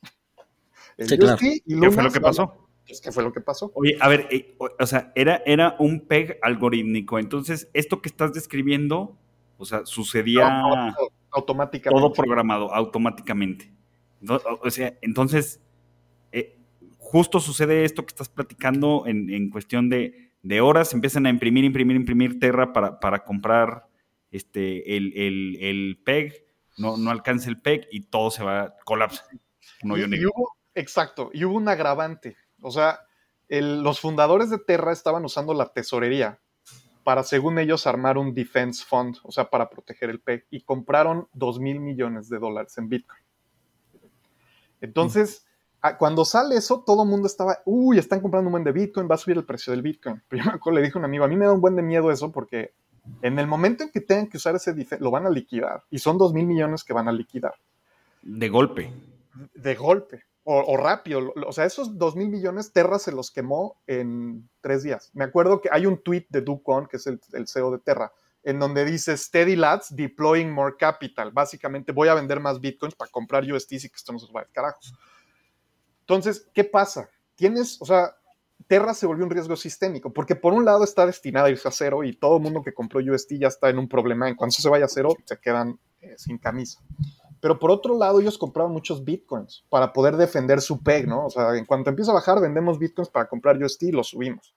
El 0.97 1.09
Sí, 1.09 1.17
claro. 1.19 1.35
UST 1.35 1.43
y 1.65 1.81
¿Qué 1.81 1.91
fue 1.91 2.03
lo 2.03 2.11
que 2.11 2.21
pasó? 2.21 2.69
Pues, 2.87 3.01
¿Qué 3.01 3.13
fue 3.13 3.23
lo 3.23 3.33
que 3.33 3.41
pasó? 3.41 3.71
Oye, 3.75 3.97
a 4.01 4.09
ver, 4.09 4.27
eh, 4.31 4.55
o, 4.59 4.69
o 4.79 4.87
sea, 4.87 5.13
era, 5.15 5.43
era 5.47 5.77
un 5.79 6.07
PEG 6.07 6.39
algorítmico. 6.43 7.19
Entonces, 7.19 7.69
esto 7.73 8.03
que 8.03 8.09
estás 8.09 8.33
describiendo, 8.33 9.17
o 9.59 9.65
sea, 9.65 9.87
sucedía 9.87 10.61
Auto- 10.61 11.13
automáticamente. 11.31 12.01
todo 12.03 12.13
programado 12.13 12.75
automáticamente. 12.75 13.73
O 14.61 14.71
sea, 14.71 14.99
entonces, 15.03 15.61
eh, 16.33 16.59
justo 16.99 17.39
sucede 17.41 17.85
esto 17.85 18.05
que 18.05 18.11
estás 18.11 18.29
platicando 18.29 19.05
en, 19.07 19.31
en 19.31 19.51
cuestión 19.51 19.89
de, 19.89 20.30
de 20.43 20.61
horas, 20.61 20.93
empiezan 20.95 21.27
a 21.27 21.31
imprimir, 21.31 21.65
imprimir, 21.65 21.97
imprimir 21.97 22.39
Terra 22.39 22.73
para, 22.73 22.99
para 23.01 23.25
comprar 23.25 23.87
este, 24.31 24.97
el, 24.97 25.13
el, 25.17 25.57
el 25.61 26.01
PEG, 26.05 26.45
no, 26.79 26.97
no 26.97 27.11
alcanza 27.11 27.51
el 27.51 27.61
PEG 27.61 27.89
y 27.91 28.01
todo 28.03 28.31
se 28.31 28.43
va, 28.43 28.75
colapsa. 28.85 29.25
Y 29.83 29.87
negro. 29.87 30.31
hubo- 30.35 30.57
exacto, 30.75 31.31
y 31.35 31.45
hubo 31.45 31.57
un 31.57 31.69
agravante. 31.69 32.37
O 32.63 32.71
sea, 32.71 33.01
el- 33.49 33.83
los 33.83 34.01
fundadores 34.01 34.49
de 34.51 34.59
Terra 34.59 34.93
estaban 34.93 35.25
usando 35.25 35.53
la 35.55 35.73
tesorería 35.73 36.39
para, 37.05 37.23
según 37.23 37.59
ellos, 37.59 37.87
armar 37.87 38.19
un 38.19 38.35
defense 38.35 38.85
fund, 38.87 39.17
o 39.25 39.33
sea, 39.33 39.51
para 39.51 39.69
proteger 39.69 40.11
el 40.11 40.21
PEG, 40.21 40.47
y 40.51 40.61
compraron 40.63 41.29
2 41.33 41.59
mil 41.59 41.81
millones 41.81 42.29
de 42.29 42.39
dólares 42.39 42.77
en 42.79 42.89
Bitcoin. 42.89 43.23
Entonces, 44.81 45.47
cuando 45.99 46.25
sale 46.25 46.57
eso, 46.57 46.83
todo 46.85 47.05
el 47.05 47.09
mundo 47.09 47.27
estaba, 47.27 47.59
uy, 47.65 47.99
están 47.99 48.21
comprando 48.21 48.49
un 48.49 48.53
buen 48.53 48.65
de 48.65 48.73
Bitcoin, 48.73 49.09
va 49.11 49.15
a 49.15 49.19
subir 49.19 49.37
el 49.37 49.45
precio 49.45 49.73
del 49.73 49.83
Bitcoin. 49.83 50.23
Pero 50.29 50.45
yo 50.45 50.51
me 50.51 50.57
acuerdo, 50.57 50.79
le 50.79 50.85
dije 50.85 50.99
a 50.99 51.01
un 51.01 51.05
amigo, 51.05 51.25
a 51.25 51.29
mí 51.29 51.37
me 51.37 51.47
da 51.47 51.53
un 51.53 51.61
buen 51.61 51.77
de 51.77 51.83
miedo 51.83 52.11
eso 52.11 52.31
porque 52.31 52.73
en 53.23 53.39
el 53.39 53.47
momento 53.47 53.85
en 53.85 53.91
que 53.91 54.01
tengan 54.01 54.29
que 54.29 54.37
usar 54.37 54.55
ese 54.55 54.75
lo 55.01 55.11
van 55.11 55.27
a 55.27 55.31
liquidar, 55.31 55.85
y 55.91 55.99
son 55.99 56.19
2 56.19 56.33
mil 56.35 56.47
millones 56.47 56.85
que 56.85 56.93
van 56.93 57.09
a 57.09 57.13
liquidar 57.13 57.55
De 58.23 58.49
golpe. 58.49 58.93
de 59.55 59.75
golpe 59.75 60.25
o, 60.45 60.75
o 60.75 60.77
rápido. 60.77 61.33
O 61.47 61.53
sea, 61.53 61.65
esos 61.65 61.99
2 61.99 62.17
mil 62.17 62.29
millones, 62.29 62.73
Terra 62.73 62.99
se 62.99 63.13
los 63.13 63.31
quemó 63.31 63.77
en 63.87 64.49
tres 64.61 64.83
días. 64.83 65.11
Me 65.15 65.25
acuerdo 65.25 65.61
que 65.61 65.69
hay 65.73 65.87
un 65.87 66.03
tweet 66.03 66.27
de 66.29 66.41
Ducon, 66.41 66.87
que 66.87 66.97
es 66.97 67.07
el, 67.07 67.21
el 67.33 67.47
CEO 67.47 67.71
de 67.71 67.79
Terra, 67.79 68.13
en 68.43 68.59
donde 68.59 68.85
dice 68.85 69.17
Steady 69.17 69.57
Lads 69.57 69.95
deploying 69.95 70.51
more 70.51 70.75
capital. 70.79 71.31
Básicamente, 71.31 71.93
voy 71.93 72.09
a 72.09 72.15
vender 72.15 72.41
más 72.41 72.61
bitcoins 72.61 72.95
para 72.95 73.11
comprar 73.11 73.45
USDs 73.45 73.85
y 73.85 73.89
que 73.91 73.97
esto 73.97 74.13
no 74.13 74.19
se 74.19 74.33
vaya 74.33 74.47
al 74.47 74.53
carajo. 74.53 74.81
Entonces, 76.11 76.51
¿qué 76.53 76.65
pasa? 76.65 77.09
Tienes, 77.37 77.81
o 77.81 77.85
sea, 77.85 78.17
Terra 78.67 78.95
se 78.95 79.07
volvió 79.07 79.25
un 79.25 79.31
riesgo 79.31 79.55
sistémico, 79.55 80.13
porque 80.13 80.35
por 80.35 80.53
un 80.53 80.65
lado 80.65 80.83
está 80.83 81.07
destinada 81.07 81.47
a 81.47 81.51
irse 81.51 81.69
a 81.69 81.71
cero 81.71 82.03
y 82.03 82.17
todo 82.17 82.39
el 82.39 82.43
mundo 82.43 82.63
que 82.65 82.75
compró 82.75 82.99
USD 82.99 83.39
ya 83.39 83.47
está 83.47 83.71
en 83.71 83.79
un 83.79 83.89
problema. 83.89 84.29
En 84.29 84.35
cuanto 84.35 84.57
se 84.57 84.69
vaya 84.69 84.87
a 84.87 84.89
cero, 84.89 85.17
se 85.25 85.39
quedan 85.39 85.79
eh, 86.01 86.15
sin 86.19 86.39
camisa. 86.39 86.81
Pero 87.41 87.61
por 87.61 87.71
otro 87.71 87.97
lado, 87.97 88.19
ellos 88.19 88.39
compraron 88.39 88.73
muchos 88.73 89.05
bitcoins 89.05 89.65
para 89.69 89.93
poder 89.93 90.17
defender 90.17 90.61
su 90.61 90.83
PEG, 90.83 91.07
¿no? 91.07 91.27
O 91.27 91.31
sea, 91.31 91.57
en 91.57 91.65
cuanto 91.65 91.91
empieza 91.91 92.11
a 92.11 92.15
bajar, 92.15 92.41
vendemos 92.41 92.81
bitcoins 92.81 93.09
para 93.09 93.29
comprar 93.29 93.57
USD 93.63 93.83
y 93.83 93.93
los 93.93 94.09
subimos. 94.09 94.57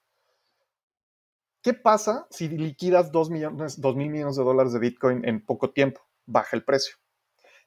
¿Qué 1.62 1.72
pasa 1.72 2.26
si 2.30 2.48
liquidas 2.48 3.12
2 3.12 3.30
millones, 3.30 3.80
2 3.80 3.94
mil 3.94 4.10
millones 4.10 4.34
de 4.34 4.42
dólares 4.42 4.72
de 4.72 4.80
bitcoin 4.80 5.24
en 5.24 5.40
poco 5.46 5.70
tiempo? 5.70 6.00
Baja 6.26 6.56
el 6.56 6.64
precio. 6.64 6.96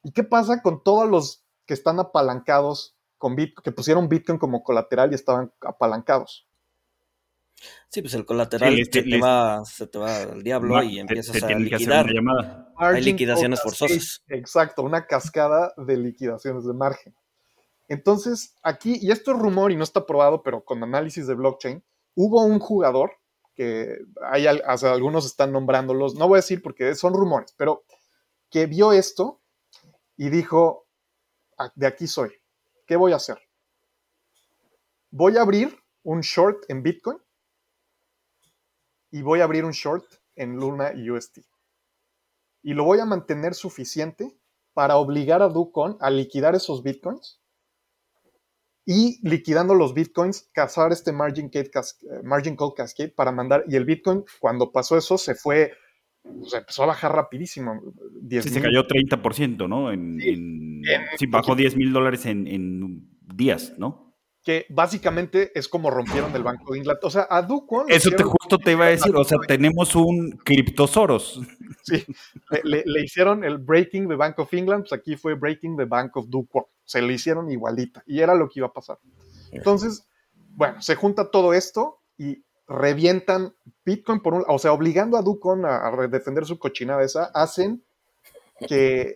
¿Y 0.04 0.12
qué 0.12 0.26
pasa 0.26 0.62
con 0.62 0.84
todos 0.84 1.10
los 1.10 1.45
que 1.65 1.73
están 1.73 2.02
apalancados 2.02 2.96
con 3.17 3.36
Bitcoin, 3.36 3.63
que 3.63 3.71
pusieron 3.71 4.08
Bitcoin 4.10 4.38
como 4.39 4.63
colateral 4.63 5.12
y 5.12 5.15
estaban 5.15 5.51
apalancados? 5.62 6.47
Sí, 7.89 8.01
pues 8.01 8.13
el 8.13 8.25
colateral 8.25 8.75
Sí, 8.75 8.82
este- 8.82 9.01
se, 9.03 9.10
te 9.10 9.19
va, 9.19 9.65
se 9.65 9.88
te 9.88 9.97
va 9.97 10.17
al 10.21 10.43
diablo 10.43 10.75
Va, 10.75 10.84
y 10.84 10.99
empiezas 10.99 11.34
te 11.39 11.43
a 11.43 11.47
tienen 11.47 11.67
que 11.67 11.75
hacer 11.75 11.88
liquidar. 11.88 12.06
una 12.06 12.13
llamada. 12.13 12.73
Hay 12.77 13.01
liquidaciones 13.01 13.62
forzosas. 13.62 14.23
Exacto, 14.27 14.84
una 14.84 15.08
cascada 15.08 15.73
de 15.77 15.97
liquidaciones 15.97 16.65
de 16.65 16.73
margen. 16.73 17.15
Entonces, 17.88 18.56
aquí, 18.62 18.97
y 19.01 19.12
esto 19.12 19.32
es 19.32 19.39
rumor 19.39 19.71
y 19.71 19.75
no 19.77 19.84
está 19.84 20.06
probado, 20.06 20.43
pero 20.43 20.63
con 20.63 20.84
análisis 20.84 21.25
de 21.25 21.34
blockchain, 21.36 21.84
hubo 22.15 22.43
un 22.43 22.60
jugador 22.60 23.13
que 23.56 23.97
hay, 24.30 24.45
al- 24.45 24.62
o 24.67 24.77
sea, 24.77 24.91
algunos 24.91 25.25
están 25.25 25.51
nombrándolos, 25.51 26.13
no 26.15 26.27
voy 26.27 26.36
a 26.38 26.41
decir 26.41 26.62
porque 26.62 26.93
son 26.93 27.13
rumores, 27.13 27.56
pero 27.58 27.84
que 28.51 28.67
vio 28.67 28.91
esto 28.91 29.41
y 30.15 30.30
dijo, 30.30 30.86
"Ah, 31.58 31.71
de 31.75 31.88
aquí 31.88 32.06
soy, 32.08 32.32
¿qué 32.88 32.95
voy 32.95 33.12
a 33.12 33.17
hacer? 33.17 33.38
Voy 35.12 35.38
a 35.38 35.41
abrir 35.41 35.78
un 36.04 36.21
short 36.21 36.63
en 36.69 36.82
Bitcoin 36.82 37.17
y 39.12 39.21
voy 39.21 39.41
a 39.41 39.43
abrir 39.43 39.63
un 39.65 39.71
short 39.71 40.06
en 40.36 40.56
Luna 40.56 40.93
y 40.95 41.10
UST 41.10 41.39
y 42.63 42.73
lo 42.73 42.84
voy 42.84 43.00
a 43.00 43.06
mantener 43.06 43.54
suficiente 43.54 44.38
para 44.73 44.97
obligar 44.97 45.41
a 45.41 45.47
Ducon 45.47 45.97
a 46.02 46.10
liquidar 46.10 46.54
esos 46.56 46.84
bitcoins 46.84 47.39
y 48.86 49.19
liquidando 49.28 49.73
los 49.73 49.93
bitcoins, 49.93 50.50
cazar 50.54 50.91
este 50.91 51.12
margin, 51.12 51.50
call 51.50 51.69
cas- 51.69 51.97
eh, 52.04 52.21
margin 52.23 52.56
call 52.56 52.73
cascade 52.76 53.10
para 53.10 53.32
mandar. 53.32 53.63
Y 53.67 53.76
el 53.76 53.86
bitcoin, 53.86 54.23
cuando 54.39 54.71
pasó 54.71 54.97
eso, 54.97 55.17
se 55.17 55.36
fue, 55.36 55.73
o 56.23 56.45
sea, 56.45 56.60
empezó 56.60 56.84
a 56.84 56.88
bajar 56.88 57.13
rapidísimo. 57.13 57.82
10 58.21 58.43
Sí, 58.45 58.50
se 58.50 58.62
cayó 58.62 58.86
30%, 58.86 59.67
¿no? 59.67 59.91
En, 59.91 60.19
Sí, 60.19 60.30
en- 60.30 60.66
en- 60.95 61.06
sí, 61.17 61.26
bajó 61.28 61.56
10 61.56 61.76
mil 61.76 61.93
dólares 61.93 62.26
en, 62.26 62.47
en 62.47 63.10
días, 63.21 63.73
¿no? 63.78 64.06
Que 64.43 64.65
básicamente 64.69 65.52
es 65.60 65.67
como 65.67 65.89
rompieron 65.91 66.34
el 66.34 66.41
Banco 66.43 66.71
de 66.71 66.80
Inglaterra. 66.80 67.08
O 67.08 67.12
sea, 67.12 67.28
a 67.30 67.41
Ducon. 67.41 67.86
Eso 67.89 68.10
te 68.12 68.23
justo 68.23 68.58
te 68.58 68.71
iba 68.71 68.86
a 68.86 68.89
decir, 68.89 69.13
o 69.13 69.23
sea, 69.26 69.38
tenemos 69.47 69.93
un 69.95 70.32
criptosoros. 70.43 71.41
Sí, 71.84 72.06
le, 72.52 72.62
le- 72.63 72.84
le 72.86 73.04
hicieron 73.04 73.43
el 73.43 73.58
breaking 73.58 74.08
de 74.08 74.15
Bank 74.15 74.39
of 74.39 74.54
England, 74.54 74.84
pues 74.88 74.93
aquí 74.93 75.17
fue 75.17 75.34
breaking 75.36 75.76
the 75.76 75.84
Bank 75.86 76.15
of 76.15 76.28
Duquon. 76.30 76.63
Se 76.86 77.02
le 77.02 77.13
hicieron 77.13 77.52
igualita 77.52 78.04
y 78.06 78.21
era 78.21 78.36
lo 78.36 78.47
que 78.47 78.60
iba 78.62 78.67
a 78.67 78.73
pasar. 78.73 78.97
Entonces, 79.52 80.08
bueno, 80.56 80.82
se 80.82 80.95
junta 80.95 81.30
todo 81.30 81.54
esto 81.54 82.00
y 82.17 82.43
revientan 82.69 83.54
Bitcoin 83.86 84.21
por 84.21 84.34
un, 84.34 84.43
o 84.47 84.60
sea, 84.60 84.71
obligando 84.71 85.17
a 85.17 85.21
Ducon 85.21 85.65
a, 85.65 85.88
a 85.88 86.08
defender 86.08 86.45
su 86.45 86.58
cochinada 86.58 87.04
esa, 87.04 87.26
hacen 87.34 87.84
que, 88.67 89.15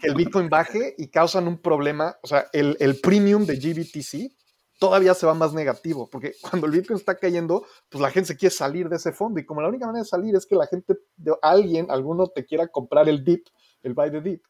que 0.00 0.08
el 0.08 0.14
Bitcoin 0.14 0.48
baje 0.48 0.94
y 0.98 1.08
causan 1.08 1.46
un 1.46 1.58
problema, 1.58 2.16
o 2.22 2.26
sea, 2.26 2.46
el, 2.52 2.76
el 2.80 3.00
premium 3.00 3.44
de 3.44 3.56
GBTC 3.56 4.32
todavía 4.80 5.14
se 5.14 5.26
va 5.26 5.34
más 5.34 5.52
negativo, 5.52 6.08
porque 6.10 6.32
cuando 6.40 6.66
el 6.66 6.72
Bitcoin 6.72 6.98
está 6.98 7.16
cayendo, 7.16 7.64
pues 7.88 8.00
la 8.00 8.10
gente 8.10 8.28
se 8.28 8.36
quiere 8.36 8.54
salir 8.54 8.88
de 8.88 8.96
ese 8.96 9.12
fondo 9.12 9.38
y 9.38 9.46
como 9.46 9.60
la 9.60 9.68
única 9.68 9.86
manera 9.86 10.02
de 10.02 10.08
salir 10.08 10.34
es 10.34 10.46
que 10.46 10.56
la 10.56 10.66
gente, 10.66 10.96
alguien, 11.42 11.90
alguno 11.90 12.26
te 12.28 12.44
quiera 12.44 12.66
comprar 12.66 13.08
el 13.08 13.22
dip, 13.22 13.46
el 13.82 13.94
buy 13.94 14.10
the 14.10 14.20
dip. 14.20 14.44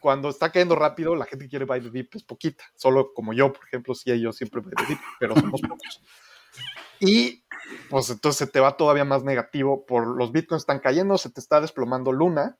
Cuando 0.00 0.30
está 0.30 0.50
cayendo 0.50 0.74
rápido, 0.74 1.14
la 1.14 1.26
gente 1.26 1.48
quiere 1.48 1.64
buy 1.64 1.80
the 1.80 1.90
dip 1.90 2.16
es 2.16 2.24
poquita, 2.24 2.64
solo 2.74 3.12
como 3.14 3.32
yo, 3.32 3.52
por 3.52 3.64
ejemplo, 3.66 3.94
sí, 3.94 4.18
yo 4.20 4.32
siempre 4.32 4.60
buy 4.60 4.72
the 4.74 4.86
dip, 4.88 4.98
pero 5.20 5.36
somos 5.36 5.60
pocos. 5.60 6.02
Y 6.98 7.44
pues 7.90 8.10
entonces 8.10 8.38
se 8.38 8.46
te 8.46 8.60
va 8.60 8.76
todavía 8.76 9.04
más 9.04 9.22
negativo 9.24 9.84
por 9.86 10.06
los 10.06 10.32
bitcoins 10.32 10.62
están 10.62 10.78
cayendo, 10.78 11.18
se 11.18 11.30
te 11.30 11.40
está 11.40 11.60
desplomando 11.60 12.12
Luna. 12.12 12.58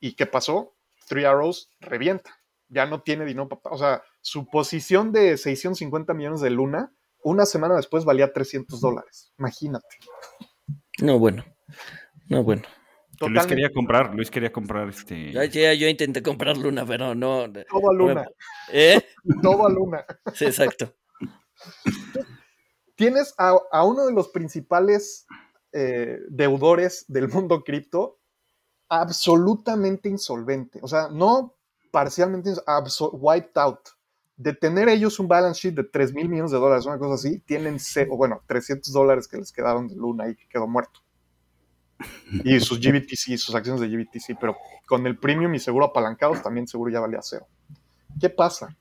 ¿Y 0.00 0.14
qué 0.14 0.26
pasó? 0.26 0.76
Three 1.10 1.24
Arrows 1.24 1.72
revienta. 1.80 2.40
Ya 2.68 2.86
no 2.86 3.02
tiene 3.02 3.24
dinero. 3.24 3.48
O 3.64 3.76
sea, 3.76 4.00
su 4.20 4.46
posición 4.46 5.10
de 5.10 5.36
650 5.36 6.14
millones 6.14 6.40
de 6.40 6.50
Luna, 6.50 6.92
una 7.24 7.46
semana 7.46 7.74
después 7.74 8.04
valía 8.04 8.32
300 8.32 8.80
dólares. 8.80 9.32
Imagínate. 9.36 9.88
No, 11.02 11.18
bueno. 11.18 11.44
No, 12.28 12.44
bueno. 12.44 12.62
Luis 13.28 13.44
quería 13.44 13.70
comprar, 13.70 14.14
Luis 14.14 14.30
quería 14.30 14.52
comprar 14.52 14.88
este. 14.88 15.32
Yo, 15.32 15.42
yo, 15.42 15.88
intenté 15.88 16.22
comprar 16.22 16.56
Luna, 16.56 16.86
pero 16.86 17.14
no. 17.14 17.52
Todo 17.52 17.90
a 17.90 17.94
Luna. 17.94 18.24
¿Eh? 18.72 19.02
Todo 19.42 19.66
a 19.66 19.70
Luna. 19.70 20.06
Sí, 20.32 20.46
exacto. 20.46 20.94
Tienes 22.94 23.34
a, 23.36 23.84
uno 23.84 24.06
de 24.06 24.12
los 24.12 24.28
principales 24.28 25.26
eh, 25.72 26.18
deudores 26.28 27.04
del 27.08 27.28
mundo 27.28 27.62
cripto 27.64 28.19
absolutamente 28.90 30.08
insolvente. 30.08 30.80
O 30.82 30.88
sea, 30.88 31.08
no 31.08 31.54
parcialmente 31.90 32.52
wiped 33.12 33.56
out. 33.56 33.80
De 34.36 34.54
tener 34.54 34.88
ellos 34.88 35.18
un 35.18 35.28
balance 35.28 35.60
sheet 35.60 35.74
de 35.74 35.84
3 35.84 36.14
mil 36.14 36.28
millones 36.28 36.50
de 36.50 36.58
dólares, 36.58 36.86
una 36.86 36.98
cosa 36.98 37.14
así, 37.14 37.40
tienen, 37.40 37.78
o 38.10 38.16
bueno, 38.16 38.42
300 38.46 38.92
dólares 38.92 39.28
que 39.28 39.36
les 39.36 39.52
quedaron 39.52 39.86
de 39.86 39.96
Luna 39.96 40.28
y 40.28 40.34
que 40.34 40.48
quedó 40.48 40.66
muerto. 40.66 41.00
Y 42.44 42.58
sus 42.60 42.80
GBTC, 42.84 43.36
sus 43.36 43.54
acciones 43.54 43.80
de 43.80 43.88
GBTC, 43.88 44.38
pero 44.40 44.56
con 44.86 45.06
el 45.06 45.18
premium 45.18 45.54
y 45.54 45.60
seguro 45.60 45.86
apalancados 45.86 46.42
también 46.42 46.66
seguro 46.66 46.90
ya 46.90 47.00
valía 47.00 47.20
cero. 47.22 47.46
¿Qué 48.18 48.30
pasa? 48.30 48.76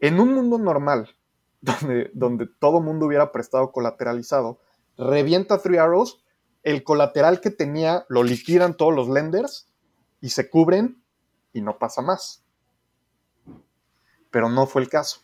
En 0.00 0.20
un 0.20 0.32
mundo 0.32 0.56
normal, 0.58 1.10
donde, 1.60 2.10
donde 2.14 2.46
todo 2.46 2.80
mundo 2.80 3.06
hubiera 3.06 3.32
prestado 3.32 3.72
colateralizado, 3.72 4.60
revienta 4.96 5.58
Three 5.58 5.78
Arrows, 5.78 6.23
el 6.64 6.82
colateral 6.82 7.40
que 7.40 7.50
tenía 7.50 8.04
lo 8.08 8.22
liquidan 8.22 8.76
todos 8.76 8.94
los 8.94 9.08
lenders 9.08 9.68
y 10.20 10.30
se 10.30 10.50
cubren 10.50 11.02
y 11.52 11.60
no 11.60 11.78
pasa 11.78 12.02
más. 12.02 12.42
Pero 14.30 14.48
no 14.48 14.66
fue 14.66 14.82
el 14.82 14.88
caso. 14.88 15.20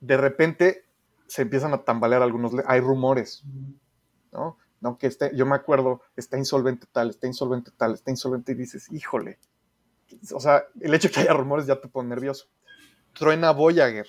De 0.00 0.16
repente 0.16 0.84
se 1.26 1.42
empiezan 1.42 1.72
a 1.72 1.82
tambalear 1.82 2.22
algunos, 2.22 2.52
hay 2.66 2.80
rumores, 2.80 3.42
¿no? 4.30 4.58
¿no? 4.80 4.98
Que 4.98 5.06
esté, 5.06 5.34
yo 5.34 5.46
me 5.46 5.56
acuerdo, 5.56 6.02
está 6.14 6.36
insolvente 6.36 6.86
tal, 6.92 7.10
está 7.10 7.26
insolvente 7.26 7.70
tal, 7.74 7.94
está 7.94 8.10
insolvente 8.10 8.52
y 8.52 8.56
dices, 8.56 8.92
híjole. 8.92 9.38
O 10.32 10.40
sea, 10.40 10.64
el 10.78 10.92
hecho 10.92 11.08
de 11.08 11.14
que 11.14 11.20
haya 11.20 11.32
rumores 11.32 11.66
ya 11.66 11.80
te 11.80 11.88
pone 11.88 12.10
nervioso. 12.10 12.46
Truena 13.14 13.52
Voyager, 13.52 14.06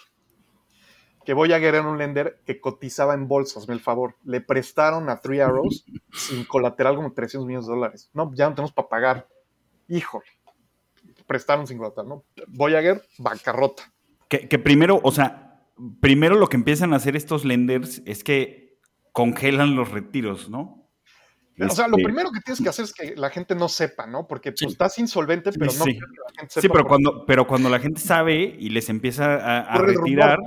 que 1.25 1.33
Voyager 1.33 1.75
era 1.75 1.87
un 1.87 1.97
lender 1.97 2.41
que 2.45 2.61
cotizaba 2.61 3.13
en 3.13 3.27
bolsas, 3.27 3.67
me 3.67 3.73
el 3.73 3.81
favor. 3.81 4.15
Le 4.23 4.41
prestaron 4.41 5.09
a 5.09 5.19
Three 5.19 5.41
Arrows 5.41 5.85
sin 6.13 6.45
colateral 6.45 6.95
como 6.95 7.11
300 7.11 7.45
millones 7.45 7.67
de 7.67 7.73
dólares. 7.73 8.09
No, 8.13 8.31
ya 8.33 8.47
no 8.47 8.55
tenemos 8.55 8.71
para 8.71 8.87
pagar. 8.87 9.27
Híjole 9.87 10.25
prestaron 11.27 11.67
sin 11.67 11.77
colateral, 11.77 12.09
¿no? 12.09 12.25
Voyager, 12.47 13.01
bancarrota. 13.17 13.91
Que, 14.27 14.47
que, 14.47 14.59
primero, 14.59 14.99
o 15.03 15.11
sea, 15.11 15.61
primero 15.99 16.35
lo 16.35 16.47
que 16.47 16.57
empiezan 16.57 16.93
a 16.93 16.97
hacer 16.97 17.15
estos 17.15 17.45
lenders 17.45 18.01
es 18.05 18.23
que 18.23 18.79
congelan 19.11 19.75
los 19.75 19.91
retiros, 19.91 20.49
¿no? 20.49 20.81
O 21.57 21.69
sea, 21.69 21.87
lo 21.87 21.95
este 21.95 22.03
primero 22.03 22.31
que 22.31 22.41
tienes 22.41 22.61
que 22.61 22.67
hacer 22.67 22.83
es 22.83 22.93
que 22.93 23.15
la 23.15 23.29
gente 23.29 23.55
no 23.55 23.69
sepa, 23.69 24.05
¿no? 24.05 24.27
Porque 24.27 24.51
pues, 24.51 24.69
estás 24.69 24.99
insolvente, 24.99 25.51
pero 25.53 25.67
no 25.67 25.85
sí. 25.85 25.93
que 25.93 25.99
la 25.99 26.33
gente 26.37 26.53
sepa. 26.53 26.61
Sí, 26.61 26.67
pero 26.69 26.85
cuando, 26.85 27.25
pero 27.25 27.47
cuando 27.47 27.69
la 27.69 27.79
gente 27.79 28.01
sabe 28.01 28.57
y 28.59 28.69
les 28.69 28.89
empieza 28.89 29.61
a, 29.61 29.77
retirar, 29.77 30.37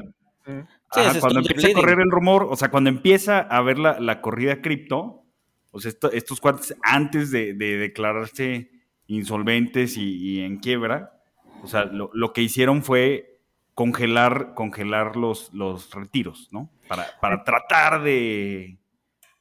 cuando 1.21 1.41
empieza 1.41 1.69
a 1.69 1.73
correr 1.73 2.01
el 2.01 2.11
rumor, 2.11 2.47
o 2.51 2.57
sea, 2.57 2.71
cuando 2.71 2.91
empieza 2.91 3.39
a 3.41 3.63
ver 3.63 3.79
la, 3.79 4.01
la 4.01 4.21
corrida 4.21 4.61
cripto, 4.61 5.25
o 5.71 5.81
sea, 5.81 5.93
estos 6.13 6.41
cuates 6.41 6.75
antes 6.83 7.31
de, 7.31 7.55
de 7.55 7.77
declararse 7.77 8.71
insolventes 9.07 9.97
y, 9.97 10.41
en 10.41 10.59
quiebra, 10.59 11.21
o 11.63 11.67
sea, 11.67 11.85
lo, 11.85 12.33
que 12.33 12.43
hicieron 12.43 12.83
fue 12.83 13.41
congelar, 13.75 14.55
congelar 14.55 15.17
los, 15.17 15.53
los 15.53 15.91
retiros, 15.93 16.49
¿no? 16.53 16.71
Para, 16.89 17.07
para 17.21 17.43
tratar 17.43 18.03
de, 18.03 18.79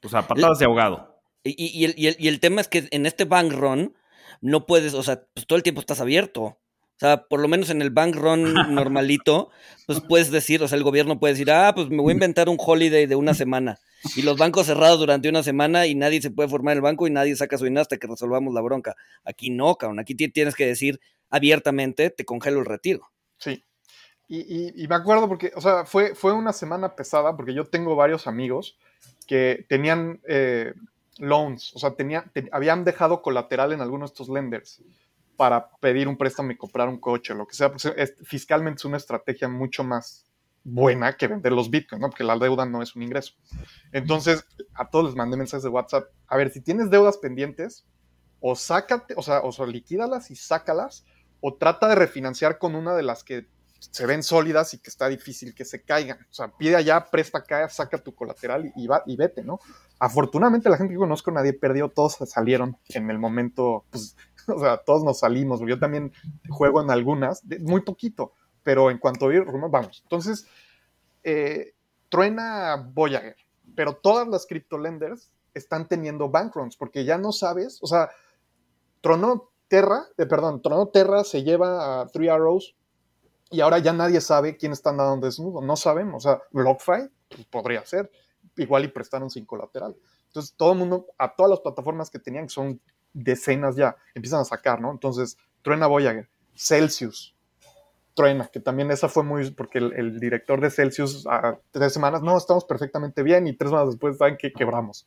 o 0.03 0.09
sea, 0.09 0.27
patadas 0.27 0.59
de 0.59 0.65
ahogado. 0.65 1.21
Y, 1.43 1.85
el, 1.85 1.93
y, 1.97 2.27
el, 2.27 2.39
tema 2.39 2.61
es 2.61 2.67
que 2.67 2.87
en 2.91 3.05
este 3.05 3.25
bank 3.25 3.53
run 3.53 3.95
no 4.41 4.65
puedes, 4.65 4.93
o 4.93 5.03
sea, 5.03 5.23
pues 5.33 5.47
todo 5.47 5.57
el 5.57 5.63
tiempo 5.63 5.79
estás 5.79 6.01
abierto. 6.01 6.57
O 6.97 6.99
sea, 6.99 7.27
por 7.27 7.39
lo 7.39 7.47
menos 7.47 7.69
en 7.69 7.83
el 7.83 7.91
bank 7.91 8.15
run 8.15 8.53
normalito, 8.73 9.51
pues 9.85 10.01
puedes 10.01 10.31
decir, 10.31 10.63
o 10.63 10.67
sea, 10.67 10.79
el 10.79 10.83
gobierno 10.83 11.19
puede 11.19 11.35
decir, 11.35 11.51
ah, 11.51 11.71
pues 11.75 11.89
me 11.89 12.01
voy 12.01 12.11
a 12.11 12.13
inventar 12.13 12.49
un 12.49 12.57
holiday 12.59 13.05
de 13.05 13.15
una 13.15 13.35
semana. 13.35 13.79
Y 14.15 14.23
los 14.23 14.37
bancos 14.37 14.65
cerrados 14.65 14.99
durante 14.99 15.29
una 15.29 15.43
semana 15.43 15.85
y 15.85 15.93
nadie 15.93 16.21
se 16.21 16.31
puede 16.31 16.49
formar 16.49 16.75
el 16.75 16.81
banco 16.81 17.05
y 17.05 17.11
nadie 17.11 17.35
saca 17.35 17.57
su 17.57 17.65
dinero 17.65 17.81
hasta 17.81 17.97
que 17.97 18.07
resolvamos 18.07 18.51
la 18.51 18.61
bronca. 18.61 18.95
Aquí 19.23 19.51
no, 19.51 19.75
cabrón. 19.75 19.99
Aquí 19.99 20.15
tienes 20.15 20.55
que 20.55 20.65
decir 20.65 20.99
abiertamente, 21.29 22.09
te 22.09 22.25
congelo 22.25 22.59
el 22.59 22.65
retiro. 22.65 23.11
Sí. 23.37 23.63
Y, 24.27 24.87
me 24.87 24.95
acuerdo 24.95 25.27
porque, 25.27 25.51
o 25.55 25.61
sea, 25.61 25.85
fue, 25.85 26.15
fue 26.15 26.33
una 26.33 26.51
semana 26.51 26.95
pesada 26.95 27.37
porque 27.37 27.53
yo 27.53 27.65
tengo 27.65 27.95
varios 27.95 28.25
amigos 28.27 28.77
que 29.25 29.65
tenían 29.69 30.19
eh, 30.27 30.73
loans, 31.19 31.73
o 31.75 31.79
sea, 31.79 31.91
tenían, 31.91 32.31
habían 32.51 32.83
dejado 32.83 33.21
colateral 33.21 33.71
en 33.71 33.81
algunos 33.81 34.09
de 34.09 34.13
estos 34.13 34.29
lenders 34.29 34.81
para 35.37 35.69
pedir 35.79 36.07
un 36.07 36.17
préstamo 36.17 36.51
y 36.51 36.57
comprar 36.57 36.89
un 36.89 36.99
coche, 36.99 37.33
lo 37.33 37.47
que 37.47 37.55
sea, 37.55 37.69
porque 37.69 38.13
fiscalmente 38.23 38.79
es 38.79 38.85
una 38.85 38.97
estrategia 38.97 39.47
mucho 39.47 39.83
más 39.83 40.25
buena 40.63 41.15
que 41.15 41.27
vender 41.27 41.53
los 41.53 41.69
bitcoins, 41.69 42.01
¿no? 42.01 42.09
Porque 42.09 42.25
la 42.25 42.37
deuda 42.37 42.65
no 42.65 42.81
es 42.81 42.95
un 42.95 43.03
ingreso. 43.03 43.33
Entonces, 43.93 44.45
a 44.73 44.89
todos 44.89 45.05
les 45.05 45.15
mandé 45.15 45.37
mensajes 45.37 45.63
de 45.63 45.69
WhatsApp. 45.69 46.09
A 46.27 46.35
ver, 46.35 46.51
si 46.51 46.59
tienes 46.59 46.89
deudas 46.89 47.17
pendientes, 47.17 47.85
o 48.41 48.55
sácate, 48.55 49.13
o 49.15 49.21
sea, 49.21 49.39
o 49.41 49.51
sea, 49.51 49.65
liquídalas 49.65 50.29
y 50.29 50.35
sácalas, 50.35 51.05
o 51.39 51.55
trata 51.55 51.87
de 51.87 51.95
refinanciar 51.95 52.57
con 52.57 52.75
una 52.75 52.95
de 52.95 53.03
las 53.03 53.23
que 53.23 53.47
se 53.79 54.05
ven 54.05 54.23
sólidas 54.23 54.73
y 54.73 54.79
que 54.79 54.89
está 54.89 55.07
difícil 55.07 55.53
que 55.53 55.63
se 55.63 55.83
caigan. 55.83 56.19
O 56.29 56.33
sea, 56.33 56.49
pide 56.49 56.75
allá, 56.75 57.05
presta 57.05 57.39
acá, 57.39 57.69
saca 57.69 57.97
tu 57.97 58.13
colateral 58.13 58.71
y, 58.75 58.87
va, 58.87 59.03
y 59.05 59.15
vete, 59.15 59.43
¿no? 59.43 59.59
Afortunadamente, 59.99 60.69
la 60.69 60.77
gente 60.77 60.93
que 60.93 60.99
conozco, 60.99 61.31
nadie 61.31 61.53
perdió, 61.53 61.89
todos 61.89 62.17
salieron 62.25 62.77
en 62.89 63.09
el 63.09 63.19
momento, 63.19 63.85
pues, 63.89 64.15
o 64.55 64.59
sea, 64.59 64.77
todos 64.77 65.03
nos 65.03 65.19
salimos. 65.19 65.61
Yo 65.67 65.79
también 65.79 66.11
juego 66.49 66.81
en 66.81 66.91
algunas, 66.91 67.43
muy 67.59 67.81
poquito, 67.81 68.33
pero 68.63 68.89
en 68.89 68.97
cuanto 68.97 69.27
a 69.27 69.33
ir, 69.33 69.45
vamos. 69.45 70.01
Entonces, 70.03 70.47
eh, 71.23 71.73
truena 72.09 72.89
Voyager, 72.93 73.35
pero 73.75 73.95
todas 73.95 74.27
las 74.27 74.45
criptolenders 74.45 75.29
están 75.53 75.87
teniendo 75.87 76.29
bankruns 76.29 76.77
porque 76.77 77.03
ya 77.03 77.17
no 77.17 77.31
sabes, 77.31 77.79
o 77.81 77.87
sea, 77.87 78.09
tronó 79.01 79.49
Terra, 79.67 80.05
eh, 80.17 80.25
perdón, 80.25 80.61
tronó 80.61 80.87
Terra, 80.87 81.23
se 81.23 81.43
lleva 81.43 82.01
a 82.01 82.07
Three 82.07 82.29
Arrows 82.29 82.75
y 83.49 83.61
ahora 83.61 83.79
ya 83.79 83.91
nadie 83.91 84.21
sabe 84.21 84.55
quién 84.55 84.71
está 84.71 84.91
andando 84.91 85.25
desnudo, 85.25 85.61
no 85.61 85.75
sabemos, 85.75 86.25
o 86.25 86.29
sea, 86.29 86.41
BlockFi 86.51 87.09
pues, 87.29 87.45
podría 87.47 87.85
ser, 87.85 88.09
igual 88.55 88.85
y 88.85 88.87
prestaron 88.89 89.29
sin 89.29 89.45
colateral. 89.45 89.95
Entonces, 90.27 90.53
todo 90.55 90.73
el 90.73 90.79
mundo, 90.79 91.07
a 91.17 91.35
todas 91.35 91.49
las 91.49 91.59
plataformas 91.61 92.09
que 92.09 92.19
tenían, 92.19 92.45
que 92.45 92.53
son 92.53 92.81
decenas 93.17 93.75
ya, 93.75 93.95
empiezan 94.13 94.41
a 94.41 94.45
sacar, 94.45 94.79
¿no? 94.79 94.91
Entonces, 94.91 95.37
truena 95.61 95.87
Voyager, 95.87 96.29
Celsius, 96.55 97.35
truena, 98.13 98.49
que 98.51 98.59
también 98.59 98.91
esa 98.91 99.09
fue 99.09 99.23
muy, 99.23 99.51
porque 99.51 99.79
el, 99.79 100.19
director 100.19 100.61
de 100.61 100.69
Celsius 100.69 101.25
a 101.27 101.57
tres 101.71 101.93
semanas, 101.93 102.21
no, 102.21 102.37
estamos 102.37 102.65
perfectamente 102.65 103.23
bien 103.23 103.47
y 103.47 103.53
tres 103.53 103.69
semanas 103.69 103.89
después 103.89 104.17
saben 104.17 104.37
que 104.37 104.51
quebramos. 104.51 105.05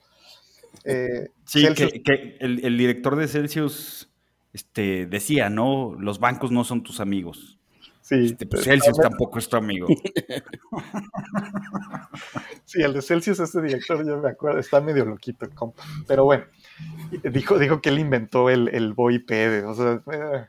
Eh, 0.84 1.28
sí, 1.44 1.66
que, 1.74 2.36
el, 2.40 2.78
director 2.78 3.16
de 3.16 3.26
Celsius 3.26 4.08
este, 4.52 5.06
decía, 5.06 5.50
¿no? 5.50 5.96
Los 5.98 6.20
bancos 6.20 6.52
no 6.52 6.64
son 6.64 6.82
tus 6.82 7.00
amigos. 7.00 7.58
Sí. 8.02 8.26
Este, 8.26 8.46
pues, 8.46 8.64
Celsius 8.64 8.96
tampoco 8.96 9.38
es 9.38 9.48
tu 9.48 9.56
amigo. 9.56 9.86
sí, 12.64 12.82
el 12.82 12.92
de 12.92 13.02
Celsius, 13.02 13.40
este 13.40 13.62
director, 13.62 14.06
yo 14.06 14.18
me 14.18 14.30
acuerdo, 14.30 14.58
está 14.58 14.80
medio 14.80 15.04
loquito 15.04 15.48
compa. 15.54 15.82
Pero 16.06 16.24
bueno, 16.24 16.44
dijo, 17.32 17.58
dijo 17.58 17.80
que 17.80 17.88
él 17.88 17.98
inventó 17.98 18.50
el, 18.50 18.68
el 18.68 18.92
VoIP, 18.92 19.30
o 19.66 19.74
sea, 19.74 20.02
eh, 20.12 20.46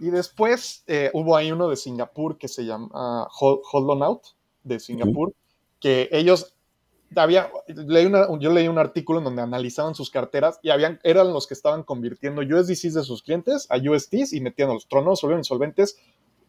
y 0.00 0.10
después 0.10 0.82
eh, 0.86 1.10
hubo 1.12 1.36
ahí 1.36 1.52
uno 1.52 1.68
de 1.68 1.76
Singapur 1.76 2.38
que 2.38 2.48
se 2.48 2.64
llama 2.64 3.26
uh, 3.26 3.28
Hold, 3.40 3.90
On 3.90 4.02
Out, 4.02 4.22
de 4.64 4.80
Singapur, 4.80 5.34
que 5.78 6.08
ellos 6.10 6.54
había, 7.16 7.50
leí 7.66 8.06
una, 8.06 8.26
yo 8.38 8.52
leí 8.52 8.68
un 8.68 8.78
artículo 8.78 9.18
en 9.18 9.24
donde 9.24 9.42
analizaban 9.42 9.94
sus 9.94 10.10
carteras 10.10 10.58
y 10.62 10.70
habían, 10.70 11.00
eran 11.02 11.32
los 11.32 11.46
que 11.46 11.54
estaban 11.54 11.82
convirtiendo 11.82 12.40
USDCs 12.40 12.94
de 12.94 13.02
sus 13.02 13.22
clientes 13.22 13.66
a 13.68 13.76
USDs 13.76 14.32
y 14.32 14.40
metiendo 14.40 14.74
los 14.74 14.88
tronos, 14.88 15.20
volvieron 15.20 15.40
insolventes. 15.40 15.98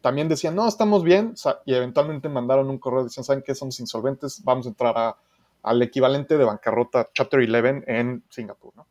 También 0.01 0.30
decían, 0.30 0.55
no, 0.55 0.68
estamos 0.68 1.03
bien, 1.03 1.36
y 1.66 1.74
eventualmente 1.74 2.30
mandaron 2.30 2.70
un 2.70 2.80
correo 2.80 3.03
diciendo, 3.03 3.26
¿saben 3.26 3.43
qué? 3.45 3.53
Somos 3.53 3.80
insolventes, 3.80 4.43
vamos 4.43 4.66
a 4.66 4.70
entrar 4.70 4.97
a, 4.97 5.18
al 5.62 5.82
equivalente 5.82 6.38
de 6.38 6.43
bancarrota 6.43 7.09
Chapter 7.14 7.39
11 7.39 7.84
en 7.86 8.24
Singapur, 8.30 8.76
¿no? 8.76 8.88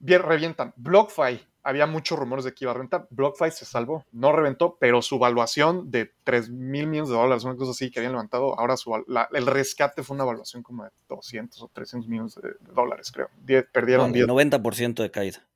Bien, 0.00 0.22
revientan. 0.22 0.72
BlockFi, 0.76 1.46
había 1.62 1.86
muchos 1.86 2.18
rumores 2.18 2.44
de 2.44 2.54
que 2.54 2.64
iba 2.64 2.72
a 2.72 2.74
reventar. 2.74 3.06
BlockFi 3.10 3.50
se 3.50 3.66
salvó, 3.66 4.04
no 4.12 4.32
reventó, 4.32 4.76
pero 4.80 5.02
su 5.02 5.18
valuación 5.18 5.90
de 5.90 6.10
3 6.24 6.48
mil 6.48 6.86
millones 6.86 7.10
de 7.10 7.16
dólares, 7.16 7.44
una 7.44 7.56
cosa 7.56 7.72
así 7.72 7.90
que 7.90 8.00
habían 8.00 8.12
levantado, 8.12 8.58
ahora 8.58 8.78
su, 8.78 8.94
el 8.94 9.46
rescate 9.46 10.02
fue 10.02 10.14
una 10.14 10.24
valuación 10.24 10.62
como 10.62 10.84
de 10.84 10.90
200 11.08 11.62
o 11.62 11.68
300 11.68 12.08
millones 12.08 12.34
de, 12.36 12.54
dólares, 12.72 13.12
creo. 13.12 13.28
perdieron 13.72 14.10
10. 14.10 14.26
90% 14.26 15.02
de 15.02 15.10
caída. 15.10 15.46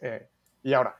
Eh, 0.00 0.28
y 0.62 0.74
ahora, 0.74 0.96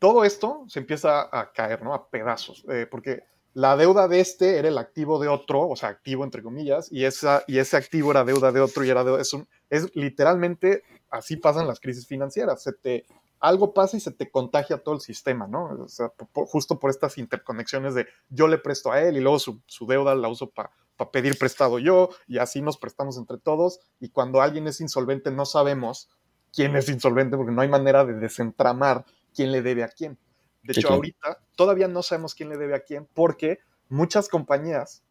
todo 0.00 0.24
esto 0.24 0.64
se 0.66 0.80
empieza 0.80 1.28
a 1.30 1.52
caer, 1.52 1.82
¿no? 1.82 1.94
A 1.94 2.10
pedazos, 2.10 2.64
eh, 2.68 2.88
porque 2.90 3.22
la 3.54 3.76
deuda 3.76 4.08
de 4.08 4.20
este 4.20 4.58
era 4.58 4.68
el 4.68 4.78
activo 4.78 5.18
de 5.18 5.28
otro, 5.28 5.68
o 5.68 5.76
sea, 5.76 5.90
activo 5.90 6.24
entre 6.24 6.42
comillas, 6.42 6.90
y, 6.90 7.04
esa, 7.04 7.44
y 7.46 7.58
ese 7.58 7.76
activo 7.76 8.10
era 8.10 8.24
deuda 8.24 8.50
de 8.50 8.60
otro 8.60 8.84
y 8.84 8.90
era 8.90 9.04
deuda. 9.04 9.20
Es, 9.20 9.32
un, 9.34 9.46
es 9.68 9.94
literalmente 9.94 10.82
así 11.12 11.36
pasan 11.36 11.68
las 11.68 11.78
crisis 11.78 12.06
financieras. 12.06 12.62
Se 12.62 12.72
te, 12.72 13.06
algo 13.38 13.74
pasa 13.74 13.96
y 13.96 14.00
se 14.00 14.10
te 14.10 14.30
contagia 14.30 14.82
todo 14.82 14.94
el 14.94 15.00
sistema, 15.00 15.46
¿no? 15.46 15.84
O 15.84 15.88
sea, 15.88 16.12
justo 16.32 16.80
por 16.80 16.90
estas 16.90 17.18
interconexiones 17.18 17.94
de 17.94 18.06
yo 18.30 18.48
le 18.48 18.58
presto 18.58 18.90
a 18.90 19.00
él 19.00 19.16
y 19.16 19.20
luego 19.20 19.38
su, 19.38 19.60
deuda 19.86 20.14
la 20.14 20.28
uso 20.28 20.50
para 20.50 20.70
pedir 21.12 21.36
prestado 21.38 21.78
yo 21.78 22.10
y 22.26 22.38
así 22.38 22.62
nos 22.62 22.78
prestamos 22.78 23.18
entre 23.18 23.38
todos. 23.38 23.80
Y 24.00 24.08
cuando 24.08 24.40
alguien 24.40 24.66
es 24.66 24.80
insolvente 24.80 25.30
no 25.30 25.44
sabemos 25.44 26.08
quién 26.52 26.76
es 26.76 26.88
insolvente 26.88 27.36
porque 27.36 27.52
no 27.52 27.62
hay 27.62 27.68
manera 27.68 28.04
de 28.04 28.14
desentramar 28.14 29.04
quién 29.34 29.52
le 29.52 29.62
debe 29.62 29.84
a 29.84 29.88
quién. 29.88 30.18
De 30.62 30.72
hecho, 30.72 30.88
ahorita 30.90 31.38
todavía 31.56 31.88
no 31.88 32.02
sabemos 32.02 32.34
quién 32.34 32.48
le 32.48 32.56
debe 32.56 32.76
a 32.76 32.84
quién 32.84 33.08
porque 33.12 33.58
muchas 33.88 34.28
compañías 34.28 35.02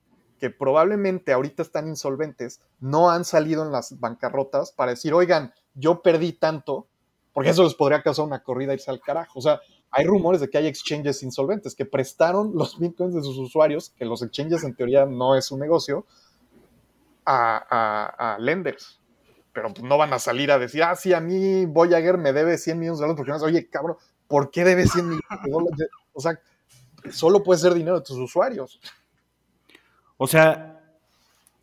que 0.41 0.49
probablemente 0.49 1.33
ahorita 1.33 1.61
están 1.61 1.87
insolventes 1.87 2.61
no 2.79 3.11
han 3.11 3.25
salido 3.25 3.63
en 3.63 3.71
las 3.71 3.99
bancarrotas 3.99 4.71
para 4.71 4.89
decir, 4.89 5.13
oigan, 5.13 5.53
yo 5.75 6.01
perdí 6.01 6.33
tanto, 6.33 6.87
porque 7.31 7.51
eso 7.51 7.63
les 7.63 7.75
podría 7.75 8.01
causar 8.01 8.25
una 8.25 8.41
corrida 8.41 8.73
irse 8.73 8.89
al 8.89 8.99
carajo. 9.01 9.37
O 9.37 9.41
sea, 9.43 9.61
hay 9.91 10.03
rumores 10.03 10.41
de 10.41 10.49
que 10.49 10.57
hay 10.57 10.65
exchanges 10.65 11.21
insolventes 11.21 11.75
que 11.75 11.85
prestaron 11.85 12.53
los 12.55 12.79
bitcoins 12.79 13.13
de 13.13 13.21
sus 13.21 13.37
usuarios, 13.37 13.91
que 13.91 14.03
los 14.03 14.23
exchanges 14.23 14.63
en 14.63 14.73
teoría 14.73 15.05
no 15.05 15.35
es 15.35 15.51
un 15.51 15.59
negocio, 15.59 16.07
a, 17.23 18.37
lenders. 18.39 18.99
Pero 19.53 19.71
pues 19.71 19.83
no 19.83 19.99
van 19.99 20.11
a 20.11 20.17
salir 20.17 20.51
a 20.51 20.57
decir, 20.57 20.81
ah, 20.81 20.95
sí, 20.95 21.13
a 21.13 21.19
mí 21.19 21.67
Voyager 21.67 22.17
me 22.17 22.33
debe 22.33 22.57
100 22.57 22.79
millones 22.79 22.97
de 22.97 23.03
dólares 23.03 23.17
porque 23.17 23.31
no 23.31 23.45
oye, 23.45 23.69
cabrón, 23.69 23.97
¿por 24.27 24.49
qué 24.49 24.63
debe 24.63 24.87
100 24.87 25.05
millones 25.05 25.43
de 25.43 25.51
dólares? 25.51 25.87
O 26.13 26.19
sea, 26.19 26.39
solo 27.11 27.43
puede 27.43 27.59
ser 27.59 27.75
dinero 27.75 27.99
de 27.99 28.05
tus 28.05 28.17
usuarios. 28.17 28.81
O 30.23 30.27
sea, 30.27 30.79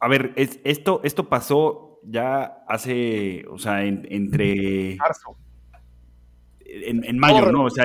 a 0.01 0.09
ver, 0.09 0.33
esto, 0.35 1.01
esto 1.05 1.29
pasó 1.29 2.01
ya 2.03 2.65
hace, 2.67 3.45
o 3.49 3.57
sea, 3.57 3.85
entre... 3.85 4.97
Marzo. 4.97 5.37
En, 6.65 7.19
mayo, 7.21 7.53
¿no? 7.53 7.67
O 7.67 7.71
sea, 7.71 7.85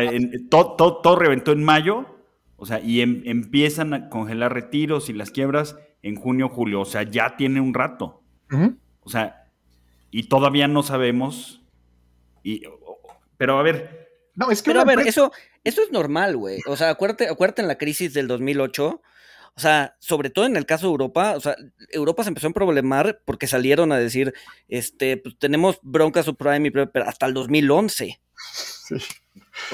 todo, 0.49 0.75
todo, 0.75 1.15
reventó 1.15 1.51
en 1.51 1.63
mayo, 1.63 2.17
o 2.55 2.65
sea, 2.65 2.79
y 2.79 3.01
em, 3.01 3.21
empiezan 3.25 3.93
a 3.93 4.09
congelar 4.09 4.51
retiros 4.51 5.09
y 5.09 5.13
las 5.13 5.29
quiebras 5.29 5.77
en 6.01 6.15
junio, 6.15 6.49
julio, 6.49 6.81
o 6.81 6.85
sea, 6.85 7.03
ya 7.03 7.37
tiene 7.37 7.61
un 7.61 7.75
rato. 7.75 8.23
O 9.01 9.09
sea, 9.11 9.51
y 10.09 10.23
todavía 10.23 10.67
no 10.67 10.81
sabemos, 10.81 11.61
y, 12.41 12.63
pero 13.37 13.59
a 13.59 13.61
ver, 13.61 14.09
no, 14.33 14.49
es 14.49 14.63
que. 14.63 14.71
Pero 14.71 14.81
a 14.81 14.85
ver, 14.85 15.01
eso, 15.01 15.31
eso 15.63 15.83
es 15.83 15.91
normal, 15.91 16.35
güey. 16.35 16.61
O 16.65 16.75
sea, 16.75 16.89
acuérdate, 16.89 17.29
acuérdate 17.29 17.61
en 17.61 17.67
la 17.67 17.77
crisis 17.77 18.15
del 18.15 18.27
2008. 18.27 19.01
O 19.55 19.59
sea, 19.59 19.95
sobre 19.99 20.29
todo 20.31 20.45
en 20.45 20.55
el 20.55 20.65
caso 20.65 20.87
de 20.87 20.91
Europa, 20.91 21.35
o 21.35 21.39
sea, 21.39 21.55
Europa 21.89 22.23
se 22.23 22.29
empezó 22.29 22.47
a 22.47 22.53
problemar 22.53 23.21
porque 23.23 23.45
salieron 23.45 23.91
a 23.91 23.97
decir, 23.97 24.33
este, 24.67 25.17
pues 25.17 25.37
tenemos 25.37 25.79
bronca 25.83 26.23
subprime 26.23 26.69
y 26.69 26.71
pero 26.71 27.05
hasta 27.05 27.27
el 27.27 27.33
2011. 27.33 28.19
Sí, 28.87 28.95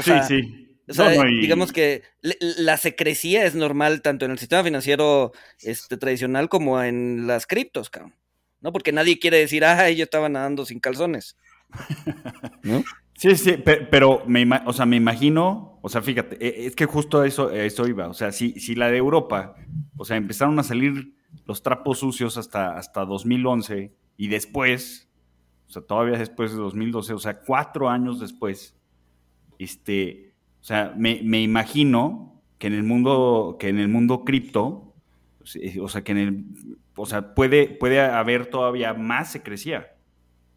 sí, 0.02 0.12
sí. 0.28 0.66
O 0.90 0.94
sea, 0.94 1.24
digamos 1.24 1.72
que 1.72 2.02
la 2.22 2.78
secrecía 2.78 3.46
es 3.46 3.54
normal 3.54 4.02
tanto 4.02 4.26
en 4.26 4.32
el 4.32 4.40
sistema 4.40 4.64
financiero 4.64 5.34
este, 5.62 5.98
tradicional 5.98 6.50
como 6.50 6.82
en 6.82 7.28
las 7.28 7.46
criptos, 7.46 7.90
cabrón. 7.90 8.16
¿No? 8.62 8.74
Porque 8.74 8.92
nadie 8.92 9.20
quiere 9.20 9.38
decir, 9.38 9.64
ah, 9.64 9.88
ellos 9.88 10.06
estaban 10.06 10.34
nadando 10.34 10.66
sin 10.66 10.80
calzones. 10.80 11.38
¿No? 12.64 12.84
Sí, 13.20 13.36
sí, 13.36 13.56
pero, 13.92 14.24
me, 14.28 14.48
o 14.66 14.72
sea, 14.72 14.86
me 14.86 14.96
imagino, 14.96 15.78
o 15.82 15.90
sea, 15.90 16.02
fíjate, 16.02 16.38
e, 16.40 16.68
es 16.68 16.74
que 16.74 16.86
justo 16.86 17.26
eso, 17.26 17.52
eso 17.52 17.86
iba, 17.86 18.08
o 18.08 18.14
sea, 18.14 18.32
si, 18.32 18.54
si 18.62 18.76
la 18.76 18.90
de 18.90 18.96
Europa, 18.96 19.56
o 19.98 20.06
sea, 20.06 20.16
empezaron 20.16 20.58
a 20.58 20.64
salir 20.64 21.18
los 21.46 21.62
trapos 21.62 22.00
sucios 22.00 22.38
hasta, 22.38 22.78
hasta 22.78 23.04
2011 23.04 23.94
y 24.16 24.28
después, 24.30 25.10
o 25.68 25.72
sea, 25.72 25.82
todavía 25.82 26.18
después 26.18 26.54
de 26.54 26.60
2012, 26.60 27.12
o 27.12 27.20
sea, 27.20 27.42
cuatro 27.42 27.90
años 27.90 28.22
después, 28.22 28.78
este, 29.58 30.34
o 30.62 30.64
sea, 30.64 30.94
me, 30.96 31.20
me 31.22 31.42
imagino 31.42 32.42
que 32.58 32.68
en 32.68 32.74
el 32.74 32.84
mundo, 32.84 33.58
que 33.60 33.68
en 33.68 33.80
el 33.80 33.90
mundo 33.90 34.24
cripto, 34.24 34.94
o 35.82 35.90
sea, 35.90 36.06
que 36.06 36.14
en 36.14 36.18
el, 36.18 36.46
o 36.96 37.06
sea, 37.06 37.36
puede, 37.36 37.68
puede 37.68 38.00
haber 38.00 38.46
todavía 38.46 38.94
más 38.94 39.30
secrecía. 39.30 39.98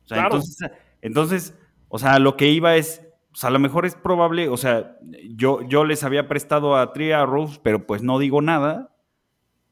O 0.04 0.06
sea, 0.06 0.22
entonces, 0.22 0.58
entonces 1.00 1.58
o 1.94 1.98
sea, 1.98 2.18
lo 2.18 2.38
que 2.38 2.48
iba 2.48 2.74
es, 2.76 3.02
a 3.42 3.50
lo 3.50 3.58
mejor 3.58 3.84
es 3.84 3.94
probable, 3.96 4.48
o 4.48 4.56
sea, 4.56 4.96
yo, 5.28 5.60
yo 5.60 5.84
les 5.84 6.02
había 6.04 6.26
prestado 6.26 6.74
a 6.74 6.94
Tria 6.94 7.26
Rose, 7.26 7.60
pero 7.62 7.86
pues 7.86 8.02
no 8.02 8.18
digo 8.18 8.40
nada. 8.40 8.96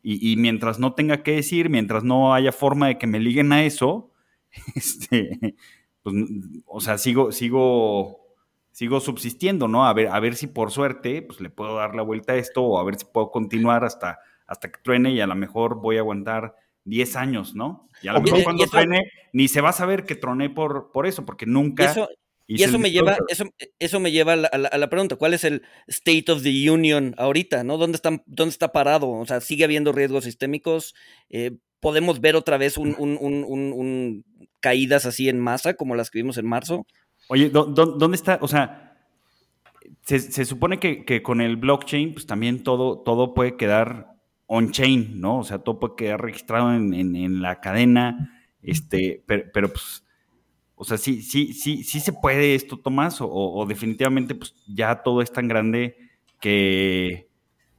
Y, 0.03 0.37
mientras 0.37 0.79
no 0.79 0.93
tenga 0.93 1.23
que 1.23 1.37
decir, 1.37 1.71
mientras 1.71 2.05
no 2.05 2.35
haya 2.35 2.53
forma 2.53 2.89
de 2.89 2.99
que 2.99 3.07
me 3.07 3.21
liguen 3.21 3.55
a 3.55 3.65
eso, 3.65 4.13
este, 4.75 5.57
pues, 6.03 6.15
o 6.67 6.81
sea, 6.81 6.99
sigo, 6.99 7.33
sigo, 7.33 8.35
sigo 8.71 9.01
subsistiendo, 9.01 9.67
¿no? 9.67 9.87
A 9.87 9.95
ver, 9.95 10.09
a 10.09 10.21
ver 10.21 10.37
si 10.37 10.47
por 10.47 10.71
suerte, 10.71 11.23
pues 11.23 11.41
le 11.41 11.49
puedo 11.49 11.77
dar 11.77 11.95
la 11.95 12.03
vuelta 12.03 12.35
a 12.35 12.37
esto, 12.37 12.63
o 12.63 12.79
a 12.79 12.85
ver 12.85 12.97
si 12.97 13.07
puedo 13.07 13.31
continuar 13.31 13.83
hasta, 13.83 14.19
hasta 14.47 14.71
que 14.71 14.81
truene 14.83 15.13
y 15.13 15.21
a 15.23 15.27
lo 15.27 15.37
mejor 15.37 15.81
voy 15.81 15.97
a 15.97 16.01
aguantar 16.01 16.55
10 16.85 17.17
años, 17.17 17.55
¿no? 17.55 17.89
Y 18.03 18.09
a 18.09 18.13
lo 18.13 18.21
mejor 18.21 18.43
cuando 18.43 18.67
truene, 18.67 19.11
ni 19.33 19.49
se 19.49 19.61
va 19.61 19.71
a 19.71 19.73
saber 19.73 20.05
que 20.05 20.15
troné 20.15 20.51
por, 20.51 20.91
por 20.93 21.07
eso, 21.07 21.25
porque 21.25 21.47
nunca. 21.47 21.91
Eso, 21.91 22.09
y 22.47 22.65
eso 22.65 22.81
me, 22.81 22.91
lleva, 22.91 23.17
eso, 23.29 23.45
eso 23.79 24.01
me 24.01 24.11
lleva 24.11 24.33
a 24.33 24.59
la, 24.59 24.91
pregunta: 24.91 25.17
¿cuál 25.17 25.35
es 25.35 25.45
el 25.45 25.63
state 25.87 26.33
of 26.33 26.43
the 26.43 26.71
union 26.71 27.15
ahorita? 27.17 27.63
¿no? 27.63 27.79
¿Dónde, 27.79 27.97
están, 27.97 28.25
dónde 28.27 28.51
está 28.51 28.73
parado? 28.73 29.09
O 29.09 29.25
sea, 29.25 29.41
¿sigue 29.41 29.63
habiendo 29.63 29.93
riesgos 29.93 30.25
sistémicos? 30.25 30.97
Eh, 31.29 31.53
¿Podemos 31.79 32.21
ver 32.21 32.35
otra 32.35 32.59
vez 32.59 32.77
un, 32.77 32.97
un, 32.99 34.25
caídas 34.59 35.07
así 35.07 35.29
en 35.29 35.39
masa 35.39 35.75
como 35.75 35.95
las 35.95 36.11
que 36.11 36.19
vimos 36.19 36.39
en 36.39 36.47
marzo? 36.47 36.87
Oye, 37.29 37.51
¿dónde 37.51 38.17
está? 38.17 38.39
O 38.43 38.49
sea, 38.49 38.97
se, 40.03 40.45
supone 40.45 40.81
que, 40.81 41.05
que, 41.05 41.23
con 41.23 41.41
el 41.41 41.57
blockchain, 41.57 42.13
pues 42.13 42.27
también 42.27 42.65
todo, 42.65 42.99
todo 42.99 43.33
puede 43.33 43.57
quedar 43.57 44.10
on-chain, 44.53 45.21
¿no? 45.21 45.39
O 45.39 45.45
sea, 45.45 45.61
todo 45.61 45.79
puede 45.79 45.95
quedar 45.95 46.21
registrado 46.21 46.75
en, 46.75 47.41
la 47.41 47.61
cadena, 47.61 48.49
este, 48.63 49.23
pero, 49.25 49.69
pues, 49.69 50.05
o 50.75 50.85
sea, 50.85 50.99
sí, 50.99 51.23
sí, 51.23 51.53
sí, 51.53 51.85
sí 51.85 52.01
se 52.01 52.13
puede 52.13 52.57
esto, 52.57 52.77
Tomás, 52.77 53.19
o, 53.21 53.65
definitivamente 53.69 54.35
pues 54.35 54.57
ya 54.67 55.05
todo 55.05 55.23
es 55.23 55.33
tan 55.33 55.47
grande 55.47 55.97
que, 56.41 57.29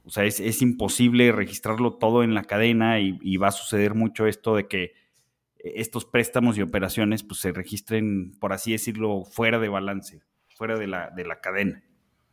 o 0.06 0.08
sea, 0.08 0.24
es, 0.24 0.62
imposible 0.62 1.30
registrarlo 1.30 1.98
todo 1.98 2.22
en 2.22 2.32
la 2.32 2.44
cadena 2.44 3.00
y, 3.00 3.36
va 3.36 3.48
a 3.48 3.52
suceder 3.52 3.94
mucho 3.94 4.26
esto 4.26 4.56
de 4.56 4.66
que 4.66 4.94
estos 5.58 6.06
préstamos 6.06 6.56
y 6.56 6.62
operaciones 6.62 7.22
pues 7.22 7.40
se 7.40 7.52
registren, 7.52 8.32
por 8.40 8.54
así 8.54 8.72
decirlo, 8.72 9.24
fuera 9.24 9.58
de 9.58 9.68
balance, 9.68 10.22
fuera 10.56 10.78
de 10.78 10.86
la, 10.86 11.10
de 11.10 11.26
la 11.26 11.42
cadena. 11.42 11.84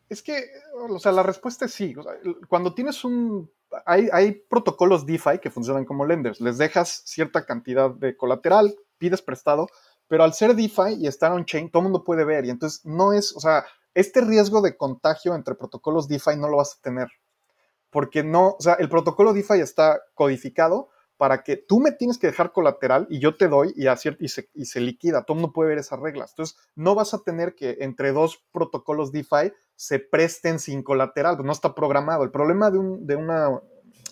Es 0.08 0.24
que, 0.24 0.46
o 0.90 0.98
sea, 0.98 1.12
la 1.12 1.24
respuesta 1.24 1.66
es 1.66 1.74
sí. 1.74 1.94
cuando 2.48 2.74
tienes 2.74 3.04
un 3.04 3.52
hay, 3.86 4.32
protocolos 4.50 5.06
DeFi 5.06 5.40
que 5.42 5.52
funcionan 5.52 5.86
como 5.86 6.06
lenders. 6.06 6.42
Les 6.42 6.58
dejas 6.58 7.04
cierta 7.06 7.46
cantidad 7.46 7.90
de 7.90 8.16
colateral, 8.18 8.76
pides 8.98 9.22
prestado, 9.22 9.68
pero 10.08 10.24
al 10.24 10.34
ser 10.34 10.56
DeFi 10.56 10.96
y 11.00 11.08
estar 11.08 11.32
on-chain, 11.32 11.70
todo 11.70 11.82
el 11.82 11.84
mundo 11.86 12.04
puede 12.04 12.26
ver. 12.26 12.46
Y 12.46 12.50
entonces 12.50 12.86
no 12.86 13.14
es, 13.14 13.36
o 13.36 13.40
sea, 13.40 13.66
este 13.94 14.22
riesgo 14.22 14.62
de 14.62 14.78
contagio 14.78 15.36
entre 15.36 15.56
protocolos 15.56 16.08
DeFi 16.08 16.38
no 16.38 16.50
lo 16.50 16.58
vas 16.58 16.78
a 16.78 16.82
tener. 16.82 17.08
Porque 17.90 18.24
no, 18.24 18.56
o 18.60 18.62
sea, 18.62 18.74
el 18.76 18.90
protocolo 18.90 19.34
DeFi 19.34 19.60
está 19.62 20.00
codificado 20.14 20.90
para 21.20 21.44
que 21.44 21.58
tú 21.58 21.82
me 21.82 21.92
tienes 21.92 22.18
que 22.18 22.28
dejar 22.28 22.54
colateral 22.54 23.06
y 23.10 23.20
yo 23.20 23.36
te 23.36 23.50
doy 23.50 23.74
y, 23.76 23.90
y, 23.90 24.28
se, 24.30 24.50
y 24.54 24.66
se 24.66 24.80
liquida. 24.80 25.26
Todo 25.26 25.36
el 25.36 25.42
mundo 25.42 25.54
puede 25.54 25.68
ver 25.68 25.78
esas 25.78 26.00
reglas. 26.00 26.32
Entonces, 26.32 26.58
no 26.76 26.96
vas 26.96 27.14
a 27.14 27.22
tener 27.24 27.56
que 27.56 27.76
entre 27.82 28.14
dos 28.14 28.42
protocolos 28.54 29.12
DeFi 29.12 29.52
se 29.76 30.00
presten 30.00 30.60
sin 30.60 30.82
colateral, 30.82 31.36
pues 31.36 31.46
no 31.46 31.52
está 31.52 31.76
programado. 31.76 32.24
El 32.24 32.32
problema 32.32 32.72
de, 32.72 32.78
un, 32.78 33.06
de, 33.06 33.18
una, 33.18 33.50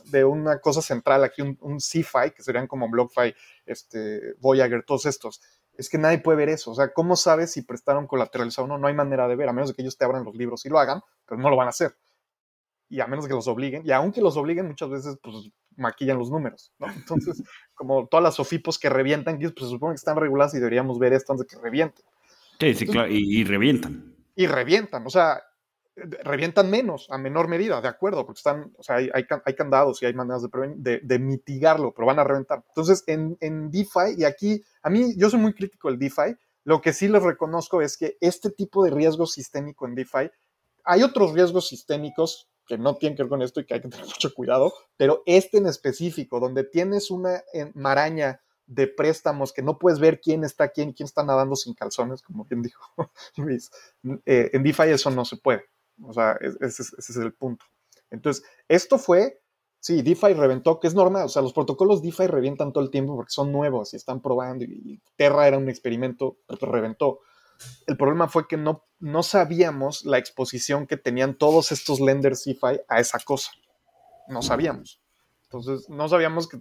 de 0.08 0.26
una 0.26 0.60
cosa 0.60 0.82
central 0.82 1.24
aquí, 1.24 1.42
un, 1.42 1.58
un 1.62 1.78
CFI, 1.78 2.32
que 2.36 2.44
serían 2.44 2.68
como 2.68 2.90
BlockFi, 2.90 3.34
este, 3.66 4.34
Voyager, 4.42 4.84
todos 4.84 5.06
estos, 5.06 5.42
es 5.78 5.90
que 5.90 5.98
nadie 5.98 6.18
puede 6.18 6.40
ver 6.40 6.50
eso. 6.50 6.72
O 6.72 6.76
sea, 6.76 6.92
¿cómo 6.92 7.16
sabes 7.16 7.54
si 7.54 7.62
prestaron 7.62 8.06
colateralizado 8.06 8.66
o 8.66 8.68
no? 8.68 8.78
No 8.78 8.88
hay 8.88 8.94
manera 8.94 9.30
de 9.30 9.38
ver, 9.38 9.48
a 9.48 9.54
menos 9.54 9.70
de 9.70 9.76
que 9.76 9.82
ellos 9.82 9.98
te 9.98 10.04
abran 10.04 10.26
los 10.26 10.36
libros 10.36 10.66
y 10.66 10.70
lo 10.70 10.78
hagan, 10.78 11.00
pero 11.26 11.40
no 11.40 11.50
lo 11.50 11.56
van 11.56 11.68
a 11.68 11.70
hacer. 11.70 11.96
Y 12.90 13.00
a 13.00 13.08
menos 13.08 13.28
que 13.28 13.34
los 13.34 13.48
obliguen, 13.48 13.84
y 13.86 13.92
aunque 13.92 14.20
los 14.20 14.36
obliguen, 14.36 14.68
muchas 14.68 14.90
veces, 14.90 15.18
pues 15.24 15.50
maquillan 15.78 16.18
los 16.18 16.30
números, 16.30 16.74
¿no? 16.80 16.88
Entonces, 16.96 17.44
como 17.74 18.08
todas 18.08 18.24
las 18.24 18.36
SOFIPOS 18.36 18.80
que 18.80 18.90
revientan, 18.90 19.40
pues 19.40 19.54
se 19.56 19.70
supone 19.70 19.94
que 19.94 20.00
están 20.00 20.18
reguladas 20.18 20.54
y 20.56 20.58
deberíamos 20.58 21.00
ver 21.00 21.14
esto 21.14 21.34
antes 21.34 21.48
de 21.48 21.56
que 21.56 21.62
revienten. 21.62 22.06
Sí, 22.60 22.74
sí, 22.74 22.88
claro, 22.88 23.08
y, 23.10 23.44
revientan. 23.44 24.16
Y 24.36 24.48
revientan, 24.48 25.06
o 25.06 25.10
sea, 25.10 25.44
revientan 25.96 26.70
menos, 26.70 27.08
a 27.12 27.18
menor 27.18 27.48
medida, 27.48 27.80
de 27.82 27.88
acuerdo, 27.88 28.26
porque 28.26 28.40
están, 28.40 28.72
o 28.78 28.84
sea, 28.84 28.96
hay, 28.96 29.10
hay, 29.14 29.56
candados 29.56 30.02
y 30.02 30.08
hay 30.08 30.14
maneras 30.14 30.44
de, 30.78 31.00
de, 31.04 31.20
mitigarlo, 31.20 31.94
pero 31.94 32.08
van 32.08 32.20
a 32.20 32.24
reventar. 32.24 32.64
Entonces, 32.68 33.04
en, 33.08 33.38
en 33.42 33.70
DeFi, 33.70 34.16
y 34.18 34.24
aquí, 34.24 34.64
a 34.82 34.90
mí, 34.90 35.14
yo 35.18 35.30
soy 35.30 35.40
muy 35.40 35.54
crítico 35.54 35.90
del 35.90 36.00
DeFi, 36.00 36.36
lo 36.64 36.82
que 36.82 36.94
sí 36.94 37.08
les 37.08 37.24
reconozco 37.24 37.82
es 37.82 37.96
que 37.96 38.18
este 38.20 38.50
tipo 38.50 38.84
de 38.84 38.92
riesgo 38.92 39.26
sistémico 39.26 39.88
en 39.88 39.96
DeFi, 39.96 40.30
hay 40.84 41.04
otros 41.04 41.34
riesgos 41.34 41.68
sistémicos 41.68 42.50
que 42.68 42.78
no 42.78 42.96
tienen 42.96 43.16
que 43.16 43.24
ver 43.24 43.30
con 43.30 43.42
esto 43.42 43.60
y 43.60 43.66
que 43.66 43.74
hay 43.74 43.82
que 43.82 43.90
tener 43.90 44.06
mucho 44.06 44.34
cuidado, 44.34 44.74
pero 44.98 45.24
este 45.26 45.58
en 45.58 45.68
específico, 45.68 46.40
donde 46.40 46.64
tienes 46.64 47.10
una 47.10 47.44
eh, 47.54 47.72
maraña 47.74 48.42
de 48.68 48.88
préstamos 48.88 49.54
que 49.54 49.64
no 49.64 49.80
puedes 49.80 50.00
ver 50.00 50.20
quién 50.20 50.44
está 50.44 50.68
quién, 50.70 50.92
quién 50.92 51.06
está 51.06 51.24
nadando 51.24 51.56
sin 51.56 51.74
calzones, 51.74 52.22
como 52.22 52.44
bien 52.46 52.62
dijo 52.62 52.82
Luis, 53.38 53.72
eh, 54.26 54.50
en 54.54 54.64
DeFi 54.64 54.90
eso 54.90 55.10
no 55.10 55.26
se 55.26 55.38
puede. 55.38 55.64
O 56.04 56.14
sea, 56.14 56.38
ese, 56.62 56.84
es 56.84 57.16
el 57.16 57.34
punto. 57.34 57.66
Entonces, 58.12 58.44
esto 58.68 59.00
fue, 59.00 59.42
sí, 59.80 60.02
DeFi 60.02 60.34
reventó, 60.34 60.80
que 60.80 60.88
es 60.88 60.94
normal, 60.94 61.26
o 61.26 61.30
sea, 61.30 61.42
los 61.42 61.54
protocolos 61.54 62.02
DeFi 62.02 62.28
revientan 62.28 62.72
todo 62.72 62.84
el 62.84 62.92
tiempo 62.92 63.16
porque 63.16 63.32
son 63.32 63.52
nuevos 63.52 63.94
y 63.94 63.98
están 63.98 64.22
probando 64.22 64.64
y 64.66 65.02
Terra 65.16 65.48
era 65.48 65.58
un 65.58 65.70
experimento, 65.70 66.38
pero 66.46 66.72
reventó. 66.72 67.22
El 67.88 67.98
problema 67.98 68.28
fue 68.28 68.48
que 68.48 68.58
no, 68.58 68.86
no 69.00 69.24
sabíamos 69.24 70.06
la 70.06 70.18
exposición 70.18 70.88
que 70.88 70.98
tenían 70.98 71.36
todos 71.36 71.72
estos 71.72 72.00
lenders 72.00 72.44
DeFi 72.46 72.82
a 72.88 73.00
esa 73.00 73.20
cosa. 73.20 73.52
No 74.28 74.42
sabíamos. 74.42 75.02
Entonces, 75.44 75.90
no 75.90 76.10
sabíamos 76.10 76.50
que 76.50 76.60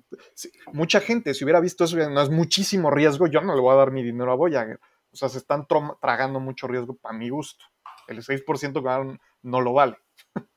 mucha 0.73 1.01
gente, 1.01 1.35
si 1.35 1.45
hubiera 1.45 1.61
visto 1.61 1.85
eso, 1.85 1.97
no 2.09 2.23
es 2.23 2.31
muchísimo 2.31 2.91
riesgo, 2.91 3.27
yo 3.27 3.41
no 3.41 3.55
le 3.55 3.61
voy 3.61 3.73
a 3.73 3.79
dar 3.79 3.91
mi 3.91 4.05
dinero 4.05 4.31
a 4.31 4.37
Voyager. 4.37 4.79
O 5.11 5.17
sea, 5.17 5.29
se 5.29 5.39
están 5.39 5.67
tragando 6.01 6.39
mucho 6.39 6.69
riesgo 6.69 6.95
para 6.95 7.17
mi 7.17 7.29
gusto. 7.29 7.65
El 8.07 8.23
6% 8.23 9.19
no 9.43 9.61
lo 9.61 9.73
vale. 9.73 9.97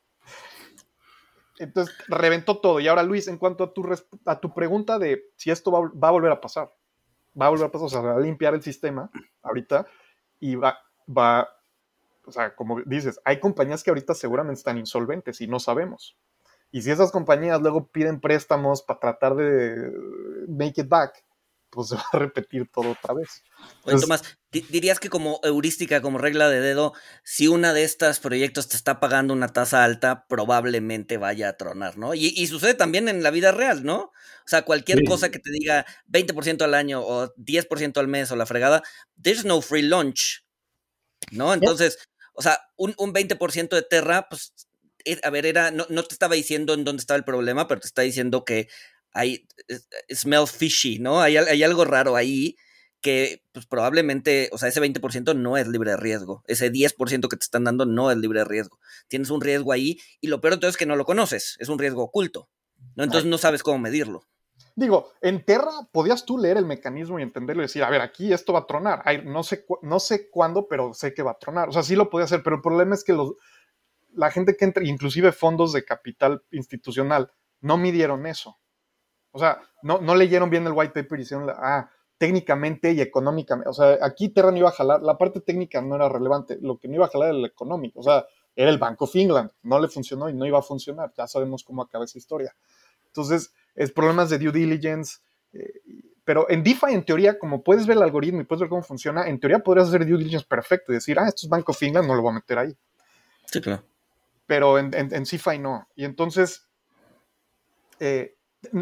Entonces, 1.59 1.95
reventó 2.07 2.59
todo. 2.59 2.79
Y 2.79 2.87
ahora, 2.87 3.03
Luis, 3.03 3.27
en 3.27 3.37
cuanto 3.37 3.63
a 3.63 3.73
tu, 3.73 3.83
a 4.25 4.39
tu 4.39 4.53
pregunta 4.53 4.99
de 4.99 5.23
si 5.35 5.49
esto 5.49 5.71
va, 5.71 5.79
va, 5.91 6.09
a 6.09 6.11
volver 6.11 6.31
a 6.31 6.39
pasar, 6.39 6.71
va 7.39 7.47
a 7.47 7.49
volver 7.49 7.67
a 7.67 7.71
pasar, 7.71 7.85
o 7.87 7.89
sea, 7.89 8.01
va 8.01 8.15
a 8.15 8.19
limpiar 8.19 8.53
el 8.53 8.61
sistema 8.61 9.09
ahorita, 9.41 9.87
y 10.39 10.55
va, 10.55 10.79
va, 11.07 11.49
o 12.25 12.31
sea, 12.31 12.55
como 12.55 12.81
dices, 12.81 13.19
hay 13.25 13.39
compañías 13.39 13.83
que 13.83 13.91
ahorita 13.91 14.13
seguramente 14.13 14.59
están 14.59 14.77
insolventes 14.77 15.41
y 15.41 15.47
no 15.47 15.59
sabemos. 15.59 16.17
Y 16.71 16.81
si 16.83 16.91
esas 16.91 17.11
compañías 17.11 17.61
luego 17.61 17.87
piden 17.87 18.21
préstamos 18.21 18.83
para 18.83 18.99
tratar 18.99 19.35
de 19.35 19.91
make 20.47 20.81
it 20.81 20.87
back, 20.87 21.23
pues 21.69 21.89
se 21.89 21.95
va 21.95 22.05
a 22.11 22.19
repetir 22.19 22.69
todo 22.71 22.91
otra 22.91 23.13
vez. 23.13 23.43
Oye, 23.83 23.99
Tomás, 23.99 24.23
dirías 24.51 24.99
que 24.99 25.09
como 25.09 25.39
heurística, 25.43 26.01
como 26.01 26.17
regla 26.17 26.49
de 26.49 26.59
dedo, 26.59 26.93
si 27.23 27.47
una 27.47 27.73
de 27.73 27.83
estas 27.83 28.19
proyectos 28.19 28.67
te 28.67 28.75
está 28.75 28.99
pagando 28.99 29.33
una 29.33 29.49
tasa 29.49 29.83
alta, 29.83 30.25
probablemente 30.27 31.17
vaya 31.17 31.49
a 31.49 31.57
tronar, 31.57 31.97
¿no? 31.97 32.13
Y, 32.13 32.47
sucede 32.47 32.73
también 32.73 33.07
en 33.07 33.23
la 33.23 33.31
vida 33.31 33.51
real, 33.51 33.83
¿no? 33.83 33.97
O 33.99 34.47
sea, 34.47 34.63
cualquier 34.63 35.03
cosa 35.03 35.29
que 35.29 35.39
te 35.39 35.51
diga 35.51 35.85
20% 36.07 36.63
al 36.63 36.73
año 36.73 37.01
o 37.01 37.33
10% 37.35 37.97
al 37.97 38.07
mes 38.07 38.31
o 38.31 38.35
la 38.35 38.45
fregada, 38.45 38.81
there's 39.21 39.45
no 39.45 39.61
free 39.61 39.83
lunch, 39.83 40.43
¿no? 41.31 41.53
Entonces, 41.53 41.99
o 42.33 42.41
sea, 42.41 42.59
un, 42.75 42.95
un 42.97 43.13
20% 43.13 43.69
de 43.69 43.81
Terra, 43.83 44.27
pues, 44.29 44.53
a 45.23 45.29
ver, 45.29 45.45
era, 45.45 45.71
no, 45.71 45.85
no 45.89 46.03
te 46.03 46.15
estaba 46.15 46.35
diciendo 46.35 46.73
en 46.73 46.83
dónde 46.83 47.01
estaba 47.01 47.17
el 47.17 47.23
problema, 47.23 47.67
pero 47.67 47.81
te 47.81 47.87
está 47.87 48.01
diciendo 48.01 48.43
que 48.43 48.67
hay, 49.13 49.47
smell 50.13 50.47
fishy, 50.47 50.99
¿no? 50.99 51.21
Hay, 51.21 51.37
hay 51.37 51.63
algo 51.63 51.85
raro 51.85 52.15
ahí 52.15 52.55
que 53.01 53.43
pues 53.53 53.65
probablemente, 53.65 54.49
o 54.51 54.57
sea, 54.57 54.69
ese 54.69 54.81
20% 54.81 55.35
no 55.35 55.57
es 55.57 55.67
libre 55.67 55.91
de 55.91 55.97
riesgo, 55.97 56.43
ese 56.47 56.71
10% 56.71 57.29
que 57.29 57.37
te 57.37 57.43
están 57.43 57.63
dando 57.63 57.85
no 57.85 58.11
es 58.11 58.17
libre 58.17 58.39
de 58.39 58.45
riesgo. 58.45 58.79
Tienes 59.07 59.29
un 59.29 59.41
riesgo 59.41 59.71
ahí 59.71 59.99
y 60.19 60.27
lo 60.27 60.41
peor 60.41 60.55
de 60.55 60.59
todo 60.59 60.69
es 60.69 60.77
que 60.77 60.85
no 60.85 60.95
lo 60.95 61.05
conoces, 61.05 61.55
es 61.59 61.69
un 61.69 61.79
riesgo 61.79 62.03
oculto, 62.03 62.49
¿no? 62.95 63.03
Entonces 63.03 63.29
no 63.29 63.37
sabes 63.37 63.63
cómo 63.63 63.79
medirlo. 63.79 64.27
Digo, 64.75 65.11
en 65.21 65.43
Terra 65.43 65.71
podías 65.91 66.25
tú 66.25 66.37
leer 66.37 66.57
el 66.57 66.65
mecanismo 66.65 67.19
y 67.19 67.23
entenderlo 67.23 67.61
y 67.61 67.65
decir, 67.65 67.83
a 67.83 67.89
ver, 67.89 68.01
aquí 68.01 68.31
esto 68.31 68.53
va 68.53 68.59
a 68.59 68.65
tronar. 68.65 69.03
no, 69.25 69.43
sé 69.43 69.65
no 69.81 69.99
sé 69.99 70.29
cuándo, 70.29 70.67
pero 70.67 70.93
sé 70.93 71.13
que 71.13 71.23
va 71.23 71.31
a 71.31 71.37
tronar. 71.37 71.69
O 71.69 71.71
sea, 71.71 71.83
sí 71.83 71.95
lo 71.95 72.09
podía 72.09 72.25
hacer, 72.25 72.43
pero 72.43 72.57
el 72.57 72.61
problema 72.61 72.95
es 72.95 73.03
que 73.03 73.13
los, 73.13 73.33
la 74.13 74.31
gente 74.31 74.55
que 74.55 74.65
entra, 74.65 74.85
inclusive 74.85 75.31
fondos 75.31 75.73
de 75.73 75.83
capital 75.83 76.43
institucional, 76.51 77.31
no 77.59 77.77
midieron 77.77 78.25
eso. 78.25 78.57
O 79.31 79.39
sea, 79.39 79.61
no, 79.83 79.99
no 79.99 80.15
leyeron 80.15 80.49
bien 80.49 80.65
el 80.65 80.73
white 80.73 80.93
paper 80.93 81.19
y 81.19 81.23
hicieron, 81.23 81.49
ah, 81.49 81.89
técnicamente 82.17 82.91
y 82.91 83.01
económicamente. 83.01 83.69
O 83.69 83.73
sea, 83.73 83.97
aquí 84.01 84.29
Terra 84.29 84.51
no 84.51 84.57
iba 84.57 84.69
a 84.69 84.73
jalar, 84.73 85.01
la 85.01 85.17
parte 85.17 85.39
técnica 85.39 85.81
no 85.81 85.95
era 85.95 86.09
relevante, 86.09 86.57
lo 86.61 86.77
que 86.77 86.87
no 86.87 86.95
iba 86.95 87.05
a 87.05 87.09
jalar 87.09 87.29
era 87.29 87.37
el 87.37 87.45
económico. 87.45 88.01
O 88.01 88.03
sea, 88.03 88.25
era 88.55 88.69
el 88.69 88.77
Bank 88.77 89.01
of 89.01 89.15
England, 89.15 89.51
no 89.63 89.79
le 89.79 89.87
funcionó 89.87 90.29
y 90.29 90.33
no 90.33 90.45
iba 90.45 90.59
a 90.59 90.61
funcionar. 90.61 91.13
Ya 91.17 91.27
sabemos 91.27 91.63
cómo 91.63 91.81
acaba 91.81 92.05
esa 92.05 92.17
historia. 92.17 92.53
Entonces, 93.05 93.53
es 93.73 93.91
problemas 93.91 94.29
de 94.29 94.37
due 94.37 94.51
diligence. 94.51 95.19
Eh, 95.53 95.81
pero 96.25 96.47
en 96.49 96.61
DeFi, 96.61 96.93
en 96.93 97.05
teoría, 97.05 97.39
como 97.39 97.63
puedes 97.63 97.87
ver 97.87 97.97
el 97.97 98.03
algoritmo 98.03 98.41
y 98.41 98.43
puedes 98.43 98.59
ver 98.59 98.69
cómo 98.69 98.83
funciona, 98.83 99.27
en 99.27 99.39
teoría 99.39 99.59
podrías 99.59 99.87
hacer 99.87 100.05
due 100.05 100.17
diligence 100.17 100.45
perfecto 100.45 100.91
y 100.91 100.95
decir, 100.95 101.17
ah, 101.17 101.27
esto 101.27 101.45
es 101.45 101.49
Bank 101.49 101.67
of 101.69 101.81
England, 101.81 102.07
no 102.07 102.15
lo 102.15 102.21
voy 102.21 102.31
a 102.31 102.35
meter 102.35 102.59
ahí. 102.59 102.77
Sí, 103.45 103.61
claro. 103.61 103.83
Pero 104.45 104.77
en, 104.77 104.93
en, 104.93 105.09
en 105.13 105.61
no. 105.61 105.87
Y 105.95 106.03
entonces, 106.03 106.67
eh, 107.99 108.35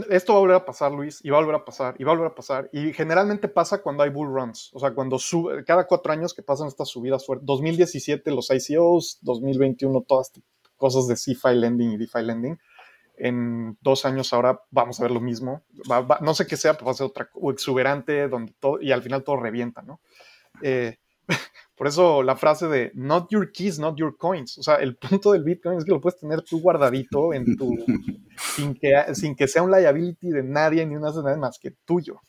esto 0.09 0.33
va 0.33 0.39
a 0.39 0.41
volver 0.41 0.55
a 0.55 0.65
pasar, 0.65 0.91
Luis, 0.91 1.19
y 1.23 1.29
va 1.29 1.37
a 1.37 1.41
volver 1.41 1.55
a 1.55 1.65
pasar, 1.65 1.95
y 1.99 2.03
va 2.03 2.11
a 2.11 2.15
volver 2.15 2.31
a 2.31 2.35
pasar. 2.35 2.69
Y 2.73 2.93
generalmente 2.93 3.47
pasa 3.47 3.81
cuando 3.81 4.03
hay 4.03 4.09
bull 4.09 4.33
runs, 4.33 4.71
o 4.73 4.79
sea, 4.79 4.93
cuando 4.93 5.19
sube, 5.19 5.63
cada 5.63 5.85
cuatro 5.85 6.11
años 6.11 6.33
que 6.33 6.41
pasan 6.41 6.67
estas 6.67 6.89
subidas 6.89 7.25
fuertes. 7.25 7.45
2017 7.45 8.31
los 8.31 8.49
ICOs, 8.49 9.19
2021 9.21 10.01
todas 10.07 10.31
cosas 10.77 11.07
de 11.07 11.15
CFI 11.15 11.55
lending 11.55 11.91
y 11.91 11.97
DeFi 11.97 12.23
lending. 12.23 12.59
En 13.19 13.77
dos 13.81 14.05
años 14.05 14.31
ahora 14.31 14.61
vamos 14.69 14.99
a 14.99 15.03
ver 15.03 15.11
lo 15.11 15.19
mismo. 15.19 15.63
no 16.21 16.33
sé 16.33 16.45
qué 16.45 16.55
sea, 16.57 16.73
pero 16.73 16.85
va 16.85 16.91
a 16.91 16.95
ser 16.95 17.07
otra 17.07 17.29
exuberante, 17.51 18.27
donde 18.27 18.53
todo, 18.59 18.79
y 18.81 18.91
al 18.91 19.01
final 19.01 19.23
todo 19.23 19.37
revienta, 19.37 19.81
¿no? 19.81 20.01
Eh, 20.61 20.97
por 21.77 21.85
eso 21.85 22.23
la 22.23 22.35
frase 22.35 22.67
de 22.67 22.91
not 22.95 23.29
your 23.29 23.51
keys, 23.51 23.77
not 23.77 23.95
your 23.97 24.17
coins. 24.17 24.57
O 24.57 24.63
sea, 24.63 24.75
el 24.77 24.95
punto 24.97 25.31
del 25.33 25.43
Bitcoin 25.43 25.77
es 25.77 25.85
que 25.85 25.91
lo 25.91 26.01
puedes 26.01 26.19
tener 26.19 26.41
tú 26.41 26.59
guardadito 26.59 27.35
en 27.35 27.55
tu, 27.55 27.69
sin 28.55 28.73
que, 28.73 29.13
sin 29.13 29.35
que 29.35 29.47
sea 29.47 29.61
un 29.61 29.69
liability 29.69 30.31
de 30.31 30.41
nadie 30.41 30.83
ni 30.87 30.95
una 30.95 31.11
nada 31.11 31.37
más 31.37 31.59
que 31.59 31.69
tuyo. 31.85 32.19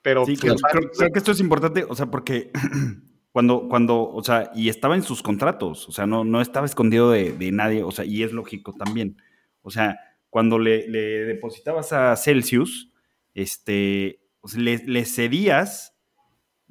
Pero 0.00 0.24
sí, 0.24 0.36
creo, 0.38 0.56
que 0.56 1.18
esto 1.18 1.30
es 1.30 1.40
importante, 1.40 1.84
o 1.86 1.94
sea, 1.94 2.06
porque 2.06 2.50
cuando, 3.32 3.68
cuando, 3.68 4.08
o 4.08 4.24
sea, 4.24 4.50
y 4.54 4.70
estaba 4.70 4.94
en 4.94 5.02
sus 5.02 5.22
contratos, 5.22 5.86
o 5.90 5.92
sea, 5.92 6.06
no, 6.06 6.24
no 6.24 6.40
estaba 6.40 6.64
escondido 6.64 7.10
de, 7.10 7.52
nadie, 7.52 7.82
o 7.82 7.90
sea, 7.90 8.06
y 8.06 8.22
es 8.22 8.32
lógico 8.32 8.72
también. 8.72 9.18
O 9.60 9.70
sea, 9.70 9.98
cuando 10.30 10.58
le, 10.58 10.88
depositabas 10.88 11.92
a 11.92 12.16
Celsius, 12.16 12.90
este, 13.34 14.22
le, 14.56 14.78
le 14.78 15.04
cedías 15.04 15.91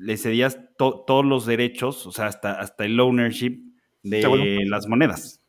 le 0.02 0.18
cedías 0.18 0.58
todos 0.78 1.24
los 1.24 1.46
derechos, 1.46 2.08
o 2.08 2.12
sea, 2.12 2.26
hasta, 2.26 2.60
hasta 2.60 2.86
el 2.86 3.00
ownership 3.00 3.62
de 4.02 4.66
las 4.66 4.88
monedas. 4.88 5.42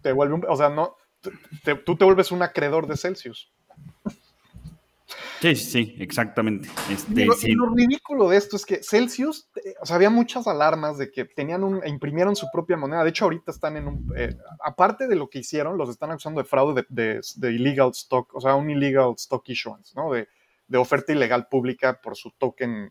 Te 0.00 0.12
vuelve 0.12 0.46
o 0.48 0.56
sea, 0.56 0.70
no, 0.70 0.96
tú 1.84 1.96
te 1.96 2.04
vuelves 2.04 2.32
un 2.32 2.42
acreedor 2.42 2.86
de 2.86 2.96
Celsius. 2.96 3.52
Sí, 5.40 5.54
sí, 5.54 5.96
exactamente. 5.98 6.68
Este, 6.90 7.26
lo, 7.54 7.74
ridículo 7.74 8.28
de 8.28 8.38
esto 8.38 8.56
es 8.56 8.66
que 8.66 8.82
Celsius, 8.82 9.48
eh, 9.56 9.74
o 9.80 9.86
sea, 9.86 9.96
había 9.96 10.10
muchas 10.10 10.46
alarmas 10.46 10.98
de 10.98 11.10
que 11.12 11.26
tenían 11.26 11.62
un, 11.62 11.84
e 11.84 11.88
imprimieron 11.88 12.34
su 12.34 12.48
propia 12.50 12.76
moneda. 12.76 13.04
De 13.04 13.10
hecho, 13.10 13.24
ahorita 13.24 13.52
están 13.52 13.76
en 13.76 13.86
un, 13.86 14.12
eh, 14.16 14.34
aparte 14.64 15.06
de 15.06 15.14
lo 15.14 15.28
que 15.28 15.38
hicieron, 15.40 15.78
los 15.78 15.90
están 15.90 16.10
acusando 16.10 16.42
de 16.42 16.48
fraude 16.48 16.84
de, 16.88 17.20
de, 17.36 17.52
illegal 17.52 17.90
stock, 17.90 18.34
o 18.34 18.40
sea, 18.40 18.56
un 18.56 18.68
illegal 18.70 19.14
stock 19.16 19.48
issuance, 19.48 19.92
¿no? 19.94 20.10
De, 20.10 20.26
de 20.66 20.78
oferta 20.78 21.12
ilegal 21.12 21.46
pública 21.48 22.00
por 22.00 22.16
su 22.16 22.32
token 22.32 22.90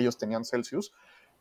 ellos 0.00 0.18
tenían 0.18 0.44
Celsius, 0.44 0.92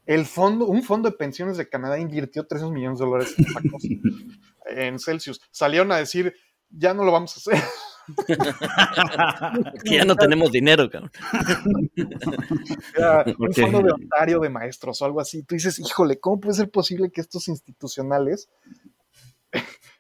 el 0.05 0.25
fondo, 0.25 0.67
un 0.67 0.83
fondo 0.83 1.09
de 1.09 1.17
pensiones 1.17 1.57
de 1.57 1.67
Canadá 1.67 1.97
invirtió 1.97 2.45
300 2.45 2.73
millones 2.73 2.99
de 2.99 3.05
dólares 3.05 3.35
en, 4.67 4.99
Celsius. 4.99 5.41
Salieron 5.51 5.91
a 5.91 5.97
decir, 5.97 6.35
ya 6.69 6.93
no 6.93 7.03
lo 7.03 7.11
vamos 7.11 7.35
a 7.35 7.39
hacer. 7.39 7.63
que 9.83 9.95
ya 9.95 10.05
no 10.05 10.15
tenemos 10.15 10.51
dinero, 10.51 10.87
cabrón. 10.91 11.11
un 13.39 13.53
fondo 13.53 13.81
de 13.81 13.91
Ontario 13.91 14.39
de 14.39 14.49
maestros 14.49 15.01
o 15.01 15.05
algo 15.05 15.19
así. 15.19 15.41
Tú 15.41 15.55
dices, 15.55 15.79
híjole, 15.79 16.19
¿cómo 16.19 16.39
puede 16.39 16.53
ser 16.53 16.69
posible 16.69 17.09
que 17.09 17.21
estos 17.21 17.47
institucionales, 17.47 18.47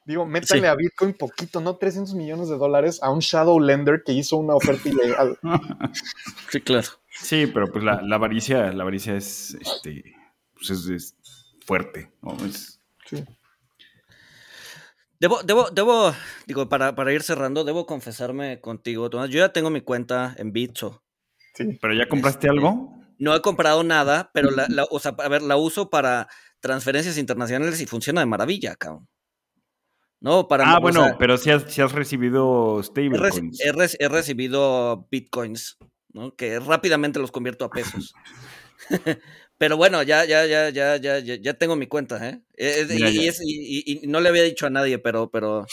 digo, 0.05 0.25
métanle 0.25 0.67
a 0.67 0.75
Bitcoin 0.75 1.13
poquito, 1.13 1.59
no 1.59 1.77
300 1.77 2.13
millones 2.13 2.49
de 2.49 2.57
dólares 2.57 3.01
a 3.01 3.09
un 3.11 3.19
shadow 3.19 3.59
lender 3.59 4.03
que 4.05 4.13
hizo 4.13 4.37
una 4.37 4.55
oferta 4.55 4.87
ilegal? 4.87 5.37
Sí, 6.49 6.61
claro. 6.61 6.87
Sí, 7.09 7.47
pero 7.47 7.67
pues 7.71 7.83
la, 7.83 8.01
la 8.01 8.15
avaricia, 8.15 8.71
la 8.71 8.83
avaricia 8.83 9.15
es, 9.15 9.57
este, 9.59 10.15
pues 10.53 10.69
es, 10.69 11.15
fuerte, 11.65 12.11
¿no? 12.21 12.37
sí. 13.05 13.23
Debo, 15.19 15.41
debo, 15.43 15.69
debo, 15.71 16.13
digo, 16.45 16.67
para, 16.69 16.93
para, 16.93 17.13
ir 17.13 17.23
cerrando, 17.23 17.63
debo 17.63 17.85
confesarme 17.85 18.59
contigo, 18.59 19.09
Tomás. 19.09 19.29
Yo 19.29 19.39
ya 19.39 19.53
tengo 19.53 19.69
mi 19.69 19.81
cuenta 19.81 20.35
en 20.37 20.51
Bitso. 20.51 21.03
Sí. 21.53 21.79
¿Pero 21.81 21.93
ya 21.93 22.07
compraste 22.07 22.47
este, 22.47 22.49
algo? 22.49 22.93
No 23.17 23.33
he 23.33 23.41
comprado 23.41 23.83
nada, 23.83 24.29
pero 24.33 24.51
la, 24.51 24.67
la, 24.69 24.83
o 24.91 24.99
sea, 24.99 25.15
a 25.17 25.29
ver, 25.29 25.41
la 25.41 25.55
uso 25.55 25.89
para 25.89 26.27
transferencias 26.59 27.17
internacionales 27.17 27.79
y 27.79 27.85
funciona 27.85 28.19
de 28.19 28.27
maravilla, 28.27 28.75
cabrón. 28.75 29.07
No, 30.19 30.47
para 30.47 30.71
ah, 30.71 30.79
bueno, 30.79 31.15
pero 31.19 31.37
si 31.37 31.51
has, 31.51 31.71
si 31.71 31.81
has 31.81 31.91
recibido 31.91 32.81
stablecoins. 32.81 33.59
he, 33.59 34.03
he, 34.03 34.07
recibido 34.07 35.07
bitcoins 35.11 35.77
que 36.37 36.59
rápidamente 36.59 37.19
los 37.19 37.31
convierto 37.31 37.65
a 37.65 37.69
pesos. 37.69 38.13
Pero 39.57 39.77
bueno, 39.77 40.03
ya, 40.03 40.25
ya, 40.25 40.45
ya, 40.45 40.69
ya, 40.69 40.97
ya, 40.97 41.19
ya 41.19 41.53
tengo 41.53 41.75
mi 41.77 41.87
cuenta, 41.87 42.29
¿eh? 42.29 42.41
y, 42.57 44.01
no 44.07 44.19
le 44.19 44.29
había 44.29 44.43
dicho 44.43 44.67
a 44.67 44.69
nadie, 44.69 44.99
pero, 44.99 45.29
pero 45.29 45.65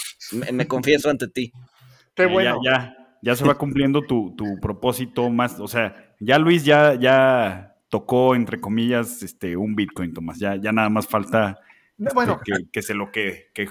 me, 0.53 0.69
confieso 0.69 1.11
ante 1.11 1.27
ti. 1.27 1.53
Qué 2.15 2.27
bueno. 2.27 2.61
Ya, 2.65 2.97
ya, 3.23 3.35
se 3.35 3.45
va 3.45 3.59
cumpliendo 3.59 4.03
tu, 4.03 4.37
propósito 4.61 5.29
más, 5.31 5.59
o 5.59 5.67
sea, 5.67 6.15
ya 6.21 6.39
Luis 6.39 6.65
ya, 6.65 6.95
ya 6.95 7.75
tocó, 7.89 8.37
entre 8.37 8.61
comillas, 8.61 9.23
este, 9.23 9.57
un 9.57 9.75
Bitcoin, 9.75 10.15
Tomás. 10.15 10.39
Ya, 10.39 10.57
ya 10.57 10.71
nada 10.71 10.89
más 10.89 11.09
falta 11.09 11.59
este, 11.99 12.15
bueno, 12.15 12.41
que, 12.71 12.83
se 12.83 12.95
lo 12.95 13.11
que, 13.11 13.51
que 13.53 13.67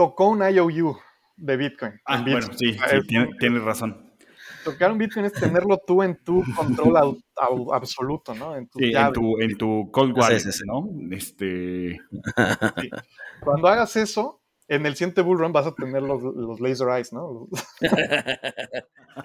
Tocó 0.00 0.28
un 0.28 0.40
IOU 0.42 0.96
de 1.36 1.56
Bitcoin. 1.58 1.92
Ah, 2.06 2.22
bueno, 2.22 2.46
sí, 2.56 2.74
tienes 3.38 3.62
razón 3.62 4.10
tocar 4.64 4.92
un 4.92 4.98
Bitcoin 4.98 5.26
es 5.26 5.32
tenerlo 5.32 5.80
tú 5.86 6.02
en 6.02 6.22
tu 6.22 6.42
control 6.56 7.22
absoluto, 7.72 8.34
¿no? 8.34 8.56
En 8.56 8.68
tu, 8.68 8.78
sí, 8.78 8.92
en 8.94 9.12
tu, 9.12 9.40
en 9.40 9.58
tu 9.58 9.90
cold 9.90 10.16
wallet, 10.16 10.42
¿no? 10.66 10.88
Este... 11.10 11.98
Cuando 13.40 13.68
hagas 13.68 13.96
eso, 13.96 14.42
en 14.68 14.86
el 14.86 14.94
siguiente 14.94 15.22
bull 15.22 15.38
run 15.38 15.52
vas 15.52 15.66
a 15.66 15.74
tener 15.74 16.02
los, 16.02 16.22
los 16.22 16.60
laser 16.60 16.88
eyes, 16.88 17.12
¿no? 17.12 17.48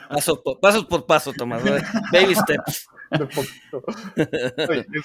pasos, 0.09 0.39
por, 0.39 0.59
pasos 0.59 0.85
por 0.85 1.05
paso, 1.05 1.33
Tomás. 1.33 1.63
Baby 2.11 2.35
steps. 2.35 2.87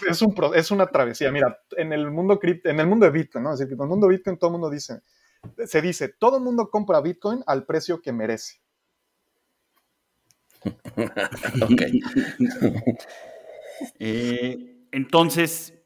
es, 0.09 0.23
un, 0.23 0.35
es, 0.55 0.71
una 0.71 0.87
travesía. 0.87 1.31
Mira, 1.31 1.59
en 1.77 1.93
el 1.93 2.11
mundo 2.11 2.39
cripto, 2.39 2.71
en 2.71 2.81
el 2.81 2.87
mundo 2.87 3.05
de 3.05 3.12
Bitcoin, 3.12 3.45
¿no? 3.45 3.53
Es 3.53 3.59
decir, 3.59 3.75
en 3.75 3.83
el 3.83 3.89
mundo 3.89 4.07
de 4.07 4.16
Bitcoin 4.16 4.39
todo 4.39 4.49
el 4.49 4.53
mundo 4.53 4.71
dice, 4.71 5.01
se 5.66 5.80
dice, 5.80 6.09
todo 6.09 6.38
el 6.38 6.43
mundo 6.43 6.70
compra 6.70 7.01
Bitcoin 7.01 7.43
al 7.47 7.64
precio 7.64 8.01
que 8.01 8.12
merece. 8.12 8.61
ok. 11.62 11.82
Eh, 13.99 14.86
entonces, 14.93 15.80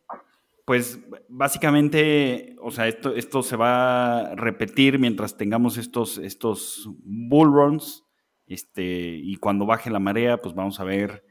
pues 0.64 0.98
básicamente, 1.28 2.56
o 2.60 2.72
sea, 2.72 2.88
esto, 2.88 3.14
esto 3.14 3.42
se 3.42 3.54
va 3.54 4.18
a 4.18 4.34
repetir 4.34 4.98
mientras 4.98 5.36
tengamos 5.36 5.76
estos, 5.76 6.18
estos 6.18 6.88
bull 7.04 7.52
runs. 7.52 8.04
Este, 8.46 8.82
y 8.82 9.36
cuando 9.36 9.64
baje 9.64 9.90
la 9.90 10.00
marea, 10.00 10.40
pues 10.40 10.54
vamos 10.54 10.80
a 10.80 10.84
ver 10.84 11.24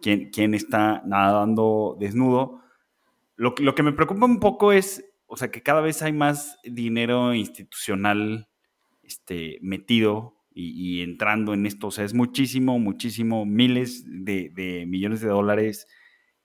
quién, 0.00 0.30
quién 0.30 0.54
está 0.54 1.02
nadando 1.06 1.96
desnudo. 2.00 2.62
Lo, 3.36 3.54
lo 3.58 3.74
que 3.74 3.82
me 3.82 3.92
preocupa 3.92 4.26
un 4.26 4.40
poco 4.40 4.72
es, 4.72 5.07
o 5.28 5.36
sea, 5.36 5.50
que 5.50 5.62
cada 5.62 5.82
vez 5.82 6.02
hay 6.02 6.12
más 6.12 6.58
dinero 6.64 7.34
institucional 7.34 8.48
este, 9.02 9.58
metido 9.60 10.34
y, 10.50 11.02
entrando 11.02 11.54
en 11.54 11.66
esto. 11.66 11.88
O 11.88 11.90
sea, 11.90 12.04
es 12.04 12.14
muchísimo, 12.14 12.78
muchísimo, 12.78 13.46
miles 13.46 14.04
de, 14.06 14.84
millones 14.88 15.20
de 15.20 15.28
dólares 15.28 15.86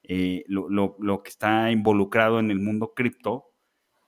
eh, 0.03 0.43
lo, 0.47 1.23
que 1.23 1.29
está 1.29 1.71
involucrado 1.71 2.39
en 2.39 2.51
el 2.51 2.59
mundo 2.59 2.93
cripto. 2.93 3.51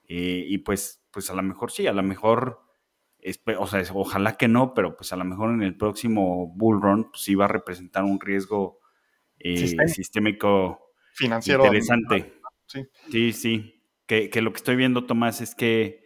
Eh, 0.07 0.45
y 0.47 0.59
pues, 0.59 1.03
pues 1.09 1.29
a 1.31 1.33
lo 1.33 1.41
mejor 1.41 1.71
sí, 1.71 1.87
a 1.87 1.93
lo 1.93 2.03
mejor, 2.03 2.59
o 3.57 3.67
sea, 3.67 3.81
ojalá 3.93 4.37
que 4.37 4.47
no, 4.47 4.73
pero 4.73 4.95
pues 4.95 5.11
a 5.13 5.15
lo 5.15 5.23
mejor 5.23 5.51
en 5.51 5.63
el 5.63 5.75
próximo 5.77 6.53
bull 6.53 6.81
run 6.81 7.09
pues 7.09 7.23
sí 7.23 7.33
va 7.33 7.45
a 7.45 7.47
representar 7.47 8.03
un 8.03 8.19
riesgo 8.19 8.79
eh, 9.39 9.87
sistémico 9.87 10.91
financiero 11.13 11.65
interesante. 11.65 12.33
Sí, 12.67 12.83
sí. 13.09 13.33
sí. 13.33 13.74
Que, 14.07 14.29
que, 14.29 14.41
lo 14.41 14.51
que 14.51 14.57
estoy 14.57 14.75
viendo, 14.75 15.05
Tomás, 15.05 15.41
es 15.41 15.55
que 15.55 16.05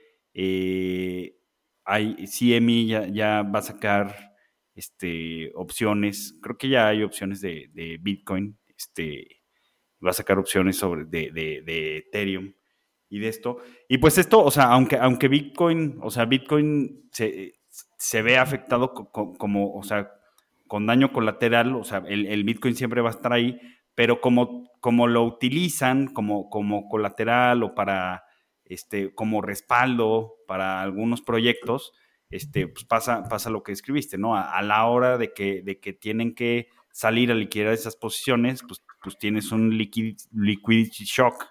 hay, 1.85 2.15
CME 2.27 2.85
ya, 2.85 3.41
va 3.43 3.59
a 3.59 3.63
sacar 3.63 4.35
este, 4.75 5.51
opciones, 5.55 6.37
creo 6.41 6.57
que 6.57 6.69
ya 6.69 6.87
hay 6.87 7.03
opciones 7.03 7.41
de, 7.41 7.97
Bitcoin, 8.01 8.57
este, 8.77 9.41
va 10.05 10.11
a 10.11 10.13
sacar 10.13 10.37
opciones 10.39 10.77
sobre, 10.77 11.05
de, 11.05 11.97
Ethereum 11.97 12.53
y 13.09 13.19
de 13.19 13.27
esto. 13.27 13.57
Y 13.87 13.97
pues 13.97 14.17
esto, 14.17 14.43
o 14.43 14.51
sea, 14.51 14.65
aunque, 14.65 14.97
aunque 14.97 15.27
Bitcoin, 15.27 15.99
o 16.01 16.11
sea, 16.11 16.25
Bitcoin 16.25 17.09
se, 17.11 17.59
se 17.97 18.21
ve 18.21 18.37
afectado 18.37 18.93
como, 18.93 19.73
o 19.73 19.83
sea, 19.83 20.11
con 20.67 20.85
daño 20.85 21.11
colateral, 21.11 21.75
o 21.75 21.83
sea, 21.83 22.03
el, 22.07 22.43
Bitcoin 22.43 22.75
siempre 22.75 23.01
va 23.01 23.09
a 23.09 23.13
estar 23.13 23.33
ahí, 23.33 23.59
pero 23.95 24.21
como, 24.21 24.68
como 24.79 25.07
lo 25.07 25.23
utilizan 25.23 26.07
como, 26.07 26.49
como 26.49 26.87
colateral 26.87 27.63
o 27.63 27.75
para 27.75 28.23
este, 28.65 29.13
como 29.13 29.41
respaldo 29.41 30.35
para 30.47 30.81
algunos 30.81 31.21
proyectos, 31.21 31.91
este, 32.29 32.67
pues 32.67 32.85
pasa, 32.85 33.23
pasa 33.27 33.49
lo 33.49 33.63
que 33.63 33.71
escribiste, 33.71 34.17
¿no? 34.17 34.35
A, 34.35 34.61
la 34.61 34.85
hora 34.85 35.17
de 35.17 35.33
que, 35.33 35.63
de 35.63 35.79
que 35.79 35.93
tienen 35.93 36.35
que 36.35 36.67
salir 36.91 37.31
a 37.31 37.35
liquidar 37.35 37.73
esas 37.73 37.95
posiciones, 37.95 38.61
pues, 38.61 38.83
pues 39.01 39.17
tienes 39.17 39.51
un 39.51 39.75
liquidity 39.77 41.05
shock 41.05 41.45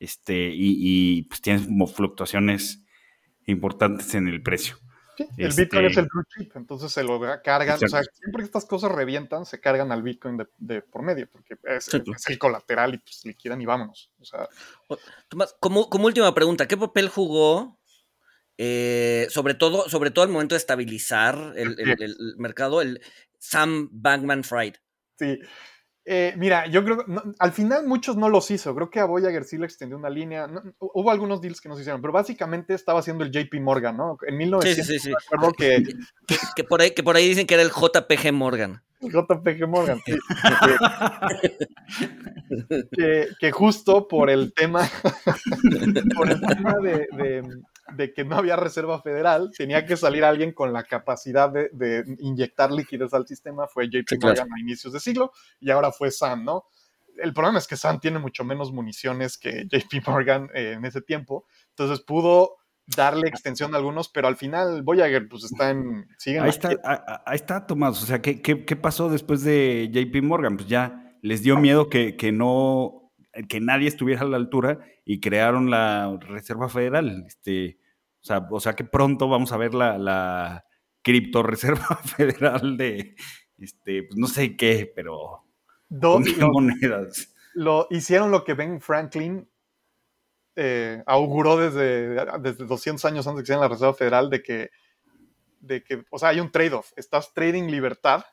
este, 0.00 0.50
y, 0.52 1.22
pues 1.22 1.40
tienes 1.40 1.66
como 1.66 1.86
fluctuaciones 1.86 2.84
importantes 3.46 4.14
en 4.14 4.26
el 4.26 4.42
precio 4.42 4.76
el 5.18 5.52
Bitcoin 5.54 5.84
es 5.84 5.90
este 5.90 6.00
el 6.00 6.08
blue 6.12 6.24
chip, 6.24 6.56
entonces 6.56 6.92
se 6.92 7.02
lo 7.02 7.20
cargan. 7.42 7.76
O 7.82 7.88
sea, 7.88 8.02
siempre 8.02 8.42
que 8.42 8.44
estas 8.44 8.64
cosas 8.64 8.92
revientan, 8.92 9.46
se 9.46 9.60
cargan 9.60 9.92
al 9.92 10.02
Bitcoin 10.02 10.38
de, 10.58 10.82
por 10.82 11.02
medio, 11.02 11.28
porque 11.30 11.56
es, 11.64 11.88
el 12.28 12.38
colateral 12.38 12.94
y 12.94 12.98
pues 12.98 13.24
liquidan 13.24 13.60
y 13.60 13.66
vámonos. 13.66 14.10
O 14.20 14.24
sea, 14.24 14.48
Tomás, 15.28 15.56
como, 15.60 15.88
como 15.90 16.06
última 16.06 16.34
pregunta, 16.34 16.68
¿qué 16.68 16.76
papel 16.76 17.08
jugó, 17.08 17.78
eh, 18.58 19.26
sobre, 19.30 19.54
todo, 19.54 19.88
sobre 19.88 20.10
todo 20.10 20.24
al 20.24 20.30
momento 20.30 20.54
de 20.54 20.58
estabilizar 20.58 21.52
el, 21.56 21.78
el 21.78 22.16
mercado, 22.38 22.80
el 22.82 23.00
Sam 23.38 23.88
Bankman 23.92 24.44
Fried? 24.44 24.74
Sí, 25.18 25.38
eh, 26.08 26.34
mira, 26.36 26.68
yo 26.68 26.84
creo 26.84 26.98
que 26.98 27.04
al 27.40 27.52
final 27.52 27.84
muchos 27.84 28.16
no 28.16 28.28
los 28.28 28.48
hizo. 28.52 28.72
Creo 28.76 28.90
que 28.90 29.00
a 29.00 29.06
Voyager 29.06 29.42
sí 29.42 29.58
le 29.58 29.66
extendió 29.66 29.98
una 29.98 30.08
línea. 30.08 30.48
hubo 30.78 31.10
algunos 31.10 31.40
deals 31.40 31.60
que 31.60 31.68
no 31.68 31.74
se 31.74 31.80
hicieron, 31.80 32.00
pero 32.00 32.12
básicamente 32.12 32.74
estaba 32.74 33.00
haciendo 33.00 33.24
el 33.24 33.32
JP 33.32 33.60
Morgan, 33.60 33.96
¿no? 33.96 34.16
En 34.24 34.36
1900, 34.36 34.86
sí, 34.86 34.98
sí, 35.00 35.10
sí. 35.10 35.14
que, 35.58 35.82
que, 36.56 36.64
por 36.64 36.80
ahí, 36.80 36.92
que 36.92 37.02
por 37.02 37.16
ahí 37.16 37.28
dicen 37.28 37.44
que 37.44 37.54
era 37.54 37.64
el 37.64 37.70
JPG 37.70 38.32
Morgan. 38.32 38.80
El 39.00 39.10
JPG 39.10 39.66
Morgan, 39.66 40.00
sí. 40.06 40.14
que, 43.40 43.50
justo 43.50 44.06
por 44.06 44.30
el 44.30 44.54
tema, 44.54 44.88
por 46.16 46.30
el 46.30 46.40
tema 46.40 46.74
de, 46.82 47.08
de 47.16 47.42
que 48.14 48.24
no 48.24 48.36
había 48.36 48.56
reserva 48.56 49.00
federal, 49.00 49.50
tenía 49.56 49.84
que 49.86 49.96
salir 49.96 50.24
alguien 50.24 50.52
con 50.52 50.72
la 50.72 50.84
capacidad 50.84 51.50
de, 51.50 52.04
inyectar 52.18 52.72
liquidez 52.72 53.14
al 53.14 53.26
sistema, 53.26 53.66
fue 53.66 53.88
JP 53.88 54.22
Morgan 54.22 54.48
a 54.52 54.60
inicios 54.60 54.92
de 54.92 55.00
siglo, 55.00 55.32
y 55.60 55.70
ahora 55.70 55.92
fue 55.92 56.10
Sam, 56.10 56.44
¿no? 56.44 56.64
El 57.16 57.32
problema 57.32 57.58
es 57.58 57.66
que 57.66 57.76
Sam 57.76 57.98
tiene 57.98 58.18
mucho 58.18 58.44
menos 58.44 58.72
municiones 58.72 59.38
que 59.38 59.66
JP 59.70 60.06
Morgan 60.06 60.50
eh, 60.54 60.72
en 60.76 60.84
ese 60.84 61.00
tiempo, 61.00 61.46
entonces 61.70 62.00
pudo 62.00 62.56
darle 62.86 63.28
extensión 63.28 63.74
a 63.74 63.78
algunos, 63.78 64.08
pero 64.08 64.28
al 64.28 64.36
final 64.36 64.82
Voyager 64.82 65.28
pues 65.28 65.44
está 65.44 65.70
en... 65.70 66.06
ahí, 66.40 66.48
está, 66.48 66.70
ahí 67.24 67.34
está, 67.34 67.66
Tomás, 67.66 68.02
o 68.02 68.06
sea, 68.06 68.22
¿qué, 68.22 68.40
¿qué, 68.40 68.76
pasó 68.76 69.08
después 69.08 69.42
de 69.42 69.90
JP 69.92 70.22
Morgan? 70.22 70.56
Pues 70.56 70.68
ya 70.68 71.16
les 71.20 71.42
dio 71.42 71.56
miedo 71.56 71.88
que, 71.88 72.16
que 72.16 72.30
no 72.30 73.05
que 73.48 73.60
nadie 73.60 73.88
estuviera 73.88 74.22
a 74.22 74.26
la 74.26 74.36
altura 74.36 74.80
y 75.04 75.20
crearon 75.20 75.70
la 75.70 76.16
Reserva 76.20 76.68
Federal. 76.68 77.24
Este, 77.26 77.78
o, 78.20 78.24
sea, 78.24 78.46
o 78.50 78.60
sea 78.60 78.74
que 78.74 78.84
pronto 78.84 79.28
vamos 79.28 79.52
a 79.52 79.56
ver 79.56 79.74
la, 79.74 79.98
la 79.98 80.64
cripto 81.02 81.42
Reserva 81.42 81.96
Federal 82.16 82.76
de, 82.76 83.14
este, 83.58 84.02
pues 84.04 84.16
no 84.16 84.26
sé 84.26 84.56
qué, 84.56 84.90
pero 84.94 85.46
Dos 85.88 86.22
monedas. 86.38 87.32
Lo, 87.54 87.86
hicieron 87.90 88.30
lo 88.30 88.44
que 88.44 88.54
Ben 88.54 88.80
Franklin 88.80 89.48
eh, 90.56 91.02
auguró 91.06 91.56
desde, 91.56 92.16
desde 92.40 92.66
200 92.66 93.04
años 93.04 93.26
antes 93.26 93.38
de 93.38 93.42
que 93.42 93.46
sea 93.46 93.56
en 93.56 93.62
la 93.62 93.68
Reserva 93.68 93.94
Federal 93.94 94.30
de 94.30 94.42
que, 94.42 94.70
de 95.60 95.82
que, 95.82 96.04
o 96.10 96.18
sea, 96.18 96.30
hay 96.30 96.40
un 96.40 96.50
trade-off. 96.50 96.92
Estás 96.96 97.32
trading 97.32 97.64
libertad 97.64 98.24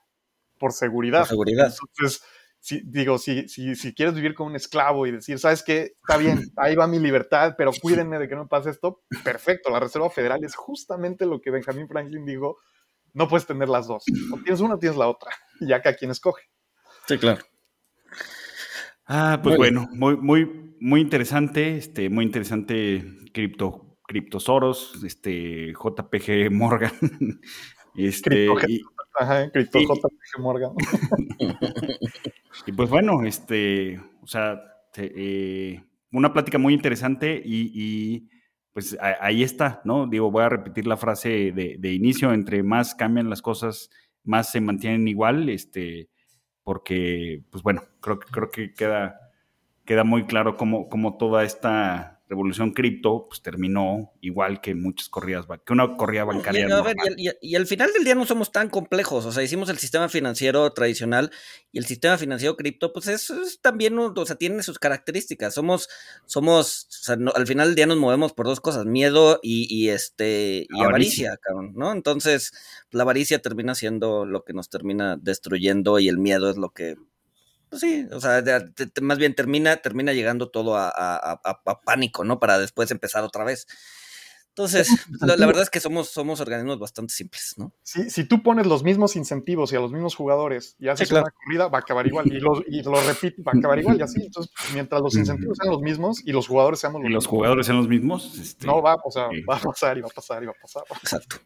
por 0.57 0.73
seguridad. 0.73 1.19
Por 1.19 1.29
seguridad. 1.29 1.73
Entonces, 1.89 2.23
si, 2.63 2.79
digo, 2.85 3.17
si, 3.17 3.49
si, 3.49 3.75
si, 3.75 3.93
quieres 3.93 4.15
vivir 4.15 4.33
como 4.33 4.49
un 4.49 4.55
esclavo 4.55 5.05
y 5.05 5.11
decir, 5.11 5.37
¿sabes 5.37 5.63
qué? 5.63 5.95
Está 5.99 6.15
bien, 6.15 6.49
ahí 6.55 6.77
va 6.77 6.87
mi 6.87 6.97
libertad, 6.97 7.55
pero 7.57 7.71
cuídenme 7.73 8.17
de 8.17 8.29
que 8.29 8.37
no 8.37 8.47
pase 8.47 8.69
esto, 8.69 9.03
perfecto. 9.21 9.69
La 9.69 9.81
Reserva 9.81 10.09
Federal 10.09 10.41
es 10.45 10.55
justamente 10.55 11.25
lo 11.25 11.41
que 11.41 11.51
Benjamin 11.51 11.89
Franklin 11.89 12.25
dijo, 12.25 12.59
no 13.11 13.27
puedes 13.27 13.45
tener 13.45 13.67
las 13.67 13.87
dos. 13.87 14.05
O 14.31 14.37
tienes 14.37 14.61
una 14.61 14.75
o 14.75 14.79
tienes 14.79 14.97
la 14.97 15.09
otra, 15.09 15.29
ya 15.59 15.81
que 15.81 15.89
a 15.89 15.95
quien 15.97 16.11
escoge. 16.11 16.43
Sí, 17.05 17.17
claro. 17.17 17.43
Ah, 19.07 19.41
pues 19.43 19.57
bueno, 19.57 19.89
muy, 19.91 20.15
muy, 20.15 20.77
muy 20.79 21.01
interesante, 21.01 21.75
este, 21.75 22.09
muy 22.09 22.23
interesante 22.23 23.03
cripto, 23.33 23.97
criptosoros, 24.07 25.03
este, 25.03 25.73
JPG 25.73 26.49
Morgan. 26.49 26.93
Este, 27.95 28.47
Ajá, 29.19 29.45
JPG 29.53 30.39
Morgan. 30.39 30.71
y 32.65 32.71
pues 32.71 32.89
bueno, 32.89 33.23
este, 33.23 33.99
o 34.21 34.27
sea, 34.27 34.61
eh, 34.95 35.83
una 36.11 36.33
plática 36.33 36.57
muy 36.57 36.73
interesante 36.73 37.41
y, 37.43 38.29
pues 38.73 38.97
ahí 38.99 39.43
está, 39.43 39.81
¿no? 39.85 40.07
Digo, 40.07 40.31
voy 40.31 40.43
a 40.43 40.49
repetir 40.49 40.87
la 40.87 40.97
frase 40.97 41.51
de, 41.51 41.93
inicio, 41.93 42.33
entre 42.33 42.63
más 42.63 42.95
cambian 42.95 43.29
las 43.29 43.41
cosas, 43.41 43.89
más 44.23 44.51
se 44.51 44.61
mantienen 44.61 45.07
igual, 45.07 45.49
este, 45.49 46.09
porque, 46.63 47.43
pues 47.51 47.61
bueno, 47.63 47.83
creo, 47.99 48.19
creo 48.19 48.49
que 48.49 48.73
queda, 48.73 49.19
queda 49.85 50.03
muy 50.03 50.25
claro 50.25 50.57
cómo, 50.57 50.89
cómo 50.89 51.17
toda 51.17 51.43
esta 51.43 52.12
revolución 52.27 52.71
cripto 52.71 53.27
pues 53.27 53.41
terminó 53.41 54.13
igual 54.21 54.61
que 54.61 54.75
muchas 54.75 55.09
corridas, 55.09 55.45
que 55.65 55.73
una 55.73 55.95
corrida 55.97 56.23
bancaria. 56.23 56.67
Y, 57.41 57.55
al 57.55 57.67
final 57.67 57.91
del 57.93 58.03
día 58.03 58.15
no 58.15 58.25
somos 58.25 58.51
tan 58.51 58.69
complejos, 58.69 59.25
o 59.25 59.31
sea, 59.31 59.43
hicimos 59.43 59.69
el 59.69 59.77
sistema 59.77 60.09
financiero 60.09 60.71
tradicional 60.73 61.31
y 61.71 61.79
el 61.79 61.85
sistema 61.85 62.17
financiero 62.17 62.55
cripto, 62.55 62.93
pues 62.93 63.07
es, 63.07 63.59
también, 63.61 63.97
o 63.99 64.25
sea, 64.25 64.35
tiene 64.35 64.63
sus 64.63 64.79
características. 64.79 65.53
Somos, 65.53 65.89
somos, 66.25 66.87
o 66.89 67.03
sea, 67.03 67.17
al 67.35 67.47
final 67.47 67.67
del 67.69 67.75
día 67.75 67.87
nos 67.87 67.97
movemos 67.97 68.33
por 68.33 68.45
dos 68.45 68.61
cosas, 68.61 68.85
miedo 68.85 69.39
y, 69.41 69.89
este, 69.89 70.65
y 70.69 70.81
avaricia, 70.81 71.37
cabrón, 71.41 71.73
¿no? 71.75 71.91
Entonces, 71.91 72.51
la 72.91 73.03
avaricia 73.03 73.41
termina 73.41 73.75
siendo 73.75 74.25
lo 74.25 74.43
que 74.43 74.53
nos 74.53 74.69
termina 74.69 75.17
destruyendo 75.17 75.99
y 75.99 76.07
el 76.07 76.17
miedo 76.17 76.49
es 76.49 76.57
lo 76.57 76.69
que 76.69 76.95
pues 77.73 77.81
sí, 77.81 78.07
o 78.11 78.19
sea, 78.19 78.43
más 79.01 79.17
bien 79.17 79.33
termina, 79.33 79.77
termina 79.77 80.13
llegando 80.13 80.51
todo 80.51 80.77
a, 80.77 81.41
pánico, 81.83 82.23
¿no? 82.23 82.39
Para 82.39 82.59
después 82.59 82.91
empezar 82.91 83.23
otra 83.23 83.43
vez. 83.43 83.65
Entonces, 84.49 84.87
la, 85.21 85.47
verdad 85.47 85.63
es 85.63 85.71
que 85.71 85.79
somos, 85.79 86.09
somos 86.09 86.39
organismos 86.39 86.77
bastante 86.77 87.15
simples, 87.15 87.55
¿no? 87.57 87.73
Si, 87.81 88.11
si 88.11 88.25
tú 88.25 88.43
pones 88.43 88.67
los 88.67 88.83
mismos 88.83 89.15
incentivos 89.15 89.73
y 89.73 89.75
a 89.75 89.79
los 89.79 89.91
mismos 89.91 90.13
jugadores 90.13 90.75
y 90.77 90.87
haces 90.87 91.09
una 91.09 91.23
corrida, 91.23 91.67
va 91.67 91.79
a 91.79 91.81
acabar 91.81 92.05
igual. 92.05 92.27
Y, 92.27 92.39
los, 92.39 92.61
y 92.67 92.83
lo 92.83 93.01
repito, 93.01 93.41
va 93.41 93.53
a 93.55 93.57
acabar 93.57 93.79
igual 93.79 93.97
y 93.97 94.03
así. 94.03 94.21
Entonces, 94.23 94.53
mientras 94.71 95.01
los 95.01 95.15
incentivos 95.15 95.57
sean 95.57 95.71
los 95.71 95.81
mismos 95.81 96.21
y 96.23 96.31
los 96.31 96.47
jugadores 96.47 96.79
seamos 96.79 97.01
los 97.01 97.09
mismos. 97.09 97.23
los 97.23 97.27
jugadores 97.27 97.65
sean 97.65 97.77
los 97.79 97.87
mismos. 97.87 98.37
Este, 98.37 98.67
no, 98.67 98.83
va, 98.83 98.97
o 99.03 99.09
sea, 99.09 99.29
va 99.49 99.57
a 99.57 99.59
pasar 99.59 99.97
y 99.97 100.01
va 100.01 100.09
a 100.09 100.15
pasar 100.15 100.43
y 100.43 100.45
va 100.45 100.51
a 100.51 100.61
pasar. 100.61 100.83
Exacto. 101.01 101.37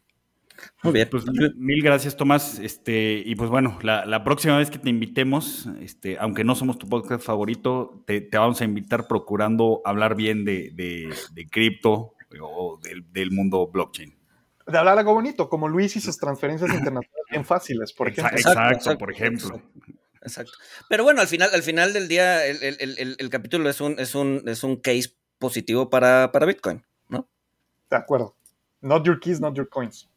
Muy 0.84 0.93
bien. 0.93 1.08
Pues 1.10 1.26
mil 1.55 1.84
gracias, 1.84 2.16
Tomás. 2.16 2.60
Este, 2.60 3.22
y 3.26 3.36
pues 3.36 3.49
bueno, 3.49 3.78
la, 3.82 4.24
próxima 4.24 4.58
vez 4.58 4.70
que 4.70 4.80
te 4.80 4.89
invitemos, 4.89 5.68
este, 5.82 6.18
aunque 6.20 6.43
no 6.43 6.55
somos 6.55 6.78
tu 6.78 6.88
podcast 6.88 7.24
favorito, 7.24 8.03
te, 8.05 8.28
vamos 8.34 8.62
a 8.62 8.66
invitar 8.66 9.08
procurando 9.08 9.82
hablar 9.86 10.16
bien 10.16 10.45
de, 10.45 10.72
de, 10.74 11.47
cripto 11.49 12.14
o 12.41 12.80
del, 13.12 13.32
mundo 13.32 13.68
blockchain. 13.68 14.16
De 14.66 14.78
hablar 14.78 14.97
algo 14.97 15.14
bonito, 15.14 15.49
como 15.49 15.68
Luis 15.68 15.95
y 15.95 16.01
sus 16.01 16.18
transferencias 16.18 16.70
internacionales 16.72 17.26
bien 17.30 17.45
fáciles, 17.45 17.93
por 17.93 18.10
ejemplo. 18.10 18.38
Exacto, 18.38 18.97
por 18.97 19.12
ejemplo. 19.12 19.62
Exacto. 20.22 20.53
Pero 20.89 21.03
bueno, 21.03 21.22
al 21.22 21.28
final, 21.28 21.49
al 21.53 21.64
final 21.64 21.93
del 21.93 22.08
día, 22.08 22.45
el, 22.45 23.30
capítulo 23.30 23.70
es 23.70 23.80
un, 23.80 23.99
es 23.99 24.16
un, 24.16 24.43
es 24.45 24.64
un 24.64 24.78
case 24.78 25.16
positivo 25.38 25.89
para, 25.89 26.32
para 26.32 26.45
Bitcoin, 26.45 26.84
¿no? 27.08 27.30
De 27.89 27.97
acuerdo. 27.97 28.36
Not 28.82 29.05
your 29.05 29.20
keys, 29.20 29.39
not 29.39 29.55
your 29.55 29.70
coins. 29.70 30.10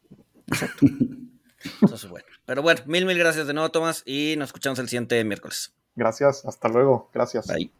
Entonces, 1.81 2.09
bueno. 2.09 2.25
Pero 2.45 2.61
bueno, 2.61 2.81
mil, 2.85 3.05
mil 3.05 3.17
gracias 3.17 3.47
de 3.47 3.53
nuevo, 3.53 3.69
Tomás, 3.69 4.03
y 4.05 4.35
nos 4.37 4.49
escuchamos 4.49 4.79
el 4.79 4.89
siguiente 4.89 5.23
miércoles. 5.23 5.73
Gracias, 5.95 6.45
hasta 6.45 6.69
luego. 6.69 7.09
Gracias. 7.13 7.47
Bye. 7.47 7.71